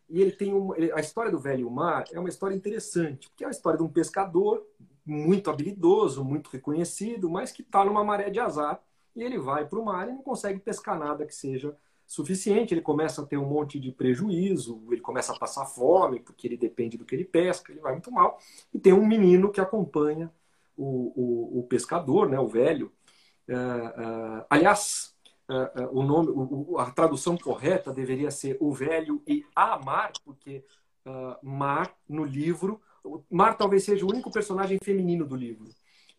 E 0.09 0.21
ele 0.21 0.31
tem 0.31 0.53
uma, 0.53 0.75
a 0.75 0.99
história 0.99 1.31
do 1.31 1.39
Velho 1.39 1.61
e 1.61 1.65
o 1.65 1.71
Mar 1.71 2.05
é 2.11 2.19
uma 2.19 2.29
história 2.29 2.55
interessante, 2.55 3.29
porque 3.29 3.43
é 3.43 3.47
a 3.47 3.51
história 3.51 3.77
de 3.77 3.83
um 3.83 3.89
pescador 3.89 4.65
muito 5.05 5.49
habilidoso, 5.49 6.23
muito 6.23 6.49
reconhecido, 6.49 7.29
mas 7.29 7.51
que 7.51 7.61
está 7.61 7.83
numa 7.85 8.03
maré 8.03 8.29
de 8.29 8.39
azar 8.39 8.81
e 9.15 9.23
ele 9.23 9.39
vai 9.39 9.65
para 9.65 9.79
o 9.79 9.85
mar 9.85 10.07
e 10.07 10.11
não 10.11 10.21
consegue 10.21 10.59
pescar 10.59 10.99
nada 10.99 11.25
que 11.25 11.33
seja 11.33 11.75
suficiente. 12.05 12.73
Ele 12.73 12.81
começa 12.81 13.21
a 13.21 13.25
ter 13.25 13.37
um 13.37 13.47
monte 13.47 13.79
de 13.79 13.91
prejuízo, 13.91 14.83
ele 14.91 15.01
começa 15.01 15.33
a 15.33 15.39
passar 15.39 15.65
fome, 15.65 16.19
porque 16.19 16.47
ele 16.47 16.55
depende 16.55 16.97
do 16.97 17.03
que 17.03 17.15
ele 17.15 17.25
pesca, 17.25 17.71
ele 17.71 17.81
vai 17.81 17.93
muito 17.93 18.11
mal. 18.11 18.37
E 18.73 18.79
tem 18.79 18.93
um 18.93 19.05
menino 19.05 19.51
que 19.51 19.59
acompanha 19.59 20.31
o, 20.77 21.11
o, 21.15 21.59
o 21.59 21.63
pescador, 21.63 22.29
né, 22.29 22.39
o 22.39 22.47
velho. 22.47 22.91
Uh, 23.49 24.39
uh, 24.41 24.45
aliás, 24.49 25.15
uh, 25.49 25.97
o 25.97 26.03
nome, 26.03 26.29
o, 26.29 26.77
a 26.77 26.91
tradução 26.91 27.37
correta 27.37 27.93
deveria 27.93 28.31
ser 28.31 28.57
o 28.59 28.71
velho 28.71 29.21
e 29.27 29.45
a 29.55 29.79
mar, 29.79 30.11
porque 30.23 30.63
uh, 31.05 31.45
mar 31.45 31.93
no 32.07 32.23
livro, 32.23 32.81
mar 33.29 33.57
talvez 33.57 33.83
seja 33.83 34.05
o 34.05 34.09
único 34.09 34.31
personagem 34.31 34.77
feminino 34.83 35.25
do 35.25 35.35
livro. 35.35 35.65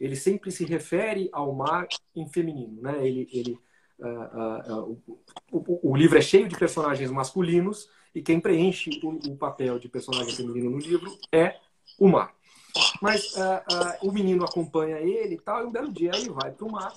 Ele 0.00 0.16
sempre 0.16 0.50
se 0.50 0.64
refere 0.64 1.28
ao 1.32 1.52
mar 1.52 1.86
em 2.14 2.26
feminino, 2.28 2.80
né? 2.80 3.06
Ele, 3.06 3.28
ele 3.32 3.58
uh, 3.98 4.98
o, 5.50 5.90
o, 5.90 5.96
livro 5.96 6.16
é 6.16 6.22
cheio 6.22 6.48
de 6.48 6.56
personagens 6.56 7.10
masculinos 7.10 7.90
e 8.14 8.22
quem 8.22 8.40
preenche 8.40 8.90
o, 9.02 9.32
o 9.32 9.36
papel 9.36 9.78
de 9.78 9.88
personagem 9.88 10.34
feminino 10.34 10.70
no 10.70 10.78
livro 10.78 11.18
é 11.32 11.56
o 11.98 12.08
mar. 12.08 12.32
Mas 13.02 13.34
uh, 13.34 14.04
uh, 14.04 14.08
o 14.08 14.12
menino 14.12 14.44
acompanha 14.44 14.98
ele 14.98 15.34
e 15.34 15.40
tal, 15.40 15.62
e 15.62 15.66
um 15.66 15.72
belo 15.72 15.92
dia 15.92 16.12
ele 16.14 16.30
vai 16.30 16.52
para 16.52 16.66
o 16.66 16.70
mar 16.70 16.92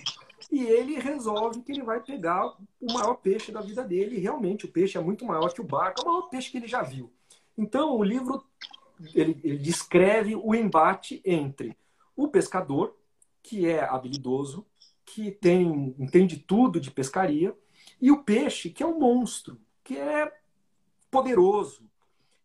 e 0.51 0.63
ele 0.63 0.99
resolve 0.99 1.61
que 1.61 1.71
ele 1.71 1.81
vai 1.81 2.01
pegar 2.01 2.57
o 2.79 2.93
maior 2.93 3.15
peixe 3.15 3.51
da 3.51 3.61
vida 3.61 3.83
dele. 3.83 4.17
E 4.17 4.19
realmente 4.19 4.65
o 4.65 4.71
peixe 4.71 4.97
é 4.97 5.01
muito 5.01 5.25
maior 5.25 5.53
que 5.53 5.61
o 5.61 5.65
barco, 5.65 6.01
é 6.01 6.03
o 6.03 6.07
maior 6.07 6.29
peixe 6.29 6.51
que 6.51 6.57
ele 6.57 6.67
já 6.67 6.81
viu. 6.81 7.11
Então 7.57 7.97
o 7.97 8.03
livro 8.03 8.43
ele, 9.15 9.39
ele 9.43 9.57
descreve 9.57 10.35
o 10.35 10.53
embate 10.53 11.21
entre 11.25 11.77
o 12.15 12.27
pescador, 12.27 12.95
que 13.41 13.65
é 13.67 13.83
habilidoso, 13.83 14.65
que 15.05 15.31
tem 15.31 15.95
entende 15.97 16.37
tudo 16.37 16.79
de 16.79 16.91
pescaria, 16.91 17.55
e 17.99 18.11
o 18.11 18.23
peixe, 18.23 18.69
que 18.69 18.83
é 18.83 18.85
um 18.85 18.99
monstro, 18.99 19.59
que 19.83 19.97
é 19.97 20.31
poderoso. 21.09 21.89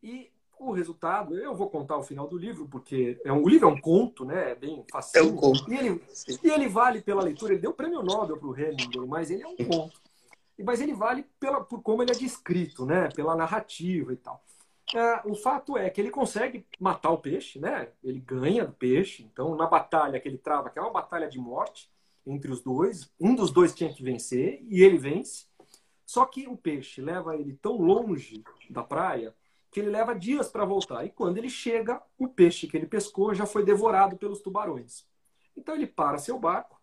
E 0.02 0.30
o 0.58 0.72
resultado, 0.72 1.38
eu 1.38 1.54
vou 1.54 1.68
contar 1.68 1.96
o 1.96 2.02
final 2.02 2.26
do 2.26 2.36
livro, 2.36 2.66
porque 2.66 3.20
é 3.24 3.32
um, 3.32 3.42
o 3.42 3.48
livro 3.48 3.68
é 3.68 3.72
um 3.72 3.80
conto, 3.80 4.24
né? 4.24 4.52
É 4.52 4.54
bem 4.54 4.84
fácil. 4.90 5.18
É 5.18 5.22
um 5.22 5.36
conto. 5.36 5.70
E 5.70 5.76
ele, 5.76 6.02
e 6.42 6.50
ele 6.50 6.68
vale 6.68 7.00
pela 7.02 7.22
leitura, 7.22 7.52
ele 7.52 7.60
deu 7.60 7.70
o 7.70 7.74
prêmio 7.74 8.02
Nobel 8.02 8.36
para 8.36 8.48
o 8.48 8.58
Hemingway, 8.58 9.06
mas 9.06 9.30
ele 9.30 9.42
é 9.42 9.46
um 9.46 9.56
conto. 9.56 10.00
Mas 10.64 10.80
ele 10.80 10.94
vale 10.94 11.24
pela, 11.38 11.62
por 11.62 11.82
como 11.82 12.02
ele 12.02 12.12
é 12.12 12.14
descrito, 12.14 12.86
né? 12.86 13.08
Pela 13.14 13.36
narrativa 13.36 14.12
e 14.12 14.16
tal. 14.16 14.42
É, 14.94 15.20
o 15.24 15.34
fato 15.34 15.76
é 15.76 15.90
que 15.90 16.00
ele 16.00 16.10
consegue 16.10 16.64
matar 16.78 17.10
o 17.10 17.18
peixe, 17.18 17.58
né? 17.58 17.88
Ele 18.02 18.20
ganha 18.20 18.64
do 18.64 18.72
peixe. 18.72 19.22
Então, 19.22 19.54
na 19.54 19.66
batalha 19.66 20.18
que 20.18 20.28
ele 20.28 20.38
trava, 20.38 20.70
que 20.70 20.78
é 20.78 20.82
uma 20.82 20.92
batalha 20.92 21.28
de 21.28 21.38
morte 21.38 21.90
entre 22.26 22.50
os 22.50 22.62
dois, 22.62 23.10
um 23.20 23.34
dos 23.34 23.50
dois 23.50 23.74
tinha 23.74 23.92
que 23.92 24.02
vencer 24.02 24.60
e 24.62 24.82
ele 24.82 24.96
vence. 24.96 25.46
Só 26.06 26.24
que 26.24 26.46
o 26.46 26.56
peixe 26.56 27.00
leva 27.00 27.36
ele 27.36 27.58
tão 27.60 27.76
longe 27.76 28.44
da 28.70 28.82
praia 28.82 29.34
que 29.76 29.80
ele 29.80 29.90
leva 29.90 30.14
dias 30.14 30.48
para 30.48 30.64
voltar. 30.64 31.04
E 31.04 31.10
quando 31.10 31.36
ele 31.36 31.50
chega, 31.50 32.00
o 32.16 32.26
peixe 32.26 32.66
que 32.66 32.78
ele 32.78 32.86
pescou 32.86 33.34
já 33.34 33.44
foi 33.44 33.62
devorado 33.62 34.16
pelos 34.16 34.40
tubarões. 34.40 35.04
Então 35.54 35.74
ele 35.74 35.86
para 35.86 36.16
seu 36.16 36.38
barco, 36.38 36.80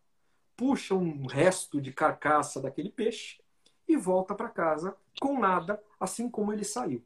puxa 0.55 0.93
um 0.93 1.25
resto 1.25 1.81
de 1.81 1.91
carcaça 1.91 2.61
daquele 2.61 2.91
peixe 2.91 3.41
e 3.87 3.97
volta 3.97 4.35
para 4.35 4.47
casa 4.47 4.95
com 5.19 5.39
nada, 5.39 5.81
assim 5.99 6.29
como 6.29 6.53
ele 6.53 6.63
saiu. 6.63 7.03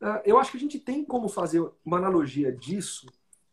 Ah, 0.00 0.20
eu 0.24 0.36
acho 0.36 0.50
que 0.50 0.56
a 0.56 0.60
gente 0.60 0.80
tem 0.80 1.04
como 1.04 1.28
fazer 1.28 1.64
uma 1.84 1.98
analogia 1.98 2.50
disso 2.50 3.06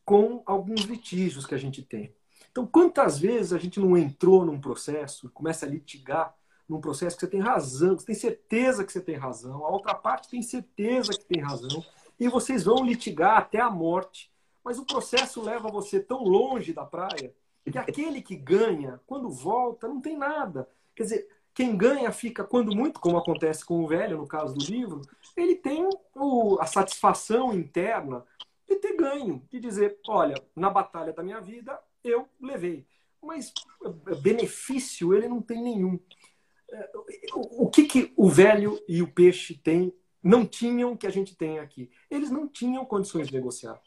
com 0.04 0.42
alguns 0.48 0.82
litígios 0.86 1.46
que 1.46 1.54
a 1.54 1.60
gente 1.60 1.84
tem. 1.84 2.12
Então, 2.50 2.66
quantas 2.66 3.20
vezes 3.20 3.54
a 3.54 3.60
gente 3.60 3.80
não 3.80 3.96
entrou 3.96 4.44
num 4.44 4.60
processo, 4.60 5.30
começa 5.30 5.68
a 5.68 5.70
litigar 5.70 6.36
num 6.68 6.82
processo 6.82 7.16
que 7.16 7.22
você 7.22 7.32
tem 7.32 7.40
razão, 7.40 7.98
você 7.98 8.06
tem 8.06 8.16
certeza 8.16 8.84
que 8.84 8.92
você 8.92 9.02
tem 9.02 9.16
razão, 9.16 9.66
a 9.66 9.70
outra 9.70 9.94
parte 9.94 10.30
tem 10.30 10.42
certeza 10.42 11.12
que 11.14 11.26
tem 11.26 11.42
razão, 11.42 11.84
e 12.20 12.28
vocês 12.28 12.64
vão 12.64 12.84
litigar 12.84 13.38
até 13.38 13.60
a 13.60 13.70
morte, 13.70 14.32
mas 14.64 14.80
o 14.80 14.86
processo 14.86 15.42
leva 15.42 15.70
você 15.70 16.00
tão 16.00 16.24
longe 16.24 16.74
da 16.74 16.86
praia 16.86 17.34
que 17.72 17.78
aquele 17.78 18.22
que 18.22 18.36
ganha, 18.36 19.00
quando 19.08 19.30
volta, 19.30 19.88
não 19.88 20.00
tem 20.00 20.18
nada. 20.18 20.70
Quer 20.96 21.04
dizer, 21.04 21.28
quem 21.54 21.76
ganha 21.76 22.12
fica, 22.12 22.44
quando 22.44 22.76
muito, 22.76 23.00
como 23.00 23.18
acontece 23.18 23.66
com 23.66 23.84
o 23.84 23.88
velho, 23.88 24.18
no 24.18 24.28
caso 24.28 24.54
do 24.54 24.66
livro, 24.66 25.02
ele 25.36 25.56
tem 25.56 25.88
o, 26.14 26.58
a 26.60 26.66
satisfação 26.66 27.54
interna 27.54 28.24
de 28.68 28.76
ter 28.76 28.96
ganho, 28.96 29.42
de 29.50 29.60
dizer, 29.60 30.00
olha, 30.08 30.36
na 30.56 30.70
batalha 30.70 31.14
da 31.14 31.24
minha 31.24 31.42
vida, 31.42 31.80
eu 32.04 32.28
levei. 32.40 32.86
Mas 33.22 33.54
benefício 34.22 35.14
ele 35.14 35.28
não 35.28 35.42
tem 35.42 35.62
nenhum 35.62 36.00
o 37.34 37.70
que, 37.70 37.86
que 37.86 38.14
o 38.16 38.30
velho 38.30 38.80
e 38.88 39.02
o 39.02 39.12
peixe 39.12 39.56
têm, 39.56 39.94
não 40.22 40.46
tinham 40.46 40.96
que 40.96 41.08
a 41.08 41.10
gente 41.10 41.36
tem 41.36 41.60
aqui? 41.60 41.90
Eles 42.10 42.30
não 42.30 42.48
tinham 42.48 42.86
condições 42.86 43.28
de 43.28 43.34
negociar. 43.34 43.80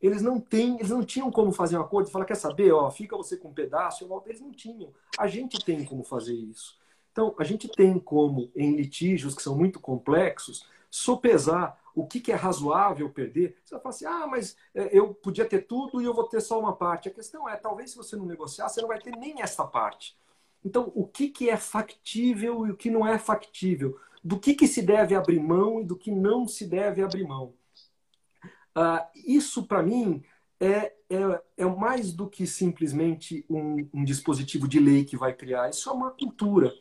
Eles 0.00 0.20
não 0.20 0.38
têm, 0.38 0.76
eles 0.76 0.90
não 0.90 1.04
tinham 1.04 1.30
como 1.30 1.50
fazer 1.50 1.78
um 1.78 1.80
acordo 1.80 2.08
e 2.08 2.12
falar, 2.12 2.24
quer 2.24 2.34
saber, 2.34 2.72
ó, 2.72 2.90
fica 2.90 3.16
você 3.16 3.36
com 3.36 3.48
um 3.48 3.54
pedaço. 3.54 4.06
Eles 4.26 4.40
não 4.40 4.52
tinham. 4.52 4.92
A 5.18 5.26
gente 5.26 5.64
tem 5.64 5.84
como 5.84 6.04
fazer 6.04 6.34
isso. 6.34 6.78
Então, 7.10 7.34
a 7.38 7.44
gente 7.44 7.68
tem 7.68 7.98
como, 7.98 8.50
em 8.56 8.74
litígios 8.74 9.34
que 9.34 9.42
são 9.42 9.56
muito 9.56 9.78
complexos, 9.78 10.66
sopesar 10.90 11.78
o 11.94 12.06
que, 12.06 12.20
que 12.20 12.32
é 12.32 12.34
razoável 12.34 13.08
perder. 13.08 13.56
Você 13.64 13.74
vai 13.74 13.82
falar 13.82 13.94
assim, 13.94 14.06
ah, 14.06 14.26
mas 14.26 14.56
é, 14.74 14.90
eu 14.96 15.14
podia 15.14 15.44
ter 15.44 15.60
tudo 15.60 16.02
e 16.02 16.04
eu 16.04 16.12
vou 16.12 16.24
ter 16.24 16.40
só 16.40 16.58
uma 16.58 16.74
parte. 16.74 17.08
A 17.08 17.12
questão 17.12 17.48
é, 17.48 17.56
talvez 17.56 17.90
se 17.90 17.96
você 17.96 18.16
não 18.16 18.26
negociar, 18.26 18.68
você 18.68 18.80
não 18.80 18.88
vai 18.88 18.98
ter 18.98 19.16
nem 19.16 19.40
essa 19.40 19.64
parte. 19.64 20.16
Então, 20.64 20.90
o 20.94 21.06
que, 21.06 21.28
que 21.28 21.50
é 21.50 21.56
factível 21.56 22.66
e 22.66 22.70
o 22.70 22.76
que 22.76 22.90
não 22.90 23.06
é 23.06 23.18
factível? 23.18 23.98
Do 24.22 24.38
que, 24.38 24.54
que 24.54 24.66
se 24.66 24.80
deve 24.80 25.14
abrir 25.14 25.38
mão 25.38 25.80
e 25.80 25.84
do 25.84 25.96
que 25.96 26.10
não 26.10 26.48
se 26.48 26.66
deve 26.66 27.02
abrir 27.02 27.24
mão? 27.24 27.52
Uh, 28.76 29.04
isso, 29.14 29.64
para 29.64 29.82
mim, 29.82 30.22
é, 30.58 30.94
é, 31.10 31.42
é 31.58 31.66
mais 31.66 32.12
do 32.12 32.28
que 32.28 32.46
simplesmente 32.46 33.44
um, 33.48 33.88
um, 33.92 34.04
dispositivo 34.04 34.66
de 34.66 34.80
lei 34.80 35.04
que 35.04 35.16
vai 35.16 35.34
criar. 35.34 35.68
Isso 35.68 35.90
é 35.90 35.92
uma 35.92 36.10
cultura. 36.10 36.72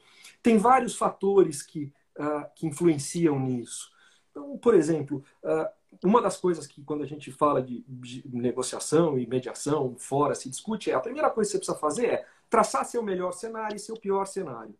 Tem 0.41 0.57
vários 0.57 0.95
fatores 0.95 1.61
que, 1.61 1.91
uh, 2.17 2.45
que 2.55 2.65
influenciam 2.65 3.37
nisso. 3.37 3.91
Então, 4.31 4.57
por 4.57 4.73
exemplo, 4.73 5.23
uh, 5.43 5.67
uma 6.03 6.21
das 6.21 6.37
coisas 6.37 6.65
que, 6.65 6.81
quando 6.83 7.03
a 7.03 7.07
gente 7.07 7.31
fala 7.31 7.61
de, 7.61 7.83
de 7.87 8.23
negociação 8.31 9.19
e 9.19 9.27
mediação, 9.27 9.95
fora 9.97 10.33
se 10.33 10.49
discute, 10.49 10.89
é 10.89 10.93
a 10.93 10.99
primeira 10.99 11.29
coisa 11.29 11.49
que 11.49 11.51
você 11.51 11.57
precisa 11.57 11.77
fazer 11.77 12.05
é 12.05 12.25
traçar 12.53 12.85
seu 12.85 13.01
melhor 13.01 13.31
cenário 13.31 13.75
e 13.75 13.79
seu 13.79 13.95
pior 13.95 14.25
cenário. 14.25 14.75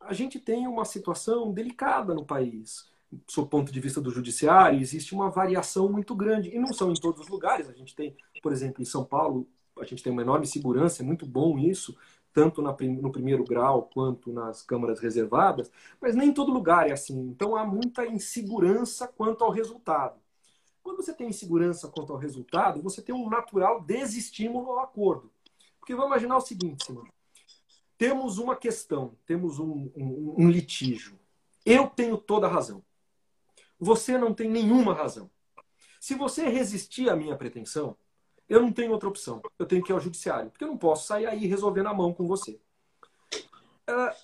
A 0.00 0.12
gente 0.12 0.40
tem 0.40 0.66
uma 0.66 0.84
situação 0.84 1.52
delicada 1.52 2.12
no 2.12 2.26
país. 2.26 2.90
Do 3.08 3.46
ponto 3.46 3.70
de 3.70 3.78
vista 3.78 4.00
do 4.00 4.10
judiciário, 4.10 4.80
existe 4.80 5.14
uma 5.14 5.30
variação 5.30 5.88
muito 5.88 6.12
grande. 6.12 6.48
E 6.52 6.58
não 6.58 6.72
são 6.72 6.90
em 6.90 6.94
todos 6.94 7.20
os 7.20 7.28
lugares. 7.28 7.68
A 7.68 7.72
gente 7.72 7.94
tem, 7.94 8.16
por 8.42 8.50
exemplo, 8.50 8.82
em 8.82 8.84
São 8.84 9.04
Paulo, 9.04 9.46
a 9.78 9.84
gente 9.84 10.02
tem 10.02 10.12
uma 10.12 10.22
enorme 10.22 10.44
segurança, 10.44 11.00
é 11.00 11.06
muito 11.06 11.24
bom 11.24 11.56
isso, 11.56 11.96
tanto 12.32 12.60
no 12.60 13.12
primeiro 13.12 13.44
grau 13.44 13.88
quanto 13.94 14.32
nas 14.32 14.60
câmaras 14.62 14.98
reservadas, 14.98 15.70
mas 16.00 16.16
nem 16.16 16.30
em 16.30 16.34
todo 16.34 16.50
lugar 16.50 16.88
é 16.88 16.92
assim. 16.92 17.16
Então 17.28 17.54
há 17.54 17.64
muita 17.64 18.04
insegurança 18.06 19.06
quanto 19.06 19.44
ao 19.44 19.52
resultado. 19.52 20.18
Quando 20.82 20.96
você 20.96 21.14
tem 21.14 21.28
insegurança 21.28 21.86
quanto 21.86 22.12
ao 22.12 22.18
resultado, 22.18 22.82
você 22.82 23.00
tem 23.00 23.14
um 23.14 23.30
natural 23.30 23.80
desestímulo 23.82 24.72
ao 24.72 24.80
acordo. 24.80 25.30
Porque 25.88 25.96
vamos 25.96 26.10
imaginar 26.10 26.36
o 26.36 26.42
seguinte. 26.42 26.84
Temos 27.96 28.36
uma 28.36 28.54
questão, 28.54 29.16
temos 29.24 29.58
um, 29.58 29.90
um, 29.96 30.34
um 30.36 30.50
litígio. 30.50 31.18
Eu 31.64 31.86
tenho 31.88 32.18
toda 32.18 32.46
a 32.46 32.50
razão. 32.50 32.84
Você 33.80 34.18
não 34.18 34.34
tem 34.34 34.50
nenhuma 34.50 34.92
razão. 34.92 35.30
Se 35.98 36.14
você 36.14 36.46
resistir 36.46 37.08
à 37.08 37.16
minha 37.16 37.34
pretensão, 37.38 37.96
eu 38.46 38.60
não 38.60 38.70
tenho 38.70 38.92
outra 38.92 39.08
opção. 39.08 39.40
Eu 39.58 39.64
tenho 39.64 39.82
que 39.82 39.90
ir 39.90 39.94
ao 39.94 40.00
judiciário, 40.00 40.50
porque 40.50 40.62
eu 40.62 40.68
não 40.68 40.76
posso 40.76 41.06
sair 41.06 41.24
aí 41.24 41.46
resolver 41.46 41.82
na 41.82 41.94
mão 41.94 42.12
com 42.12 42.26
você. 42.26 42.60
Uh, 43.88 44.14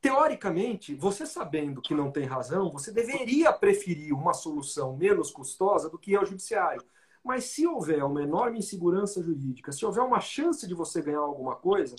teoricamente, 0.00 0.94
você 0.94 1.26
sabendo 1.26 1.82
que 1.82 1.92
não 1.92 2.10
tem 2.10 2.24
razão, 2.24 2.72
você 2.72 2.90
deveria 2.90 3.52
preferir 3.52 4.14
uma 4.14 4.32
solução 4.32 4.96
menos 4.96 5.30
custosa 5.30 5.90
do 5.90 5.98
que 5.98 6.12
ir 6.12 6.16
ao 6.16 6.24
judiciário. 6.24 6.82
Mas 7.24 7.44
se 7.44 7.66
houver 7.66 8.02
uma 8.04 8.22
enorme 8.22 8.58
insegurança 8.58 9.22
jurídica, 9.22 9.70
se 9.70 9.84
houver 9.84 10.02
uma 10.02 10.20
chance 10.20 10.66
de 10.66 10.74
você 10.74 11.00
ganhar 11.00 11.20
alguma 11.20 11.54
coisa, 11.54 11.94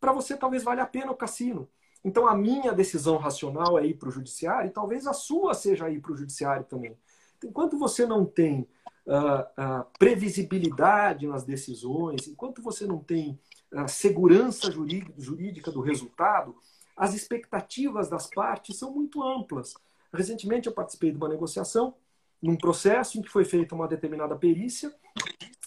para 0.00 0.12
você 0.12 0.36
talvez 0.36 0.62
valha 0.62 0.82
a 0.82 0.86
pena 0.86 1.12
o 1.12 1.16
cassino. 1.16 1.68
Então 2.04 2.26
a 2.26 2.36
minha 2.36 2.72
decisão 2.72 3.16
racional 3.16 3.78
é 3.78 3.86
ir 3.86 3.94
para 3.94 4.08
o 4.08 4.12
judiciário 4.12 4.68
e 4.68 4.72
talvez 4.72 5.06
a 5.06 5.12
sua 5.12 5.54
seja 5.54 5.90
ir 5.90 6.00
para 6.00 6.12
o 6.12 6.16
judiciário 6.16 6.64
também. 6.64 6.96
Enquanto 7.44 7.78
você 7.78 8.06
não 8.06 8.24
tem 8.24 8.68
uh, 9.06 9.80
uh, 9.80 9.86
previsibilidade 9.98 11.26
nas 11.26 11.44
decisões, 11.44 12.26
enquanto 12.26 12.62
você 12.62 12.86
não 12.86 12.98
tem 12.98 13.38
uh, 13.72 13.88
segurança 13.88 14.70
jurídica 14.70 15.70
do 15.70 15.80
resultado, 15.80 16.56
as 16.96 17.14
expectativas 17.14 18.08
das 18.08 18.26
partes 18.28 18.78
são 18.78 18.92
muito 18.92 19.22
amplas. 19.22 19.74
Recentemente 20.12 20.66
eu 20.66 20.72
participei 20.72 21.10
de 21.10 21.16
uma 21.16 21.28
negociação 21.28 21.94
num 22.42 22.56
processo 22.56 23.18
em 23.18 23.22
que 23.22 23.28
foi 23.28 23.44
feita 23.44 23.74
uma 23.74 23.88
determinada 23.88 24.36
perícia, 24.36 24.92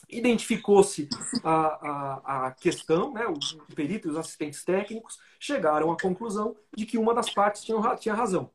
identificou-se 0.09 1.07
a, 1.43 1.51
a, 1.51 2.47
a, 2.47 2.51
questão, 2.51 3.13
né, 3.13 3.28
os 3.28 3.53
peritos 3.76 4.09
e 4.09 4.11
os 4.11 4.17
assistentes 4.17 4.63
técnicos 4.63 5.20
chegaram 5.39 5.91
à 5.91 5.97
conclusão 5.97 6.55
de 6.76 6.86
que 6.86 6.97
uma 6.97 7.13
das 7.13 7.30
partes 7.30 7.63
tinha, 7.63 7.95
tinha 7.95 8.15
razão. 8.15 8.49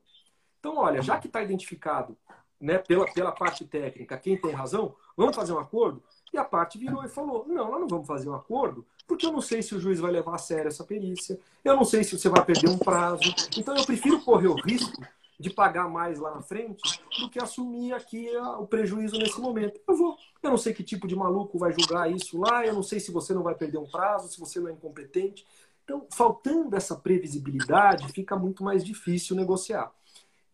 Então, 0.59 0.77
olha, 0.77 1.01
já 1.01 1.17
que 1.17 1.27
está 1.27 1.41
identificado 1.41 2.17
né, 2.59 2.77
pela, 2.77 3.05
pela 3.13 3.31
parte 3.31 3.65
técnica 3.65 4.17
quem 4.17 4.39
tem 4.39 4.51
razão, 4.51 4.95
vamos 5.15 5.35
fazer 5.35 5.53
um 5.53 5.59
acordo? 5.59 6.03
E 6.33 6.37
a 6.37 6.43
parte 6.43 6.77
virou 6.77 7.03
e 7.03 7.07
falou: 7.07 7.45
não, 7.47 7.71
nós 7.71 7.79
não 7.79 7.87
vamos 7.87 8.07
fazer 8.07 8.27
um 8.27 8.35
acordo, 8.35 8.85
porque 9.07 9.25
eu 9.25 9.31
não 9.31 9.41
sei 9.41 9.61
se 9.61 9.75
o 9.75 9.79
juiz 9.79 9.99
vai 9.99 10.11
levar 10.11 10.35
a 10.35 10.39
sério 10.39 10.67
essa 10.67 10.83
perícia, 10.83 11.39
eu 11.63 11.75
não 11.75 11.85
sei 11.85 12.03
se 12.03 12.17
você 12.17 12.27
vai 12.27 12.43
perder 12.43 12.69
um 12.69 12.77
prazo, 12.77 13.33
então 13.57 13.75
eu 13.75 13.85
prefiro 13.85 14.21
correr 14.21 14.47
o 14.47 14.55
risco 14.55 15.01
de 15.39 15.49
pagar 15.49 15.89
mais 15.89 16.19
lá 16.19 16.33
na 16.33 16.41
frente 16.41 17.01
do 17.19 17.29
que 17.29 17.39
assumir 17.39 17.93
aqui 17.93 18.29
o 18.59 18.65
prejuízo 18.65 19.17
nesse 19.17 19.39
momento. 19.39 19.79
Eu 19.87 19.95
vou. 19.95 20.17
Eu 20.41 20.49
não 20.49 20.57
sei 20.57 20.73
que 20.73 20.83
tipo 20.83 21.07
de 21.07 21.15
maluco 21.15 21.57
vai 21.57 21.73
julgar 21.73 22.11
isso 22.11 22.39
lá, 22.39 22.65
eu 22.65 22.73
não 22.73 22.83
sei 22.83 22.99
se 22.99 23.11
você 23.11 23.33
não 23.33 23.43
vai 23.43 23.55
perder 23.55 23.77
um 23.77 23.89
prazo, 23.89 24.31
se 24.31 24.39
você 24.39 24.59
não 24.59 24.69
é 24.69 24.71
incompetente. 24.71 25.45
Então, 25.83 26.07
faltando 26.11 26.75
essa 26.75 26.95
previsibilidade, 26.95 28.11
fica 28.11 28.35
muito 28.35 28.63
mais 28.63 28.83
difícil 28.83 29.35
negociar. 29.35 29.91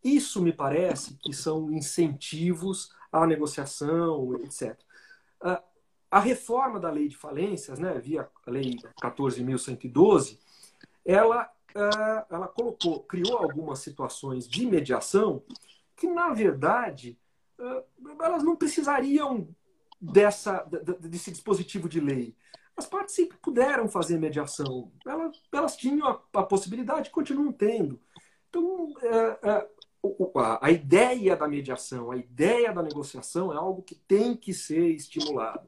Isso 0.04 0.42
me 0.42 0.52
parece 0.52 1.16
que 1.22 1.32
são 1.32 1.72
incentivos 1.72 2.92
à 3.12 3.26
negociação, 3.28 4.36
etc. 4.44 4.78
A 6.10 6.20
reforma 6.20 6.80
da 6.80 6.90
lei 6.90 7.08
de 7.08 7.16
falências, 7.16 7.80
né, 7.80 7.98
via 8.00 8.28
a 8.46 8.52
lei 8.52 8.76
14.112, 9.02 10.38
ela, 11.06 11.50
ela 12.30 12.48
colocou, 12.48 13.02
criou 13.04 13.38
algumas 13.38 13.80
situações 13.80 14.48
de 14.48 14.66
mediação 14.66 15.44
que, 15.96 16.08
na 16.08 16.34
verdade, 16.34 17.18
elas 18.20 18.44
não 18.44 18.56
precisariam 18.56 19.48
dessa, 20.00 20.64
desse 21.00 21.32
dispositivo 21.32 21.88
de 21.88 22.00
lei. 22.00 22.36
As 22.76 22.86
partes 22.88 23.14
sempre 23.14 23.38
puderam 23.38 23.88
fazer 23.88 24.18
mediação. 24.18 24.92
Elas, 25.06 25.42
elas 25.52 25.78
tinham 25.78 26.08
a, 26.08 26.40
a 26.40 26.44
possibilidade, 26.44 27.12
continuam 27.12 27.52
tendo. 27.52 28.00
Então, 28.50 28.94
é, 29.04 29.68
a, 30.36 30.66
a 30.66 30.72
ideia 30.72 31.36
da 31.36 31.48
mediação, 31.48 32.12
a 32.12 32.18
ideia 32.18 32.74
da 32.74 32.82
negociação 32.82 33.54
é 33.54 33.58
algo 33.58 33.84
que 33.84 33.96
tem 33.96 34.36
que 34.36 34.54
ser 34.54 34.90
estimulado. 34.90 35.68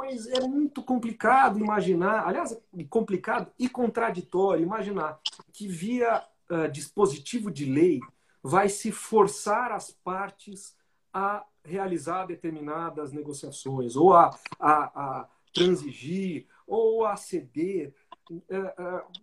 Mas 0.00 0.26
é 0.26 0.40
muito 0.40 0.82
complicado 0.82 1.58
imaginar, 1.58 2.26
aliás, 2.26 2.58
complicado 2.88 3.52
e 3.58 3.68
contraditório 3.68 4.62
imaginar 4.62 5.20
que 5.52 5.68
via 5.68 6.24
uh, 6.50 6.70
dispositivo 6.70 7.50
de 7.50 7.66
lei 7.66 8.00
vai 8.42 8.68
se 8.68 8.90
forçar 8.90 9.72
as 9.72 9.90
partes 9.90 10.74
a 11.12 11.44
realizar 11.62 12.24
determinadas 12.26 13.12
negociações, 13.12 13.94
ou 13.94 14.14
a, 14.14 14.30
a, 14.58 14.72
a 14.72 15.28
transigir, 15.52 16.46
ou 16.66 17.04
a 17.04 17.16
ceder. 17.16 17.94
Uh, 18.30 18.40
uh, 18.40 19.20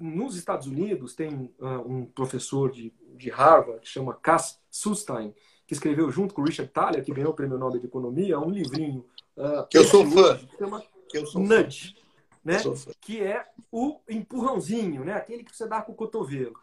nos 0.00 0.34
Estados 0.34 0.66
Unidos, 0.66 1.14
tem 1.14 1.52
um 1.84 2.06
professor 2.06 2.70
de 2.70 2.90
de 3.18 3.28
Harvard, 3.30 3.80
que 3.80 3.88
chama 3.88 4.14
Cass 4.14 4.60
Sustein, 4.70 5.34
que 5.66 5.74
escreveu 5.74 6.10
junto 6.10 6.32
com 6.32 6.42
Richard 6.42 6.72
Thaler, 6.72 7.04
que 7.04 7.12
ganhou 7.12 7.32
o 7.32 7.34
Prêmio 7.34 7.58
Nobel 7.58 7.80
de 7.80 7.86
Economia, 7.86 8.38
um 8.38 8.50
livrinho. 8.50 9.04
Uh, 9.38 9.66
que 9.68 9.78
eu 9.78 9.84
sou 9.84 10.04
fã. 10.10 10.40
Que 11.08 11.18
eu 11.18 11.26
sou 11.26 11.40
Nudge, 11.40 11.94
fã. 11.94 12.00
né? 12.44 12.58
que 13.00 13.22
é 13.22 13.46
o 13.70 14.00
empurrãozinho, 14.08 15.04
né? 15.04 15.14
aquele 15.14 15.44
que 15.44 15.56
você 15.56 15.66
dá 15.66 15.80
com 15.80 15.92
o 15.92 15.94
cotovelo. 15.94 16.54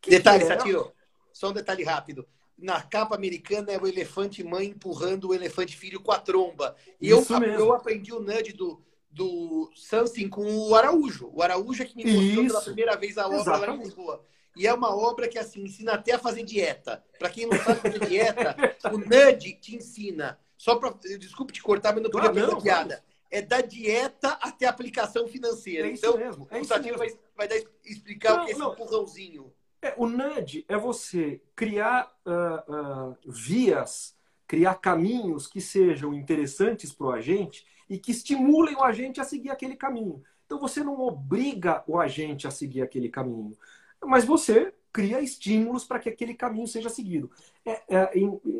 Que 0.00 0.10
detalhe, 0.10 0.44
que 0.44 0.52
é... 0.52 0.56
Satiro, 0.56 0.92
só 1.32 1.48
um 1.48 1.54
detalhe 1.54 1.82
rápido. 1.82 2.28
Na 2.56 2.82
capa 2.82 3.14
americana 3.14 3.72
é 3.72 3.78
o 3.78 3.86
elefante 3.86 4.44
mãe 4.44 4.66
empurrando 4.66 5.28
o 5.28 5.34
elefante 5.34 5.76
filho 5.76 6.00
com 6.00 6.12
a 6.12 6.18
tromba. 6.18 6.76
E 7.00 7.08
eu, 7.08 7.24
eu 7.56 7.72
aprendi 7.72 8.12
o 8.12 8.20
nudge 8.20 8.52
do, 8.52 8.82
do 9.10 9.70
Samson 9.74 10.28
com 10.28 10.44
o 10.44 10.74
Araújo. 10.74 11.30
O 11.32 11.42
Araújo 11.42 11.82
é 11.82 11.86
que 11.86 11.96
me 11.96 12.04
mostrou 12.04 12.46
pela 12.46 12.62
primeira 12.62 12.96
vez 12.96 13.16
a 13.16 13.26
obra 13.26 13.38
Exatamente. 13.38 13.68
lá 13.68 13.76
em 13.76 13.82
Lisboa. 13.84 14.24
E 14.56 14.66
é 14.66 14.74
uma 14.74 14.94
obra 14.94 15.28
que 15.28 15.38
assim 15.38 15.62
ensina 15.62 15.92
até 15.92 16.14
a 16.14 16.18
fazer 16.18 16.42
dieta. 16.42 17.02
Para 17.16 17.30
quem 17.30 17.46
não 17.46 17.56
sabe 17.58 17.80
fazer 17.80 18.06
dieta, 18.06 18.56
o 18.92 18.98
Nudge 18.98 19.54
te 19.54 19.76
ensina. 19.76 20.38
Só 20.58 20.76
para 20.76 20.90
desculpe 21.18 21.52
te 21.52 21.62
cortar, 21.62 21.94
mas 21.94 22.02
não 22.02 22.10
podia 22.10 22.34
fazer 22.34 22.60
piada. 22.60 23.04
É 23.30 23.40
da 23.40 23.60
dieta 23.60 24.30
até 24.42 24.66
a 24.66 24.70
aplicação 24.70 25.28
financeira. 25.28 25.86
É 25.86 25.92
então, 25.92 26.16
mesmo. 26.18 26.46
É 26.50 26.58
o 26.58 26.64
Satiro 26.64 26.98
vai, 26.98 27.08
vai 27.36 27.46
dar, 27.46 27.56
explicar 27.84 28.34
não, 28.34 28.42
o 28.42 28.44
que 28.44 28.50
é 28.50 28.52
esse 28.52 28.60
não. 28.60 28.72
empurrãozinho. 28.72 29.52
É, 29.80 29.94
o 29.96 30.08
nudge 30.08 30.64
é 30.66 30.76
você 30.76 31.40
criar 31.54 32.12
uh, 32.26 33.10
uh, 33.12 33.16
vias, 33.24 34.16
criar 34.46 34.74
caminhos 34.74 35.46
que 35.46 35.60
sejam 35.60 36.12
interessantes 36.12 36.92
para 36.92 37.06
o 37.06 37.12
agente 37.12 37.64
e 37.88 37.96
que 37.96 38.10
estimulem 38.10 38.74
o 38.74 38.82
agente 38.82 39.20
a 39.20 39.24
seguir 39.24 39.50
aquele 39.50 39.76
caminho. 39.76 40.22
Então 40.44 40.58
você 40.58 40.82
não 40.82 40.98
obriga 41.00 41.84
o 41.86 42.00
agente 42.00 42.48
a 42.48 42.50
seguir 42.50 42.82
aquele 42.82 43.08
caminho 43.08 43.56
mas 44.06 44.24
você 44.24 44.72
cria 44.98 45.20
estímulos 45.20 45.84
para 45.84 46.00
que 46.00 46.08
aquele 46.08 46.34
caminho 46.34 46.66
seja 46.66 46.88
seguido. 46.88 47.30
É, 47.64 47.82
é, 47.88 48.10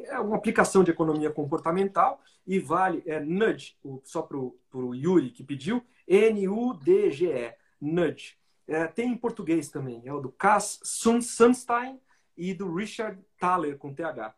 é, 0.04 0.20
uma 0.20 0.36
aplicação 0.36 0.84
de 0.84 0.92
economia 0.92 1.32
comportamental 1.32 2.22
e 2.46 2.60
vale, 2.60 3.02
é 3.06 3.18
nudge, 3.18 3.76
só 4.04 4.22
para 4.22 4.38
o 4.38 4.94
Yuri 4.94 5.30
que 5.30 5.42
pediu, 5.42 5.84
N-U-D-G-E, 6.06 7.56
nudge. 7.80 8.36
É, 8.68 8.86
tem 8.86 9.10
em 9.10 9.16
português 9.16 9.68
também, 9.68 10.00
é 10.04 10.12
o 10.12 10.20
do 10.20 10.30
Cass 10.30 10.78
Sunstein 10.84 11.98
e 12.36 12.54
do 12.54 12.72
Richard 12.72 13.20
Thaler, 13.36 13.76
com 13.76 13.92
TH. 13.92 14.32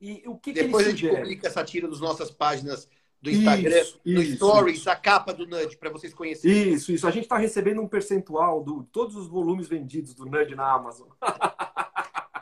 E 0.00 0.24
o 0.26 0.36
que, 0.36 0.52
Depois 0.52 0.84
que 0.84 0.90
a 0.90 0.96
gente 0.96 1.16
publica 1.16 1.46
essa 1.46 1.62
tira 1.62 1.86
nas 1.86 2.00
nossas 2.00 2.28
páginas 2.28 2.88
do 3.22 3.30
Instagram, 3.30 3.80
isso, 3.80 4.00
no 4.04 4.20
isso, 4.20 4.36
Stories, 4.36 4.78
isso. 4.80 4.90
a 4.90 4.96
capa 4.96 5.32
do 5.32 5.46
Nudge, 5.46 5.76
para 5.76 5.90
vocês 5.90 6.12
conhecerem. 6.12 6.72
Isso, 6.72 6.90
isso. 6.90 7.06
A 7.06 7.10
gente 7.12 7.22
está 7.22 7.38
recebendo 7.38 7.80
um 7.80 7.86
percentual 7.86 8.64
de 8.64 8.84
todos 8.90 9.14
os 9.14 9.28
volumes 9.28 9.68
vendidos 9.68 10.12
do 10.12 10.26
Nudge 10.26 10.56
na 10.56 10.72
Amazon. 10.72 11.08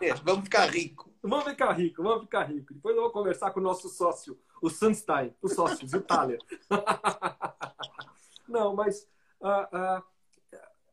É, 0.00 0.14
vamos 0.24 0.44
ficar 0.44 0.64
rico. 0.70 1.12
Vamos 1.22 1.44
ficar 1.44 1.72
rico, 1.72 2.02
vamos 2.02 2.22
ficar 2.22 2.44
rico. 2.44 2.72
Depois 2.72 2.96
eu 2.96 3.02
vou 3.02 3.10
conversar 3.10 3.50
com 3.50 3.60
o 3.60 3.62
nosso 3.62 3.90
sócio, 3.90 4.38
o 4.62 4.70
Sunstein, 4.70 5.34
os 5.42 5.52
sócios, 5.52 5.92
o 5.92 6.00
Thaler. 6.00 6.38
Não, 8.48 8.74
mas 8.74 9.06
uh, 9.42 9.98
uh, 9.98 10.02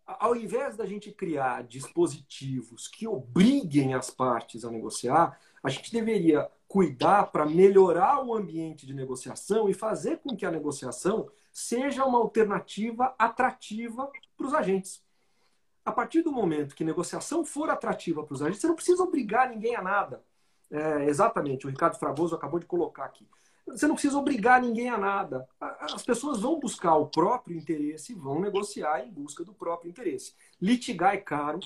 ao 0.05 0.35
invés 0.35 0.75
da 0.75 0.85
gente 0.85 1.13
criar 1.13 1.63
dispositivos 1.63 2.89
que 2.89 3.07
obriguem 3.07 3.93
as 3.93 4.09
partes 4.09 4.65
a 4.65 4.69
negociar, 4.69 5.39
a 5.63 5.69
gente 5.69 5.93
deveria 5.93 6.49
cuidar 6.67 7.31
para 7.31 7.45
melhorar 7.45 8.23
o 8.23 8.33
ambiente 8.35 8.85
de 8.85 8.93
negociação 8.93 9.69
e 9.69 9.73
fazer 9.73 10.17
com 10.17 10.35
que 10.35 10.45
a 10.45 10.51
negociação 10.51 11.29
seja 11.51 12.05
uma 12.05 12.19
alternativa 12.19 13.15
atrativa 13.17 14.11
para 14.35 14.47
os 14.47 14.53
agentes. 14.53 15.01
A 15.85 15.91
partir 15.91 16.21
do 16.21 16.31
momento 16.31 16.75
que 16.75 16.83
negociação 16.83 17.45
for 17.45 17.69
atrativa 17.69 18.23
para 18.23 18.33
os 18.33 18.41
agentes, 18.41 18.61
você 18.61 18.67
não 18.67 18.75
precisa 18.75 19.03
obrigar 19.03 19.49
ninguém 19.49 19.75
a 19.75 19.81
nada. 19.81 20.23
É, 20.69 21.05
exatamente, 21.05 21.65
o 21.65 21.69
Ricardo 21.69 21.97
Fragoso 21.97 22.35
acabou 22.35 22.59
de 22.59 22.65
colocar 22.65 23.05
aqui. 23.05 23.25
Você 23.67 23.87
não 23.87 23.95
precisa 23.95 24.17
obrigar 24.17 24.61
ninguém 24.61 24.89
a 24.89 24.97
nada. 24.97 25.47
As 25.59 26.03
pessoas 26.03 26.39
vão 26.39 26.59
buscar 26.59 26.95
o 26.95 27.07
próprio 27.07 27.57
interesse 27.57 28.13
e 28.13 28.15
vão 28.15 28.39
negociar 28.39 29.05
em 29.05 29.11
busca 29.11 29.43
do 29.43 29.53
próprio 29.53 29.89
interesse. 29.89 30.33
Litigar 30.61 31.13
é 31.13 31.17
caro, 31.17 31.59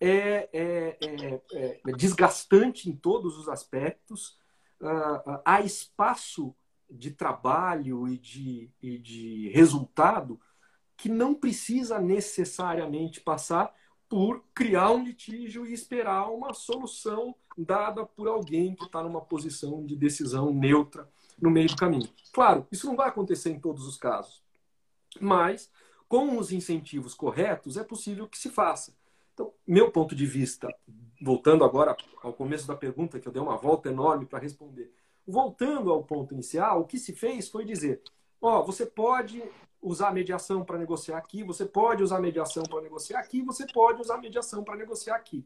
é, 0.00 0.48
é, 0.52 0.98
é, 1.02 1.80
é 1.86 1.92
desgastante 1.92 2.88
em 2.88 2.96
todos 2.96 3.36
os 3.36 3.48
aspectos. 3.48 4.38
Uh, 4.80 5.40
há 5.44 5.60
espaço 5.60 6.54
de 6.90 7.10
trabalho 7.10 8.08
e 8.08 8.16
de, 8.18 8.70
e 8.82 8.98
de 8.98 9.48
resultado 9.50 10.40
que 10.96 11.08
não 11.08 11.34
precisa 11.34 11.98
necessariamente 11.98 13.20
passar 13.20 13.74
por 14.08 14.42
criar 14.52 14.90
um 14.90 15.04
litígio 15.04 15.64
e 15.66 15.72
esperar 15.72 16.30
uma 16.30 16.52
solução 16.52 17.34
dada 17.56 18.04
por 18.04 18.26
alguém 18.26 18.74
que 18.74 18.84
está 18.84 19.02
numa 19.02 19.20
posição 19.20 19.84
de 19.86 19.94
decisão 19.94 20.52
neutra 20.52 21.08
no 21.40 21.50
meio 21.50 21.68
do 21.68 21.76
caminho. 21.76 22.08
Claro, 22.32 22.66
isso 22.72 22.86
não 22.86 22.96
vai 22.96 23.08
acontecer 23.08 23.50
em 23.50 23.60
todos 23.60 23.86
os 23.86 23.96
casos, 23.96 24.42
mas 25.20 25.70
com 26.08 26.36
os 26.36 26.50
incentivos 26.50 27.14
corretos 27.14 27.76
é 27.76 27.84
possível 27.84 28.26
que 28.26 28.36
se 28.36 28.50
faça. 28.50 28.92
Então, 29.40 29.54
meu 29.66 29.90
ponto 29.90 30.14
de 30.14 30.26
vista, 30.26 30.68
voltando 31.20 31.64
agora 31.64 31.96
ao 32.22 32.32
começo 32.32 32.66
da 32.66 32.76
pergunta, 32.76 33.18
que 33.18 33.26
eu 33.26 33.32
dei 33.32 33.40
uma 33.40 33.56
volta 33.56 33.88
enorme 33.88 34.26
para 34.26 34.38
responder. 34.38 34.92
Voltando 35.26 35.90
ao 35.90 36.04
ponto 36.04 36.34
inicial, 36.34 36.82
o 36.82 36.84
que 36.84 36.98
se 36.98 37.14
fez 37.14 37.48
foi 37.48 37.64
dizer: 37.64 38.02
ó, 38.38 38.62
você 38.62 38.84
pode 38.84 39.42
usar 39.80 40.12
mediação 40.12 40.62
para 40.62 40.76
negociar 40.76 41.16
aqui, 41.16 41.42
você 41.42 41.64
pode 41.64 42.02
usar 42.02 42.20
mediação 42.20 42.64
para 42.64 42.82
negociar 42.82 43.20
aqui, 43.20 43.40
você 43.40 43.66
pode 43.66 44.02
usar 44.02 44.18
mediação 44.18 44.62
para 44.62 44.76
negociar 44.76 45.16
aqui. 45.16 45.42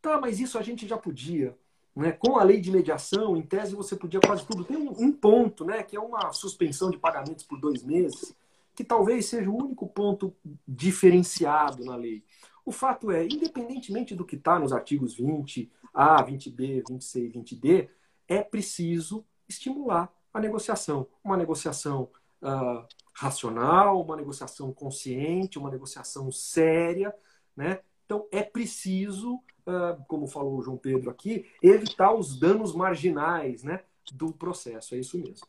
Tá, 0.00 0.18
mas 0.18 0.40
isso 0.40 0.56
a 0.58 0.62
gente 0.62 0.88
já 0.88 0.96
podia. 0.96 1.54
Né? 1.94 2.12
Com 2.12 2.38
a 2.38 2.42
lei 2.42 2.62
de 2.62 2.70
mediação, 2.70 3.36
em 3.36 3.42
tese, 3.42 3.76
você 3.76 3.94
podia 3.94 4.20
quase 4.20 4.46
tudo. 4.46 4.64
Tem 4.64 4.78
um, 4.78 4.90
um 4.98 5.12
ponto, 5.12 5.66
né, 5.66 5.82
que 5.82 5.94
é 5.94 6.00
uma 6.00 6.32
suspensão 6.32 6.90
de 6.90 6.96
pagamentos 6.96 7.44
por 7.44 7.60
dois 7.60 7.82
meses 7.82 8.34
que 8.74 8.84
talvez 8.84 9.26
seja 9.26 9.50
o 9.50 9.56
único 9.56 9.86
ponto 9.86 10.34
diferenciado 10.66 11.84
na 11.84 11.96
lei. 11.96 12.24
O 12.64 12.72
fato 12.72 13.10
é, 13.10 13.24
independentemente 13.24 14.14
do 14.14 14.24
que 14.24 14.36
está 14.36 14.58
nos 14.58 14.72
artigos 14.72 15.14
20, 15.14 15.70
A, 15.92 16.24
20B, 16.24 16.82
26, 16.88 17.32
20D, 17.32 17.88
é 18.28 18.42
preciso 18.42 19.24
estimular 19.48 20.12
a 20.32 20.40
negociação. 20.40 21.06
Uma 21.22 21.36
negociação 21.36 22.08
uh, 22.40 22.86
racional, 23.12 24.00
uma 24.00 24.16
negociação 24.16 24.72
consciente, 24.72 25.58
uma 25.58 25.70
negociação 25.70 26.30
séria. 26.30 27.14
Né? 27.56 27.80
Então, 28.06 28.26
é 28.30 28.42
preciso, 28.42 29.34
uh, 29.66 30.02
como 30.08 30.26
falou 30.26 30.58
o 30.58 30.62
João 30.62 30.76
Pedro 30.76 31.10
aqui, 31.10 31.46
evitar 31.62 32.14
os 32.14 32.38
danos 32.38 32.74
marginais 32.74 33.62
né, 33.62 33.80
do 34.12 34.32
processo. 34.32 34.94
É 34.94 34.98
isso 34.98 35.18
mesmo. 35.18 35.46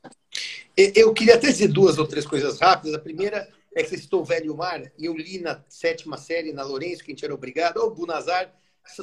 Eu 0.76 1.13
queria 1.13 1.36
até 1.36 1.47
dizer 1.47 1.67
duas 1.67 1.97
ou 1.97 2.07
três 2.07 2.26
coisas 2.26 2.59
rápidas. 2.59 2.95
A 2.95 2.99
primeira 2.99 3.47
é 3.76 3.84
que 3.84 3.89
você 3.89 3.97
citou 3.97 4.21
o 4.21 4.26
Velho 4.26 4.55
Mar, 4.55 4.82
e 4.97 5.05
eu 5.05 5.15
li 5.15 5.39
na 5.39 5.63
sétima 5.67 6.17
série, 6.17 6.53
na 6.53 6.63
Lourenço, 6.63 7.03
que 7.03 7.11
a 7.11 7.13
gente 7.13 7.26
era 7.26 7.34
obrigado. 7.34 7.78
O 7.78 7.89
Bunazar 7.89 8.53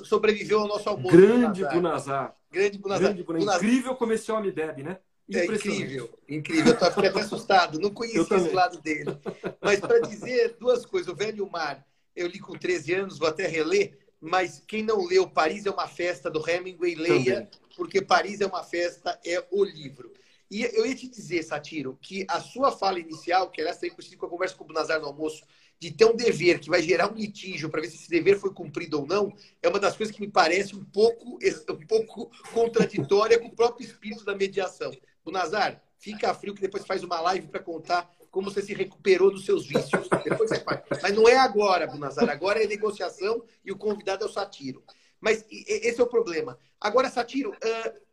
sobreviveu 0.04 0.60
ao 0.60 0.68
nosso 0.68 0.88
almoço. 0.88 1.16
Grande 1.16 1.64
Bunazar. 1.64 2.36
Grande 2.50 2.78
Bunazar. 2.78 3.04
Grande 3.08 3.22
Bunazar. 3.22 3.56
Incrível 3.56 3.94
como 3.94 4.12
esse 4.12 4.30
homem 4.30 4.52
bebe, 4.52 4.82
né? 4.82 4.98
É 5.32 5.44
incrível, 5.44 6.10
incrível. 6.28 6.74
Eu 6.74 6.90
fiquei 6.90 7.08
até 7.08 7.20
assustado, 7.20 7.78
não 7.78 7.90
conhecia 7.94 8.36
esse 8.36 8.50
lado 8.50 8.80
dele. 8.80 9.16
Mas 9.60 9.78
para 9.78 10.00
dizer 10.00 10.56
duas 10.58 10.84
coisas, 10.84 11.08
o 11.08 11.14
Velho 11.14 11.48
Mar, 11.48 11.86
eu 12.16 12.26
li 12.26 12.40
com 12.40 12.58
13 12.58 12.94
anos, 12.94 13.18
vou 13.18 13.28
até 13.28 13.46
reler, 13.46 13.96
mas 14.20 14.62
quem 14.66 14.82
não 14.82 15.06
leu 15.06 15.28
Paris 15.28 15.66
é 15.66 15.70
uma 15.70 15.86
festa 15.86 16.28
do 16.28 16.46
Hemingway, 16.48 16.96
leia, 16.96 17.34
Também. 17.34 17.48
porque 17.76 18.02
Paris 18.02 18.40
é 18.40 18.46
uma 18.46 18.64
festa, 18.64 19.18
é 19.24 19.42
o 19.52 19.64
livro. 19.64 20.12
E 20.50 20.64
eu 20.64 20.84
ia 20.84 20.94
te 20.94 21.08
dizer, 21.08 21.42
Satiro, 21.42 21.96
que 22.00 22.26
a 22.28 22.40
sua 22.40 22.72
fala 22.72 22.98
inicial, 22.98 23.50
que 23.50 23.60
essa 23.60 23.86
aí 23.86 23.90
coincide 23.90 24.16
com 24.16 24.26
a 24.26 24.30
conversa 24.30 24.56
com 24.56 24.64
o 24.64 24.72
Nazar 24.72 25.00
no 25.00 25.06
almoço, 25.06 25.44
de 25.78 25.90
ter 25.90 26.04
um 26.04 26.16
dever 26.16 26.58
que 26.58 26.68
vai 26.68 26.82
gerar 26.82 27.10
um 27.10 27.14
litígio 27.14 27.70
para 27.70 27.80
ver 27.80 27.88
se 27.88 27.96
esse 27.96 28.10
dever 28.10 28.38
foi 28.38 28.52
cumprido 28.52 29.00
ou 29.00 29.06
não, 29.06 29.32
é 29.62 29.68
uma 29.68 29.78
das 29.78 29.96
coisas 29.96 30.14
que 30.14 30.20
me 30.20 30.30
parece 30.30 30.74
um 30.74 30.84
pouco, 30.84 31.38
um 31.70 31.86
pouco 31.86 32.30
contraditória 32.52 33.38
com 33.38 33.46
o 33.46 33.54
próprio 33.54 33.86
espírito 33.86 34.24
da 34.24 34.34
mediação. 34.34 34.90
O 35.24 35.30
Nazar, 35.30 35.80
fica 35.98 36.34
frio 36.34 36.54
que 36.54 36.60
depois 36.60 36.84
faz 36.84 37.04
uma 37.04 37.20
live 37.20 37.46
para 37.46 37.60
contar 37.60 38.10
como 38.30 38.50
você 38.50 38.62
se 38.62 38.74
recuperou 38.74 39.30
dos 39.30 39.44
seus 39.44 39.66
vícios. 39.66 40.08
Depois 40.24 40.50
você 40.50 40.60
faz. 40.60 40.82
Mas 41.02 41.14
não 41.14 41.28
é 41.28 41.36
agora, 41.36 41.86
Bunazar. 41.86 42.28
Agora 42.28 42.62
é 42.62 42.66
negociação 42.66 43.42
e 43.64 43.70
o 43.70 43.76
convidado 43.76 44.24
é 44.24 44.26
o 44.26 44.32
Satiro. 44.32 44.82
Mas 45.20 45.44
esse 45.50 46.00
é 46.00 46.02
o 46.02 46.06
problema. 46.06 46.58
Agora, 46.80 47.10
Satiro, 47.10 47.54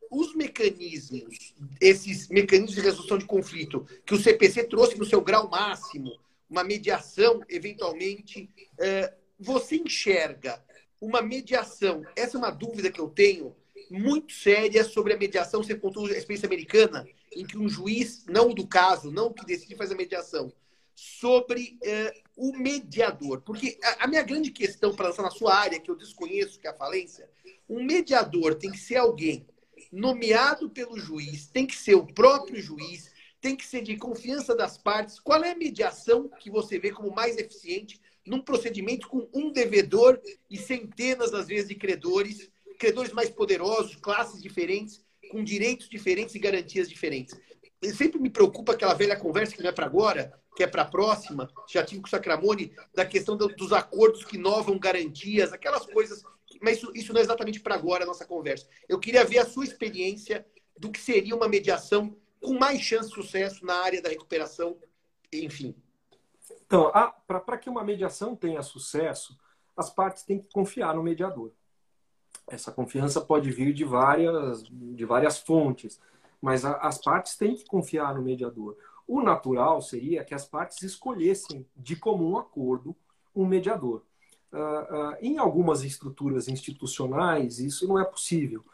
os 0.10 0.36
mecanismos, 0.36 1.54
esses 1.82 2.28
mecanismos 2.30 2.76
de 2.76 2.82
resolução 2.82 3.18
de 3.18 3.26
conflito 3.26 3.86
que 4.06 4.14
o 4.14 4.20
CPC 4.20 4.66
trouxe 4.66 4.98
no 4.98 5.06
seu 5.06 5.22
grau 5.22 5.50
máximo, 5.50 6.18
uma 6.50 6.64
mediação, 6.64 7.42
eventualmente, 7.50 8.50
uh, 8.74 9.16
você 9.40 9.76
enxerga 9.76 10.64
uma 11.00 11.22
mediação? 11.22 12.04
Essa 12.16 12.38
é 12.38 12.40
uma 12.40 12.50
dúvida 12.50 12.92
que 12.92 13.00
eu 13.00 13.10
tenho 13.10 13.56
muito 13.90 14.34
séria 14.34 14.84
sobre 14.84 15.14
a 15.14 15.18
mediação. 15.18 15.62
Você 15.62 15.76
contou 15.76 16.06
a 16.06 16.12
experiência 16.12 16.48
americana, 16.48 17.08
em 17.36 17.46
que 17.46 17.58
um 17.58 17.70
juiz, 17.70 18.26
não 18.28 18.54
do 18.54 18.66
caso, 18.66 19.12
não 19.12 19.32
que 19.32 19.46
decide 19.46 19.76
fazer 19.76 19.94
a 19.94 19.98
mediação, 19.98 20.52
sobre 20.96 21.78
uh, 21.84 22.22
o 22.36 22.58
mediador. 22.58 23.42
Porque 23.42 23.78
a 24.00 24.08
minha 24.08 24.24
grande 24.24 24.52
questão 24.52 24.96
para 24.96 25.10
lançar 25.10 25.24
na 25.24 25.30
sua 25.30 25.54
área, 25.54 25.80
que 25.80 25.92
eu 25.92 25.96
desconheço, 25.96 26.60
que 26.60 26.68
é 26.68 26.72
a 26.72 26.74
falência, 26.74 27.30
um 27.70 27.84
mediador 27.84 28.56
tem 28.56 28.72
que 28.72 28.80
ser 28.80 28.96
alguém 28.96 29.46
nomeado 29.92 30.70
pelo 30.70 30.98
juiz, 30.98 31.48
tem 31.48 31.66
que 31.66 31.76
ser 31.76 31.96
o 31.96 32.06
próprio 32.06 32.62
juiz, 32.62 33.12
tem 33.40 33.56
que 33.56 33.66
ser 33.66 33.82
de 33.82 33.96
confiança 33.98 34.56
das 34.56 34.78
partes. 34.78 35.20
Qual 35.20 35.44
é 35.44 35.52
a 35.52 35.58
mediação 35.58 36.30
que 36.40 36.50
você 36.50 36.80
vê 36.80 36.92
como 36.92 37.14
mais 37.14 37.38
eficiente 37.38 38.00
num 38.26 38.42
procedimento 38.42 39.08
com 39.08 39.28
um 39.34 39.52
devedor 39.52 40.20
e 40.50 40.58
centenas, 40.58 41.34
às 41.34 41.48
vezes, 41.48 41.70
de 41.70 41.76
credores, 41.76 42.50
credores 42.78 43.14
mais 43.14 43.30
poderosos, 43.30 43.96
classes 43.96 44.42
diferentes, 44.42 45.02
com 45.32 45.44
direitos 45.44 45.90
diferentes 45.90 46.36
e 46.36 46.40
garantias 46.40 46.90
diferentes? 46.90 47.36
E 47.82 47.92
sempre 47.94 48.20
me 48.20 48.30
preocupa 48.30 48.74
aquela 48.74 48.94
velha 48.94 49.16
conversa 49.16 49.56
que 49.56 49.62
não 49.62 49.70
é 49.70 49.74
para 49.74 49.86
agora, 49.86 50.34
que 50.56 50.64
é 50.64 50.68
para 50.68 50.82
a 50.82 50.86
próxima. 50.86 51.48
Já 51.70 51.86
tive 51.86 52.02
com 52.02 52.08
o 52.08 52.10
Sacramone 52.10 52.74
da 52.94 53.06
questão 53.06 53.38
dos 53.38 53.72
acordos 53.72 54.26
que 54.26 54.36
inovam 54.36 54.80
garantias, 54.80 55.54
aquelas 55.54 55.86
coisas 55.86 56.24
mas 56.62 56.78
isso, 56.78 56.92
isso 56.96 57.14
não 57.14 57.20
é 57.20 57.24
exatamente 57.24 57.60
para 57.60 57.76
agora 57.76 58.04
a 58.04 58.08
nossa 58.08 58.26
conversa. 58.26 58.68
Eu 58.88 59.00
queria 59.00 59.26
ver 59.26 59.40
a 59.40 59.46
sua 59.46 59.64
experiência 59.64 60.46
do 60.78 60.92
que 60.92 61.00
seria 61.00 61.36
uma 61.36 61.48
mediação 61.48 62.16
com 62.40 62.54
mais 62.54 62.82
chance 62.82 63.10
de 63.10 63.16
sucesso 63.16 63.66
na 63.66 63.76
área 63.84 64.02
da 64.02 64.10
recuperação, 64.10 64.78
enfim. 65.32 65.76
Então, 66.66 66.92
para 67.26 67.58
que 67.58 67.70
uma 67.70 67.84
mediação 67.84 68.36
tenha 68.36 68.62
sucesso, 68.62 69.38
as 69.76 69.90
partes 69.90 70.24
têm 70.24 70.40
que 70.40 70.50
confiar 70.52 70.96
no 70.96 71.04
mediador. 71.04 71.52
Essa 72.48 72.72
confiança 72.72 73.20
pode 73.20 73.52
vir 73.52 73.74
de 73.74 73.84
várias, 73.84 74.64
de 74.64 75.06
várias 75.06 75.40
fontes, 75.40 76.00
mas 76.42 76.64
a, 76.64 76.78
as 76.78 76.98
partes 76.98 77.36
têm 77.36 77.56
que 77.56 77.66
confiar 77.66 78.16
no 78.16 78.22
mediador. 78.22 78.78
O 79.06 79.22
natural 79.22 79.82
seria 79.82 80.24
que 80.24 80.34
as 80.34 80.46
partes 80.46 80.82
escolhessem 80.82 81.66
de 81.76 81.96
comum 81.96 82.38
acordo 82.38 82.96
um 83.36 83.46
mediador. 83.46 84.04
Uh, 84.58 85.14
uh, 85.14 85.18
em 85.22 85.38
algumas 85.38 85.84
estruturas 85.84 86.48
institucionais, 86.48 87.60
isso 87.60 87.88
não 87.88 88.00
é 88.00 88.04
possível. 88.04 88.66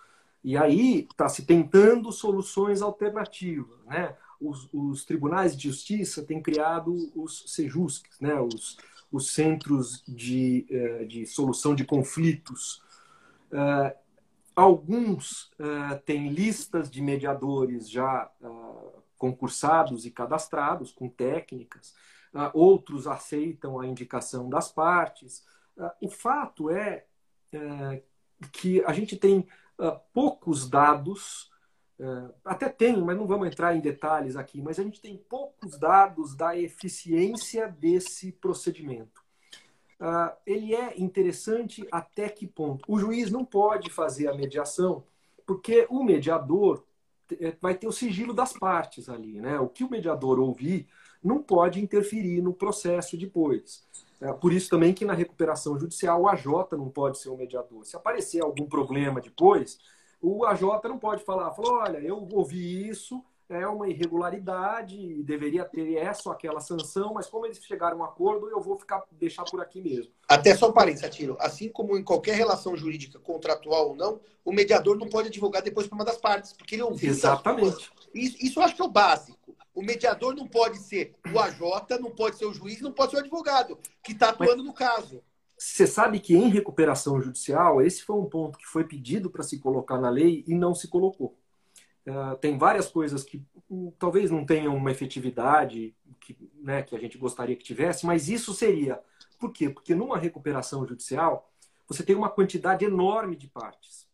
E 0.43 0.55
aí 0.55 1.07
está 1.09 1.27
se 1.27 1.45
tentando 1.45 2.11
soluções 2.11 2.81
alternativas. 2.81 3.79
Né? 3.85 4.15
Os, 4.39 4.69
os, 4.71 5.03
tribunais 5.03 5.57
de 5.57 5.69
justiça 5.69 6.23
têm 6.23 6.41
criado 6.41 7.11
os 7.15 7.43
SEJUSCs, 7.47 8.19
né? 8.19 8.39
os, 8.39 8.77
os 9.11 9.31
centros 9.31 10.03
de, 10.07 10.65
uh, 10.69 11.05
de 11.05 11.25
solução 11.25 11.75
de 11.75 11.85
conflitos. 11.85 12.81
Eh, 13.53 13.97
alguns 14.55 15.51
eh, 15.59 15.95
têm 16.07 16.29
listas 16.29 16.89
de 16.89 17.01
mediadores 17.01 17.87
já 17.87 18.31
concursados 19.15 20.05
e 20.07 20.11
cadastrados, 20.11 20.91
com 20.91 21.07
técnicas. 21.07 21.93
outros 22.53 23.05
aceitam 23.05 23.79
a 23.79 23.85
indicação 23.85 24.49
das 24.49 24.71
partes. 24.71 25.45
Ah, 25.77 25.95
o 26.01 26.09
fato 26.09 26.69
é, 26.69 27.05
é 27.51 28.01
que 28.51 28.83
a 28.85 28.93
gente 28.93 29.15
tem 29.17 29.47
uh, 29.79 29.99
poucos 30.13 30.69
dados, 30.69 31.51
uh, 31.99 32.33
até 32.43 32.69
tem, 32.69 33.01
mas 33.01 33.17
não 33.17 33.25
vamos 33.25 33.47
entrar 33.47 33.75
em 33.75 33.79
detalhes 33.79 34.35
aqui, 34.35 34.61
mas 34.61 34.79
a 34.79 34.83
gente 34.83 35.01
tem 35.01 35.17
poucos 35.17 35.77
dados 35.77 36.35
da 36.35 36.57
eficiência 36.57 37.67
desse 37.67 38.31
procedimento. 38.31 39.23
Uh, 39.99 40.35
ele 40.45 40.75
é 40.75 40.99
interessante 40.99 41.87
até 41.91 42.27
que 42.27 42.45
ponto? 42.45 42.83
O 42.87 42.99
juiz 42.99 43.31
não 43.31 43.45
pode 43.45 43.89
fazer 43.89 44.27
a 44.27 44.33
mediação, 44.33 45.05
porque 45.45 45.87
o 45.89 46.03
mediador 46.03 46.83
eh, 47.39 47.55
vai 47.61 47.75
ter 47.75 47.87
o 47.87 47.91
sigilo 47.91 48.33
das 48.33 48.53
partes 48.53 49.07
ali, 49.07 49.39
né? 49.39 49.59
O 49.59 49.69
que 49.69 49.83
o 49.83 49.89
mediador 49.89 50.39
ouvir 50.39 50.87
não 51.23 51.41
pode 51.41 51.81
interferir 51.81 52.41
no 52.41 52.53
processo 52.53 53.17
depois. 53.17 53.83
É 54.19 54.31
por 54.31 54.53
isso 54.53 54.69
também 54.69 54.93
que 54.93 55.05
na 55.05 55.13
recuperação 55.13 55.77
judicial 55.77 56.21
o 56.21 56.27
AJ 56.27 56.45
não 56.73 56.89
pode 56.89 57.19
ser 57.19 57.29
o 57.29 57.37
mediador. 57.37 57.85
Se 57.85 57.95
aparecer 57.95 58.41
algum 58.41 58.65
problema 58.65 59.19
depois, 59.19 59.79
o 60.21 60.45
AJ 60.45 60.61
não 60.85 60.97
pode 60.97 61.23
falar, 61.23 61.51
falou, 61.51 61.79
olha, 61.79 61.97
eu 61.97 62.27
ouvi 62.31 62.87
isso, 62.87 63.21
é 63.49 63.67
uma 63.67 63.89
irregularidade, 63.89 65.21
deveria 65.23 65.65
ter 65.65 65.95
essa 65.95 66.29
ou 66.29 66.33
aquela 66.33 66.61
sanção, 66.61 67.13
mas 67.13 67.27
como 67.27 67.45
eles 67.45 67.59
chegaram 67.63 67.97
a 67.97 67.99
um 67.99 68.03
acordo, 68.03 68.49
eu 68.49 68.61
vou 68.61 68.77
ficar 68.77 69.03
deixar 69.11 69.43
por 69.43 69.61
aqui 69.61 69.81
mesmo. 69.81 70.11
Até 70.27 70.55
só 70.55 70.69
um 70.69 70.73
parênteses, 70.73 71.03
Atiro. 71.03 71.37
Assim 71.39 71.69
como 71.69 71.97
em 71.97 72.03
qualquer 72.03 72.35
relação 72.35 72.75
jurídica, 72.75 73.19
contratual 73.19 73.89
ou 73.89 73.95
não, 73.95 74.21
o 74.45 74.51
mediador 74.51 74.97
não 74.97 75.09
pode 75.09 75.27
advogar 75.27 75.61
depois 75.61 75.87
para 75.87 75.95
uma 75.95 76.05
das 76.05 76.17
partes, 76.17 76.53
porque 76.53 76.75
ele 76.75 76.83
ouviu. 76.83 77.09
Exatamente. 77.09 77.91
Isso, 78.13 78.37
isso 78.39 78.59
eu 78.59 78.63
acho 78.63 78.75
que 78.75 78.81
é 78.81 78.85
o 78.85 78.91
básico. 78.91 79.52
O 79.73 79.81
mediador 79.81 80.35
não 80.35 80.47
pode 80.47 80.77
ser 80.77 81.15
o 81.33 81.39
AJ, 81.39 81.59
não 81.99 82.11
pode 82.11 82.37
ser 82.37 82.45
o 82.45 82.53
juiz, 82.53 82.79
não 82.81 82.91
pode 82.91 83.11
ser 83.11 83.17
o 83.17 83.19
advogado 83.21 83.77
que 84.03 84.11
está 84.11 84.29
atuando 84.29 84.57
Mas, 84.57 84.65
no 84.65 84.73
caso. 84.73 85.23
Você 85.57 85.87
sabe 85.87 86.19
que 86.19 86.35
em 86.35 86.49
recuperação 86.49 87.21
judicial, 87.21 87.81
esse 87.81 88.03
foi 88.03 88.15
um 88.15 88.25
ponto 88.25 88.57
que 88.57 88.65
foi 88.65 88.83
pedido 88.83 89.29
para 89.29 89.43
se 89.43 89.59
colocar 89.59 89.97
na 89.97 90.09
lei 90.09 90.43
e 90.47 90.53
não 90.53 90.75
se 90.75 90.87
colocou. 90.87 91.37
Uh, 92.05 92.35
tem 92.37 92.57
várias 92.57 92.87
coisas 92.89 93.23
que 93.23 93.41
um, 93.69 93.91
talvez 93.97 94.29
não 94.29 94.45
tenham 94.45 94.75
uma 94.75 94.91
efetividade 94.91 95.95
que, 96.19 96.37
né, 96.61 96.83
que 96.83 96.95
a 96.95 96.99
gente 96.99 97.17
gostaria 97.17 97.55
que 97.55 97.63
tivesse, 97.63 98.05
mas 98.05 98.29
isso 98.29 98.53
seria. 98.53 98.99
Por 99.39 99.51
quê? 99.51 99.69
Porque 99.69 99.95
numa 99.95 100.17
recuperação 100.17 100.85
judicial, 100.85 101.49
você 101.87 102.03
tem 102.03 102.15
uma 102.15 102.29
quantidade 102.29 102.85
enorme 102.85 103.35
de 103.35 103.47
partes. 103.47 104.07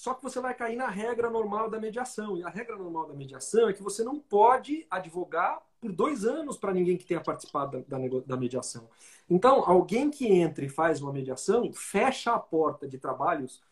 Só 0.00 0.14
que 0.14 0.22
você 0.22 0.40
vai 0.40 0.54
cair 0.54 0.76
na 0.76 0.88
regra 0.88 1.28
normal 1.28 1.68
da 1.68 1.78
mediação. 1.78 2.34
E 2.34 2.42
a 2.42 2.48
regra 2.48 2.74
normal 2.74 3.08
da 3.08 3.12
mediação 3.12 3.68
é 3.68 3.74
que 3.74 3.82
você 3.82 4.02
não 4.02 4.18
pode 4.18 4.86
advogar 4.90 5.60
por 5.78 5.92
dois 5.92 6.24
anos 6.24 6.56
para 6.56 6.72
ninguém 6.72 6.96
que 6.96 7.04
tenha 7.04 7.20
participado 7.20 7.84
da, 7.86 7.98
da, 7.98 8.20
da, 8.24 8.36
mediação. 8.38 8.88
Então, 9.28 9.62
alguém 9.62 10.10
que 10.10 10.26
entra 10.26 10.64
e 10.64 10.70
faz 10.70 11.02
uma 11.02 11.12
mediação 11.12 11.70
fecha 11.74 12.32
a 12.32 12.38
porta 12.38 12.88
de 12.88 12.96
trabalhos 12.96 13.62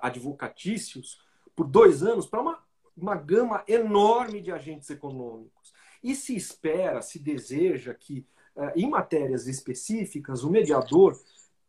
advocatícios 0.00 1.20
por 1.54 1.66
dois 1.66 2.02
anos 2.02 2.26
para 2.26 2.40
uma, 2.40 2.58
uma 2.96 3.14
gama 3.14 3.62
enorme 3.68 4.40
de 4.40 4.50
agentes 4.50 4.88
econômicos. 4.88 5.74
E 6.02 6.14
se 6.14 6.34
espera, 6.34 7.02
se 7.02 7.18
deseja 7.18 7.92
que, 7.92 8.26
eh, 8.56 8.72
em 8.76 8.88
matérias 8.88 9.46
específicas, 9.46 10.44
o 10.44 10.50
mediador 10.50 11.14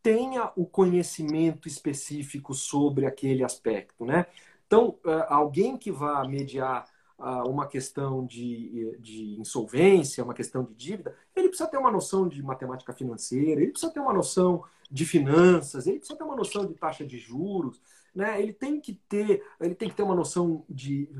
tenha 0.06 0.52
o 0.54 0.64
conhecimento 0.64 1.66
específico 1.66 2.54
sobre 2.54 3.06
aquele 3.06 3.42
aspecto, 3.42 4.04
né? 4.04 4.26
Então, 4.64 4.96
é, 5.04 5.26
alguém 5.28 5.76
que 5.76 5.90
vá 5.90 6.24
mediar 6.24 6.86
ah, 7.18 7.42
uma 7.42 7.66
questão 7.66 8.24
de, 8.24 8.96
de 9.00 9.34
insolvência, 9.40 10.22
uma 10.22 10.32
questão 10.32 10.62
de 10.62 10.74
dívida, 10.74 11.12
ele 11.34 11.48
precisa 11.48 11.68
ter 11.68 11.76
uma 11.76 11.90
noção 11.90 12.28
de 12.28 12.40
matemática 12.40 12.92
financeira, 12.92 13.60
ele 13.60 13.72
precisa 13.72 13.92
ter 13.92 13.98
uma 13.98 14.12
noção 14.12 14.62
de 14.88 15.04
finanças, 15.04 15.88
ele 15.88 15.98
precisa 15.98 16.16
ter 16.16 16.24
uma 16.24 16.36
noção 16.36 16.64
de 16.64 16.74
taxa 16.74 17.04
de 17.04 17.18
juros, 17.18 17.80
né? 18.14 18.40
Ele 18.40 18.52
tem 18.52 18.80
que 18.80 18.94
ter, 19.08 19.42
ele 19.60 19.74
tem 19.74 19.88
que 19.88 19.96
ter 19.96 20.04
uma 20.04 20.14
noção 20.14 20.64
de 20.70 21.10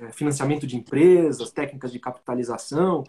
é, 0.00 0.10
financiamento 0.12 0.66
de 0.66 0.74
empresas, 0.74 1.50
técnicas 1.50 1.92
de 1.92 1.98
capitalização, 1.98 3.04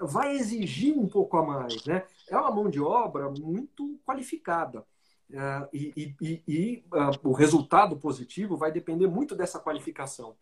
vai 0.00 0.36
exigir 0.36 0.96
um 0.96 1.08
pouco 1.08 1.36
a 1.36 1.44
mais, 1.44 1.84
né? 1.84 2.04
É 2.30 2.36
uma 2.36 2.50
mão 2.50 2.70
de 2.70 2.80
obra 2.80 3.28
muito 3.28 3.98
qualificada. 4.06 4.86
É, 5.32 5.68
e, 5.72 6.14
e, 6.20 6.42
e 6.46 6.84
uh, 6.92 7.28
o 7.28 7.32
resultado 7.32 7.96
positivo 7.96 8.56
vai 8.56 8.72
depender 8.72 9.06
muito 9.06 9.36
dessa 9.36 9.60
qualificação. 9.60 10.34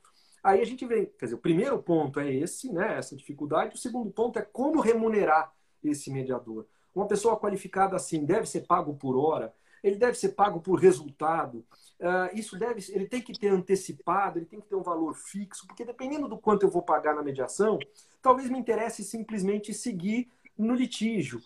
Aí 0.42 0.60
a 0.60 0.64
gente 0.64 0.86
vem, 0.86 1.06
quer 1.18 1.26
dizer, 1.26 1.34
o 1.34 1.40
primeiro 1.40 1.82
ponto 1.82 2.20
é 2.20 2.32
esse, 2.32 2.72
né, 2.72 2.96
essa 2.96 3.16
dificuldade, 3.16 3.74
o 3.74 3.78
segundo 3.78 4.10
ponto 4.10 4.38
é 4.38 4.42
como 4.42 4.80
remunerar 4.80 5.52
esse 5.82 6.10
mediador. 6.10 6.66
Uma 6.94 7.06
pessoa 7.06 7.38
qualificada 7.38 7.96
assim 7.96 8.24
deve 8.24 8.46
ser 8.46 8.66
pago 8.66 8.94
por 8.94 9.16
hora, 9.16 9.52
ele 9.82 9.96
deve 9.96 10.16
ser 10.16 10.30
pago 10.30 10.60
por 10.60 10.78
resultado. 10.78 11.64
Uh, 12.00 12.34
isso 12.34 12.58
deve, 12.58 12.84
ele 12.92 13.06
tem 13.06 13.20
que 13.20 13.38
ter 13.38 13.48
antecipado, 13.48 14.38
ele 14.38 14.46
tem 14.46 14.60
que 14.60 14.68
ter 14.68 14.76
um 14.76 14.82
valor 14.82 15.14
fixo, 15.14 15.66
porque 15.66 15.84
dependendo 15.84 16.28
do 16.28 16.38
quanto 16.38 16.62
eu 16.64 16.70
vou 16.70 16.82
pagar 16.82 17.14
na 17.14 17.22
mediação, 17.22 17.78
talvez 18.22 18.48
me 18.48 18.58
interesse 18.58 19.04
simplesmente 19.04 19.74
seguir 19.74 20.30
no 20.56 20.74
litígio. 20.74 21.40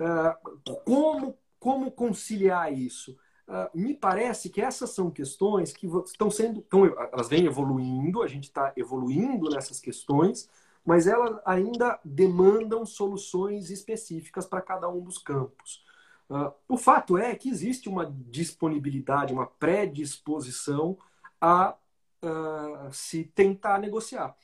Uh, 0.00 0.80
como, 0.84 1.36
como 1.58 1.90
conciliar 1.90 2.72
isso? 2.72 3.16
Uh, 3.46 3.68
me 3.78 3.94
parece 3.94 4.48
que 4.48 4.62
essas 4.62 4.90
são 4.90 5.10
questões 5.10 5.72
que 5.72 5.86
estão 6.06 6.30
sendo, 6.30 6.64
elas 7.12 7.28
vêm 7.28 7.44
evoluindo, 7.44 8.22
a 8.22 8.26
gente 8.26 8.44
está 8.44 8.72
evoluindo 8.76 9.50
nessas 9.50 9.78
questões, 9.78 10.48
mas 10.86 11.06
elas 11.06 11.38
ainda 11.44 12.00
demandam 12.04 12.86
soluções 12.86 13.68
específicas 13.70 14.46
para 14.46 14.62
cada 14.62 14.88
um 14.88 15.00
dos 15.02 15.18
campos. 15.18 15.84
Uh, 16.30 16.52
o 16.68 16.78
fato 16.78 17.18
é 17.18 17.34
que 17.34 17.50
existe 17.50 17.88
uma 17.88 18.06
disponibilidade, 18.06 19.34
uma 19.34 19.46
predisposição 19.46 20.96
a 21.40 21.76
uh, 22.22 22.92
se 22.92 23.24
tentar 23.24 23.78
negociar. 23.78 24.34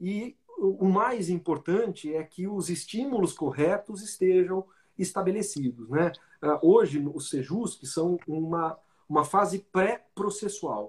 E 0.00 0.36
o 0.56 0.86
mais 0.86 1.28
importante 1.28 2.14
é 2.14 2.22
que 2.22 2.46
os 2.46 2.70
estímulos 2.70 3.32
corretos 3.32 4.02
estejam 4.02 4.64
estabelecidos. 5.02 5.88
Né? 5.88 6.12
Uh, 6.42 6.58
hoje, 6.62 6.98
os 7.14 7.28
SEJUS, 7.28 7.76
que 7.76 7.86
são 7.86 8.18
uma, 8.26 8.78
uma 9.08 9.24
fase 9.24 9.58
pré-processual. 9.72 10.86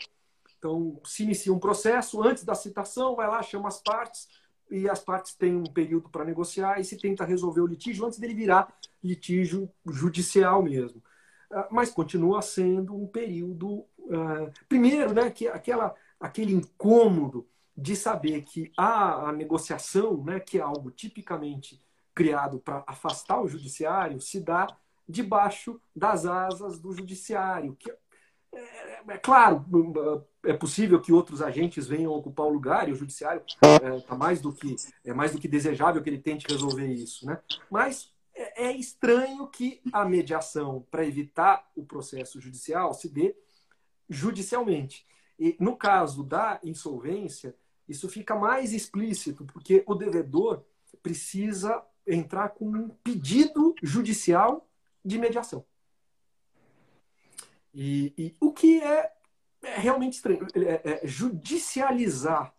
Então, 0.58 1.00
se 1.04 1.24
inicia 1.24 1.54
um 1.54 1.60
processo, 1.60 2.24
antes 2.24 2.44
da 2.44 2.56
citação, 2.56 3.16
vai 3.16 3.28
lá, 3.28 3.44
chama 3.44 3.68
as 3.68 3.82
partes, 3.82 4.30
e 4.72 4.90
as 4.90 5.00
partes 5.00 5.36
têm 5.36 5.56
um 5.56 5.66
período 5.66 6.10
para 6.10 6.26
negociar 6.26 6.80
e 6.80 6.86
se 6.86 6.98
tenta 6.98 7.26
resolver 7.26 7.62
o 7.62 7.68
litígio 7.68 8.06
antes 8.06 8.18
dele 8.18 8.34
virar 8.34 8.74
litígio 9.04 9.70
judicial 9.86 10.64
mesmo. 10.64 11.02
Uh, 11.52 11.66
mas 11.70 11.92
continua 11.92 12.42
sendo 12.42 12.96
um 12.96 13.06
período. 13.06 13.86
Uh, 14.00 14.52
primeiro, 14.68 15.14
né, 15.14 15.30
que 15.30 15.48
aquela, 15.48 15.94
aquele 16.20 16.54
incômodo 16.54 17.46
de 17.76 17.96
saber 17.96 18.44
que 18.44 18.72
a, 18.78 19.30
a 19.30 19.32
negociação, 19.32 20.24
né, 20.24 20.40
que 20.40 20.58
é 20.60 20.62
algo 20.62 20.92
tipicamente 20.92 21.82
criado 22.14 22.60
para 22.60 22.84
afastar 22.88 23.42
o 23.42 23.48
judiciário, 23.48 24.22
se 24.22 24.40
dá 24.40 24.68
debaixo 25.08 25.80
das 25.96 26.26
asas 26.26 26.80
do 26.80 26.94
judiciário. 26.94 27.76
Que, 27.76 27.92
é, 28.54 29.02
é 29.08 29.18
claro, 29.18 29.66
é 30.46 30.54
possível 30.54 31.02
que 31.02 31.12
outros 31.12 31.42
agentes 31.42 31.88
venham 31.88 32.12
ocupar 32.12 32.46
o 32.46 32.54
lugar 32.54 32.88
e 32.88 32.92
o 32.92 32.96
judiciário 32.96 33.42
é, 33.62 34.00
tá 34.02 34.16
mais 34.16 34.42
do 34.42 34.54
que 34.54 34.76
é 35.04 35.14
mais 35.14 35.32
do 35.32 35.40
que 35.40 35.48
desejável 35.48 36.02
que 36.02 36.10
ele 36.10 36.20
tente 36.20 36.48
resolver 36.48 36.88
isso, 36.88 37.26
né? 37.26 37.40
Mas 37.70 38.14
é, 38.36 38.66
é 38.66 38.72
estranho 38.72 39.48
que 39.48 39.82
a 39.92 40.06
mediação 40.06 40.86
para 40.90 41.06
evitar 41.06 41.70
o 41.76 41.86
processo 41.86 42.40
judicial 42.40 42.94
se 42.94 43.10
dê 43.10 43.36
judicialmente. 44.10 45.06
E 45.40 45.56
no 45.60 45.76
caso 45.76 46.24
da 46.24 46.60
insolvência, 46.64 47.56
isso 47.88 48.08
fica 48.08 48.36
mais 48.36 48.72
explícito, 48.72 49.46
porque 49.46 49.84
o 49.88 49.96
devedor 49.96 50.64
precisa 51.02 51.84
entrar 52.06 52.50
com 52.50 52.66
um 52.66 52.90
pedido 52.90 53.76
judicial 53.82 54.68
de 55.04 55.18
mediação. 55.18 55.66
E, 57.74 58.14
e 58.18 58.36
o 58.40 58.52
que 58.52 58.82
é, 58.82 59.12
é 59.64 59.76
realmente 59.78 60.14
estranho 60.14 60.46
é, 60.54 61.02
é 61.04 61.08
judicializar 61.08 62.54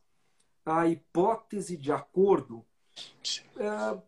a 0.66 0.88
hipótese 0.88 1.76
de 1.76 1.92
acordo. 1.92 2.64
É, 3.56 3.98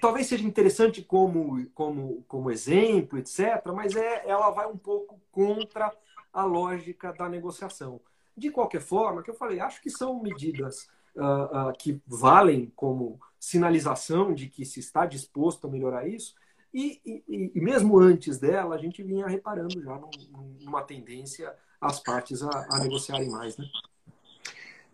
talvez 0.00 0.26
seja 0.26 0.44
interessante 0.44 1.02
como, 1.02 1.68
como, 1.70 2.22
como 2.28 2.50
exemplo, 2.50 3.18
etc., 3.18 3.64
mas 3.74 3.96
é, 3.96 4.28
ela 4.28 4.50
vai 4.50 4.66
um 4.66 4.76
pouco 4.76 5.20
contra 5.30 5.92
a 6.32 6.44
lógica 6.44 7.12
da 7.12 7.28
negociação. 7.28 8.00
De 8.36 8.50
qualquer 8.50 8.82
forma, 8.82 9.22
que 9.22 9.30
eu 9.30 9.34
falei, 9.34 9.58
acho 9.58 9.80
que 9.80 9.90
são 9.90 10.22
medidas 10.22 10.88
uh, 11.16 11.70
uh, 11.70 11.72
que 11.78 12.00
valem 12.06 12.72
como 12.76 13.20
sinalização 13.38 14.34
de 14.34 14.48
que 14.48 14.64
se 14.64 14.80
está 14.80 15.06
disposto 15.06 15.66
a 15.66 15.70
melhorar 15.70 16.08
isso. 16.08 16.34
E, 16.72 17.00
e, 17.04 17.52
e 17.54 17.60
mesmo 17.60 17.98
antes 17.98 18.38
dela, 18.38 18.74
a 18.74 18.78
gente 18.78 19.02
vinha 19.02 19.26
reparando 19.26 19.82
já 19.82 20.00
numa 20.60 20.82
tendência 20.82 21.54
as 21.80 22.00
partes 22.00 22.42
a, 22.42 22.66
a 22.70 22.80
negociarem 22.80 23.30
mais. 23.30 23.56
Né? 23.56 23.66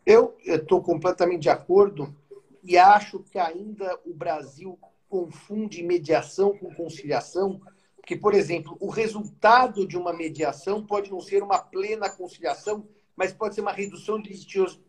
Eu 0.05 0.37
estou 0.45 0.83
completamente 0.83 1.43
de 1.43 1.51
acordo 1.51 2.15
e 2.63 2.77
acho 2.77 3.21
que 3.21 3.39
ainda 3.39 3.99
o 4.05 4.15
Brasil 4.15 4.79
confunde 5.09 5.83
mediação 5.83 6.57
com 6.57 6.75
conciliação, 6.75 7.61
porque, 7.97 8.17
por 8.17 8.35
exemplo, 8.35 8.77
o 8.81 8.89
resultado 8.89 9.87
de 9.87 9.97
uma 9.97 10.13
mediação 10.13 10.85
pode 10.85 11.11
não 11.11 11.21
ser 11.21 11.43
uma 11.43 11.59
plena 11.59 12.09
conciliação, 12.09 12.87
mas 13.17 13.33
pode 13.33 13.55
ser 13.55 13.61
uma 13.61 13.73
redução 13.73 14.21
de 14.21 14.31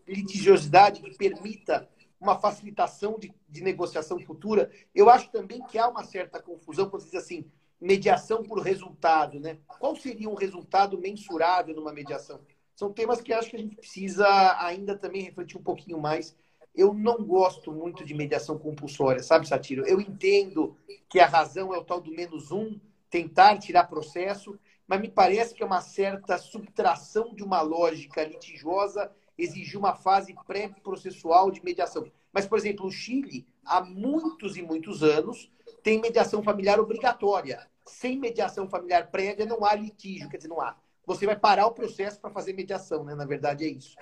litigiosidade 0.07 1.01
que 1.01 1.17
permita 1.17 1.89
uma 2.19 2.39
facilitação 2.39 3.19
de, 3.19 3.33
de, 3.49 3.61
negociação 3.61 4.17
futura. 4.19 4.71
Eu 4.95 5.09
acho 5.09 5.29
também 5.29 5.61
que 5.63 5.77
há 5.77 5.89
uma 5.89 6.05
certa 6.05 6.41
confusão 6.41 6.89
quando 6.89 7.03
diz 7.03 7.15
assim, 7.15 7.45
mediação 7.79 8.43
por 8.43 8.59
resultado, 8.59 9.39
né? 9.39 9.57
Qual 9.67 9.93
seria 9.95 10.29
um 10.29 10.35
resultado 10.35 10.97
mensurável 10.97 11.75
numa 11.75 11.91
mediação? 11.91 12.39
São 12.75 12.93
temas 12.93 13.21
que 13.21 13.33
acho 13.33 13.49
que 13.49 13.57
a 13.57 13.59
gente 13.59 13.75
precisa 13.75 14.25
ainda 14.59 14.97
também 14.97 15.21
refletir 15.21 15.57
um 15.57 15.63
pouquinho 15.63 15.99
mais. 15.99 16.35
Eu 16.73 16.93
não 16.93 17.23
gosto 17.23 17.71
muito 17.71 18.03
de 18.03 18.13
mediação 18.13 18.57
compulsória, 18.57 19.21
sabe, 19.21 19.47
Satiro? 19.47 19.85
Eu 19.85 20.01
entendo 20.01 20.75
que 21.09 21.19
a 21.19 21.27
razão 21.27 21.73
é 21.73 21.77
o 21.77 21.83
tal 21.83 22.01
do 22.01 22.11
menos 22.11 22.51
um, 22.51 22.79
tentar 23.09 23.59
tirar 23.59 23.83
processo, 23.83 24.57
mas 24.87 25.01
me 25.01 25.09
parece 25.09 25.53
que 25.53 25.63
é 25.63 25.65
uma 25.65 25.81
certa 25.81 26.37
subtração 26.37 27.33
de 27.33 27.43
uma 27.43 27.61
lógica 27.61 28.23
litigiosa 28.23 29.11
exigir 29.37 29.79
uma 29.79 29.95
fase 29.95 30.35
pré-processual 30.45 31.49
de 31.51 31.63
mediação. 31.63 32.05
Mas, 32.31 32.45
por 32.45 32.57
exemplo, 32.57 32.85
o 32.85 32.91
Chile, 32.91 33.47
há 33.65 33.81
muitos 33.81 34.57
e 34.57 34.61
muitos 34.61 35.03
anos, 35.03 35.51
tem 35.81 35.99
mediação 35.99 36.43
familiar 36.43 36.79
obrigatória. 36.79 37.67
Sem 37.85 38.17
mediação 38.17 38.69
familiar 38.69 39.09
prévia, 39.11 39.45
não 39.45 39.65
há 39.65 39.75
litígio, 39.75 40.29
quer 40.29 40.37
dizer, 40.37 40.49
não 40.49 40.61
há. 40.61 40.75
Você 41.05 41.25
vai 41.25 41.37
parar 41.37 41.67
o 41.67 41.73
processo 41.73 42.19
para 42.19 42.29
fazer 42.29 42.53
mediação, 42.53 43.03
né? 43.03 43.13
Na 43.13 43.25
verdade, 43.25 43.65
é 43.65 43.67
isso. 43.67 43.95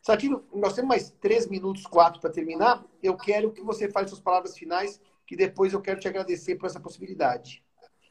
Satiro, 0.00 0.46
nós 0.54 0.72
temos 0.72 0.88
mais 0.88 1.10
três 1.20 1.46
minutos, 1.46 1.86
quatro 1.86 2.18
para 2.20 2.30
terminar. 2.30 2.82
Eu 3.02 3.14
quero 3.14 3.52
que 3.52 3.60
você 3.60 3.90
fale 3.90 4.08
suas 4.08 4.20
palavras 4.20 4.56
finais, 4.56 4.98
que 5.26 5.36
depois 5.36 5.74
eu 5.74 5.82
quero 5.82 6.00
te 6.00 6.08
agradecer 6.08 6.56
por 6.56 6.66
essa 6.66 6.80
possibilidade. 6.80 7.62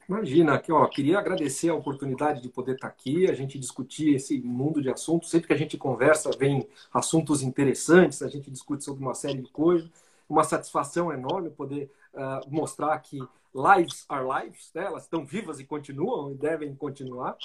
Imagina, 0.07 0.53
aqui, 0.53 0.71
ó, 0.71 0.85
queria 0.85 1.17
agradecer 1.17 1.69
a 1.69 1.73
oportunidade 1.73 2.39
de 2.39 2.47
poder 2.47 2.75
estar 2.75 2.87
aqui, 2.87 3.27
a 3.27 3.33
gente 3.33 3.57
discutir 3.57 4.13
esse 4.13 4.39
mundo 4.39 4.79
de 4.79 4.89
assuntos. 4.89 5.31
Sempre 5.31 5.47
que 5.47 5.53
a 5.53 5.57
gente 5.57 5.77
conversa, 5.77 6.29
vem 6.37 6.67
assuntos 6.93 7.41
interessantes, 7.41 8.21
a 8.21 8.27
gente 8.27 8.51
discute 8.51 8.83
sobre 8.83 9.01
uma 9.03 9.15
série 9.15 9.41
de 9.41 9.49
coisas. 9.49 9.89
Uma 10.29 10.43
satisfação 10.43 11.11
enorme 11.11 11.49
poder 11.49 11.89
uh, 12.13 12.49
mostrar 12.49 12.97
que 12.99 13.19
lives 13.53 14.05
are 14.07 14.23
lives, 14.23 14.71
né? 14.73 14.85
elas 14.85 15.03
estão 15.03 15.25
vivas 15.25 15.59
e 15.59 15.65
continuam 15.65 16.31
e 16.31 16.35
devem 16.35 16.75
continuar. 16.75 17.35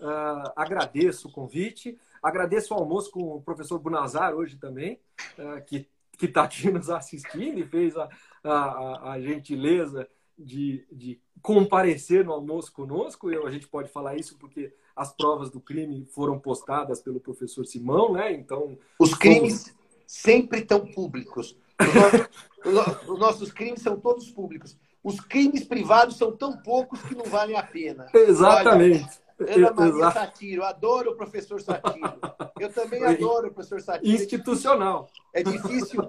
Uh, 0.00 0.52
agradeço 0.54 1.28
o 1.28 1.32
convite, 1.32 1.98
agradeço 2.22 2.74
o 2.74 2.76
almoço 2.78 3.10
com 3.10 3.36
o 3.36 3.42
professor 3.42 3.78
Bunazar 3.78 4.34
hoje 4.34 4.56
também, 4.56 4.98
uh, 5.38 5.62
que 5.66 5.86
está 6.22 6.44
aqui 6.44 6.68
nos 6.72 6.88
assistindo 6.88 7.58
e 7.58 7.66
fez 7.66 7.96
a, 7.96 8.08
a, 8.42 9.12
a 9.12 9.20
gentileza 9.20 10.08
de, 10.38 10.84
de 10.90 11.20
comparecer 11.42 12.24
no 12.24 12.32
almoço 12.32 12.72
conosco. 12.72 13.30
Eu, 13.30 13.46
a 13.46 13.50
gente 13.50 13.66
pode 13.68 13.88
falar 13.88 14.16
isso 14.16 14.36
porque 14.38 14.72
as 14.94 15.12
provas 15.14 15.50
do 15.50 15.60
crime 15.60 16.06
foram 16.10 16.38
postadas 16.38 17.00
pelo 17.00 17.20
professor 17.20 17.66
Simão, 17.66 18.12
né? 18.12 18.32
Então. 18.32 18.78
Os 18.98 19.14
crimes 19.14 19.74
sempre 20.06 20.60
estão 20.60 20.86
públicos. 20.86 21.56
Os 21.78 21.94
nossos, 21.94 23.08
os 23.08 23.18
nossos 23.18 23.52
crimes 23.52 23.82
são 23.82 23.98
todos 23.98 24.30
públicos. 24.30 24.76
Os 25.02 25.20
crimes 25.20 25.64
privados 25.64 26.16
são 26.16 26.36
tão 26.36 26.56
poucos 26.56 27.00
que 27.02 27.14
não 27.14 27.24
valem 27.24 27.56
a 27.56 27.62
pena. 27.62 28.08
Exatamente. 28.12 29.04
Olha, 29.04 29.25
Ana 29.38 29.70
Maria 29.72 29.94
Exato. 29.94 30.18
Satiro, 30.18 30.64
adoro 30.64 31.10
o 31.10 31.16
professor 31.16 31.60
Satiro. 31.60 32.14
Eu 32.58 32.72
também 32.72 33.04
adoro 33.04 33.48
o 33.48 33.52
professor 33.52 33.80
Satiro. 33.82 34.14
Institucional. 34.14 35.10
É 35.32 35.42
difícil, 35.42 36.00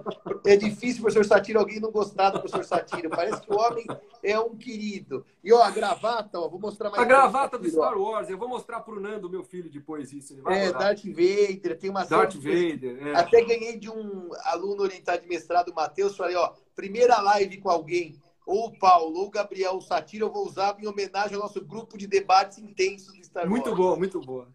é 0.46 0.56
difícil, 0.56 1.02
professor 1.02 1.24
Satiro, 1.26 1.58
alguém 1.58 1.78
não 1.78 1.90
gostar 1.90 2.30
do 2.30 2.40
professor 2.40 2.64
Satiro. 2.64 3.10
Parece 3.10 3.42
que 3.42 3.52
o 3.52 3.58
homem 3.58 3.86
é 4.22 4.38
um 4.40 4.56
querido. 4.56 5.26
E 5.44 5.52
ó, 5.52 5.62
a 5.62 5.70
gravata, 5.70 6.38
ó, 6.40 6.48
vou 6.48 6.58
mostrar 6.58 6.88
mais. 6.88 7.02
A 7.02 7.06
gravata 7.06 7.58
do 7.58 7.68
Star 7.68 7.98
Wars, 7.98 8.30
eu 8.30 8.38
vou 8.38 8.48
mostrar 8.48 8.80
para 8.80 8.94
o 8.94 9.00
Nando, 9.00 9.28
meu 9.28 9.44
filho, 9.44 9.70
depois 9.70 10.10
isso. 10.12 10.34
É, 10.48 10.68
adorar. 10.68 10.94
Darth 10.94 11.04
Vader, 11.04 11.78
tem 11.78 11.90
uma 11.90 12.04
Darth 12.04 12.34
Vader. 12.36 13.08
É. 13.08 13.14
Até 13.14 13.44
ganhei 13.44 13.78
de 13.78 13.90
um 13.90 14.30
aluno 14.44 14.82
orientado 14.82 15.20
de 15.20 15.28
mestrado, 15.28 15.74
Matheus, 15.74 16.16
falei, 16.16 16.36
ó, 16.36 16.54
primeira 16.74 17.20
live 17.20 17.58
com 17.58 17.68
alguém 17.68 18.18
ou 18.48 18.68
o 18.68 18.78
Paulo, 18.78 19.20
ou 19.20 19.26
o 19.26 19.30
Gabriel, 19.30 19.76
o 19.76 19.82
Satira, 19.82 20.24
eu 20.24 20.32
vou 20.32 20.46
usar 20.46 20.74
em 20.80 20.86
homenagem 20.86 21.34
ao 21.34 21.42
nosso 21.42 21.62
grupo 21.62 21.98
de 21.98 22.06
debates 22.06 22.56
intensos 22.56 23.14
do 23.14 23.22
Star 23.22 23.42
Wars. 23.42 23.50
Muito 23.50 23.76
boa, 23.76 23.94
muito 23.94 24.20
boa. 24.22 24.48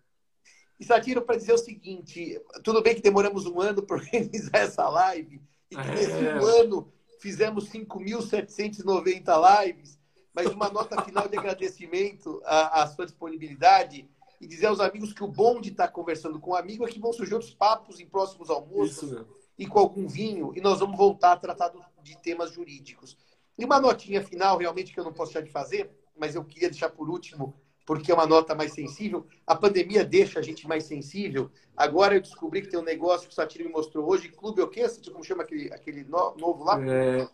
E 0.80 0.84
Satira, 0.84 1.22
para 1.22 1.38
dizer 1.38 1.54
o 1.54 1.60
seguinte, 1.60 2.42
tudo 2.64 2.82
bem 2.82 2.96
que 2.96 3.04
demoramos 3.04 3.46
um 3.46 3.62
ano 3.62 3.84
para 3.84 3.98
organizar 4.02 4.58
essa 4.58 4.90
live, 4.90 5.40
e 5.70 5.76
que 5.76 5.82
é. 5.82 5.94
nesse 5.94 6.12
um 6.12 6.44
ano 6.44 6.92
fizemos 7.20 7.70
5.790 7.70 9.64
lives, 9.64 10.00
mas 10.34 10.48
uma 10.48 10.70
nota 10.70 11.00
final 11.04 11.28
de 11.28 11.38
agradecimento 11.38 12.42
à, 12.46 12.82
à, 12.82 12.88
sua 12.88 13.06
disponibilidade 13.06 14.10
e 14.42 14.48
dizer 14.48 14.66
aos 14.66 14.80
amigos 14.80 15.14
que 15.14 15.24
o 15.24 15.28
bom 15.28 15.62
de 15.62 15.70
estar 15.70 15.90
conversando 15.90 16.40
com 16.40 16.52
um 16.52 16.56
amigo 16.56 16.84
é 16.84 16.90
que 16.90 17.00
vão 17.00 17.14
surgir 17.14 17.36
outros 17.36 17.54
papos 17.54 18.00
em 18.00 18.08
próximos 18.08 18.50
almoços 18.50 19.24
e 19.56 19.68
com 19.68 19.78
algum 19.78 20.08
vinho, 20.08 20.52
e 20.56 20.62
nós 20.62 20.80
vamos 20.80 20.98
voltar 20.98 21.34
a 21.34 21.38
tratar 21.38 21.72
de 22.02 22.18
temas 22.24 22.52
jurídicos. 22.52 23.16
E 23.58 23.66
uma 23.66 23.80
notinha 23.80 24.22
final, 24.22 24.58
realmente, 24.58 24.94
que 24.94 25.00
eu 25.00 25.04
não 25.04 25.14
posso 25.14 25.34
deixar 25.34 25.46
de 25.46 25.52
fazer, 25.52 25.90
mas 26.18 26.36
eu 26.36 26.44
queria 26.44 26.70
deixar 26.70 26.90
por 26.90 27.10
último, 27.10 27.56
porque 27.86 28.12
é 28.12 28.16
uma 28.16 28.26
nota 28.26 28.56
mais 28.56 28.74
sensível. 28.74 29.26
A 29.46 29.56
pandemia 29.56 30.04
deixa 30.04 30.40
a 30.40 30.42
gente 30.42 30.68
mais 30.68 30.86
sensível. 30.86 31.52
Agora 31.76 32.16
eu 32.16 32.22
descobri 32.22 32.62
que 32.62 32.70
tem 32.70 32.80
um 32.80 32.84
negócio 32.84 33.28
que 33.28 33.34
o 33.34 33.36
Satiro 33.36 33.66
me 33.66 33.72
mostrou 33.72 34.10
hoje, 34.10 34.30
Clube 34.30 34.62
o 34.62 34.68
quê? 34.68 34.86
Como 35.12 35.24
chama 35.24 35.44
aquele, 35.44 35.72
aquele 35.74 36.04
novo 36.04 36.64
lá? 36.64 36.80
É, 36.84 37.28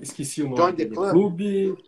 esqueci 0.00 0.42
o 0.42 0.48
nome. 0.48 0.56
Join 0.56 0.74
the 0.74 0.86
Club. 0.86 1.10
Clube... 1.10 1.84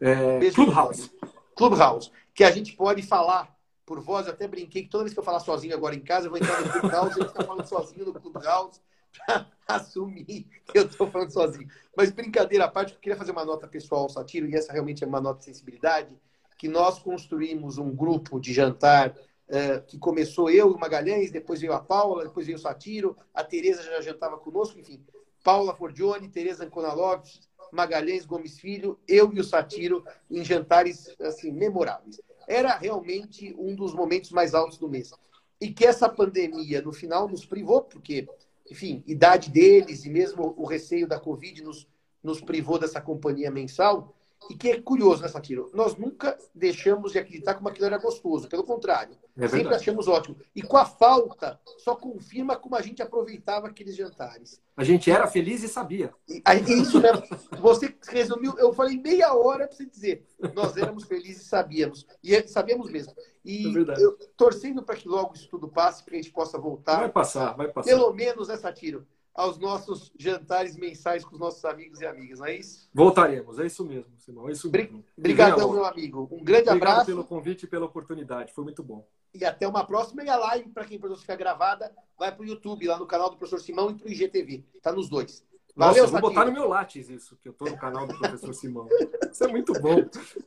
É, 0.00 0.50
Clubhouse. 0.50 1.10
Clubhouse. 1.56 2.10
Que 2.34 2.44
a 2.44 2.50
gente 2.50 2.74
pode 2.74 3.02
falar 3.02 3.54
por 3.86 4.00
voz. 4.00 4.26
Eu 4.26 4.32
até 4.32 4.46
brinquei 4.48 4.82
que 4.82 4.88
toda 4.88 5.04
vez 5.04 5.14
que 5.14 5.20
eu 5.20 5.24
falar 5.24 5.40
sozinho 5.40 5.74
agora 5.74 5.94
em 5.94 6.00
casa, 6.00 6.26
eu 6.26 6.30
vou 6.30 6.38
entrar 6.38 6.60
no 6.60 6.80
Clubhouse 6.80 7.20
e 7.20 7.28
ficar 7.28 7.44
falando 7.44 7.66
sozinho 7.66 8.06
no 8.06 8.14
Clubhouse 8.14 8.80
para 9.26 9.46
assumir 9.66 10.46
que 10.66 10.78
eu 10.78 10.86
estou 10.86 11.10
falando 11.10 11.32
sozinho. 11.32 11.68
Mas 11.96 12.10
brincadeira 12.10 12.64
à 12.64 12.68
parte, 12.68 12.94
eu 12.94 13.00
queria 13.00 13.16
fazer 13.16 13.32
uma 13.32 13.44
nota 13.44 13.66
pessoal 13.66 14.08
Satiro, 14.08 14.48
e 14.48 14.54
essa 14.54 14.72
realmente 14.72 15.04
é 15.04 15.06
uma 15.06 15.20
nota 15.20 15.38
de 15.38 15.46
sensibilidade, 15.46 16.16
que 16.58 16.68
nós 16.68 16.98
construímos 16.98 17.78
um 17.78 17.94
grupo 17.94 18.40
de 18.40 18.52
jantar 18.52 19.10
uh, 19.10 19.82
que 19.86 19.98
começou 19.98 20.50
eu 20.50 20.70
e 20.70 20.74
o 20.74 20.78
Magalhães, 20.78 21.30
depois 21.30 21.60
veio 21.60 21.72
a 21.72 21.80
Paula, 21.80 22.24
depois 22.24 22.46
veio 22.46 22.56
o 22.56 22.60
Satiro, 22.60 23.16
a 23.32 23.42
Tereza 23.44 23.82
já 23.82 24.00
jantava 24.00 24.38
conosco, 24.38 24.78
enfim. 24.78 25.04
Paula 25.42 25.74
Forgione, 25.74 26.28
Tereza 26.28 26.64
Ancona 26.64 26.92
Lopes, 26.94 27.40
Magalhães 27.70 28.24
Gomes 28.24 28.58
Filho, 28.58 28.98
eu 29.06 29.32
e 29.34 29.40
o 29.40 29.44
Satiro 29.44 30.04
em 30.30 30.42
jantares 30.44 31.14
assim 31.20 31.52
memoráveis. 31.52 32.20
Era 32.48 32.76
realmente 32.76 33.54
um 33.58 33.74
dos 33.74 33.92
momentos 33.92 34.30
mais 34.30 34.54
altos 34.54 34.78
do 34.78 34.88
mês. 34.88 35.12
E 35.60 35.70
que 35.70 35.84
essa 35.84 36.08
pandemia, 36.08 36.80
no 36.80 36.92
final, 36.92 37.28
nos 37.28 37.44
privou, 37.44 37.82
porque 37.82 38.28
enfim, 38.70 39.02
idade 39.06 39.50
deles 39.50 40.04
e 40.04 40.10
mesmo 40.10 40.54
o 40.56 40.66
receio 40.66 41.06
da 41.06 41.20
Covid 41.20 41.62
nos, 41.62 41.88
nos 42.22 42.40
privou 42.40 42.78
dessa 42.78 43.00
companhia 43.00 43.50
mensal. 43.50 44.13
E 44.50 44.54
que 44.54 44.70
é 44.70 44.80
curioso 44.80 45.22
nessa 45.22 45.38
né, 45.38 45.44
tiro, 45.44 45.70
nós 45.72 45.96
nunca 45.96 46.36
deixamos 46.54 47.12
de 47.12 47.18
acreditar 47.18 47.54
como 47.54 47.68
aquilo 47.68 47.86
era 47.86 47.98
gostoso, 47.98 48.48
pelo 48.48 48.62
contrário, 48.62 49.16
é 49.36 49.48
sempre 49.48 49.74
achamos 49.74 50.06
ótimo. 50.06 50.36
E 50.54 50.62
com 50.62 50.76
a 50.76 50.84
falta, 50.84 51.58
só 51.78 51.96
confirma 51.96 52.56
como 52.56 52.76
a 52.76 52.82
gente 52.82 53.02
aproveitava 53.02 53.68
aqueles 53.68 53.96
jantares. 53.96 54.60
A 54.76 54.84
gente 54.84 55.10
era 55.10 55.26
feliz 55.26 55.62
e 55.62 55.68
sabia. 55.68 56.12
E, 56.28 56.42
isso, 56.68 57.00
né? 57.00 57.10
Você 57.58 57.96
resumiu, 58.08 58.54
eu 58.58 58.72
falei 58.72 58.98
meia 58.98 59.32
hora 59.34 59.66
para 59.66 59.76
você 59.76 59.86
dizer, 59.86 60.26
nós 60.54 60.76
éramos 60.76 61.04
felizes 61.04 61.42
e 61.42 61.48
sabíamos. 61.48 62.06
E 62.22 62.34
é, 62.34 62.46
sabíamos 62.46 62.90
mesmo. 62.90 63.14
E 63.44 63.66
é 63.68 64.02
eu, 64.02 64.18
torcendo 64.36 64.82
para 64.82 64.96
que 64.96 65.08
logo 65.08 65.34
isso 65.34 65.48
tudo 65.48 65.68
passe, 65.68 66.02
para 66.02 66.12
que 66.12 66.18
a 66.18 66.22
gente 66.22 66.32
possa 66.32 66.58
voltar. 66.58 66.98
Vai 66.98 67.12
passar, 67.12 67.56
vai 67.56 67.68
passar. 67.68 67.88
Pelo 67.88 68.12
menos 68.12 68.48
nessa 68.48 68.72
tiro 68.72 69.06
aos 69.34 69.58
nossos 69.58 70.12
jantares 70.16 70.76
mensais 70.76 71.24
com 71.24 71.34
os 71.34 71.40
nossos 71.40 71.64
amigos 71.64 72.00
e 72.00 72.06
amigas, 72.06 72.38
não 72.38 72.46
é 72.46 72.56
isso? 72.56 72.88
Voltaremos, 72.94 73.58
é 73.58 73.66
isso 73.66 73.84
mesmo, 73.84 74.12
Simão, 74.16 74.48
é 74.48 74.52
isso 74.52 74.70
mesmo. 74.70 75.04
Obrigadão, 75.18 75.72
meu 75.72 75.84
amigo. 75.84 76.28
Um 76.30 76.44
grande 76.44 76.68
Obrigado 76.68 76.76
abraço. 76.76 77.06
pelo 77.06 77.24
convite 77.24 77.64
e 77.64 77.66
pela 77.66 77.86
oportunidade, 77.86 78.52
foi 78.52 78.62
muito 78.62 78.82
bom. 78.82 79.06
E 79.34 79.44
até 79.44 79.66
uma 79.66 79.84
próxima. 79.84 80.22
E 80.22 80.28
a 80.28 80.36
live, 80.36 80.70
para 80.70 80.84
quem 80.84 80.98
produz 80.98 81.20
ficar 81.20 81.34
gravada, 81.34 81.92
vai 82.16 82.30
para 82.30 82.42
o 82.42 82.46
YouTube, 82.46 82.86
lá 82.86 82.96
no 82.96 83.06
canal 83.06 83.28
do 83.28 83.36
professor 83.36 83.60
Simão 83.60 83.90
e 83.90 83.94
para 83.94 84.06
o 84.06 84.10
IGTV. 84.10 84.64
Está 84.76 84.92
nos 84.92 85.08
dois. 85.08 85.44
Valeu, 85.76 86.04
Nossa, 86.04 86.20
vou 86.20 86.30
botar 86.30 86.44
no 86.44 86.52
meu 86.52 86.68
Lattes 86.68 87.10
isso, 87.10 87.36
que 87.42 87.48
eu 87.48 87.52
estou 87.52 87.68
no 87.68 87.76
canal 87.76 88.06
do 88.06 88.16
professor 88.16 88.54
Simão. 88.54 88.86
Isso 89.28 89.42
é 89.42 89.48
muito 89.48 89.72
bom. 89.80 89.96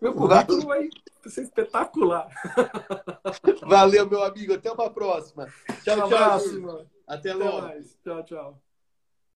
Meu 0.02 0.14
currículo 0.16 0.66
vai 0.66 0.90
ser 1.28 1.42
espetacular. 1.42 2.30
Valeu, 3.68 4.10
meu 4.10 4.24
amigo. 4.24 4.54
Até 4.54 4.72
uma 4.72 4.90
próxima. 4.90 5.46
Tchau, 5.84 6.06
abraço, 6.06 6.62
tchau. 6.62 6.88
Até, 7.06 7.32
Até 7.32 7.34
logo. 7.34 7.68
Mais. 7.68 7.98
Tchau, 8.02 8.24
tchau. 8.24 8.67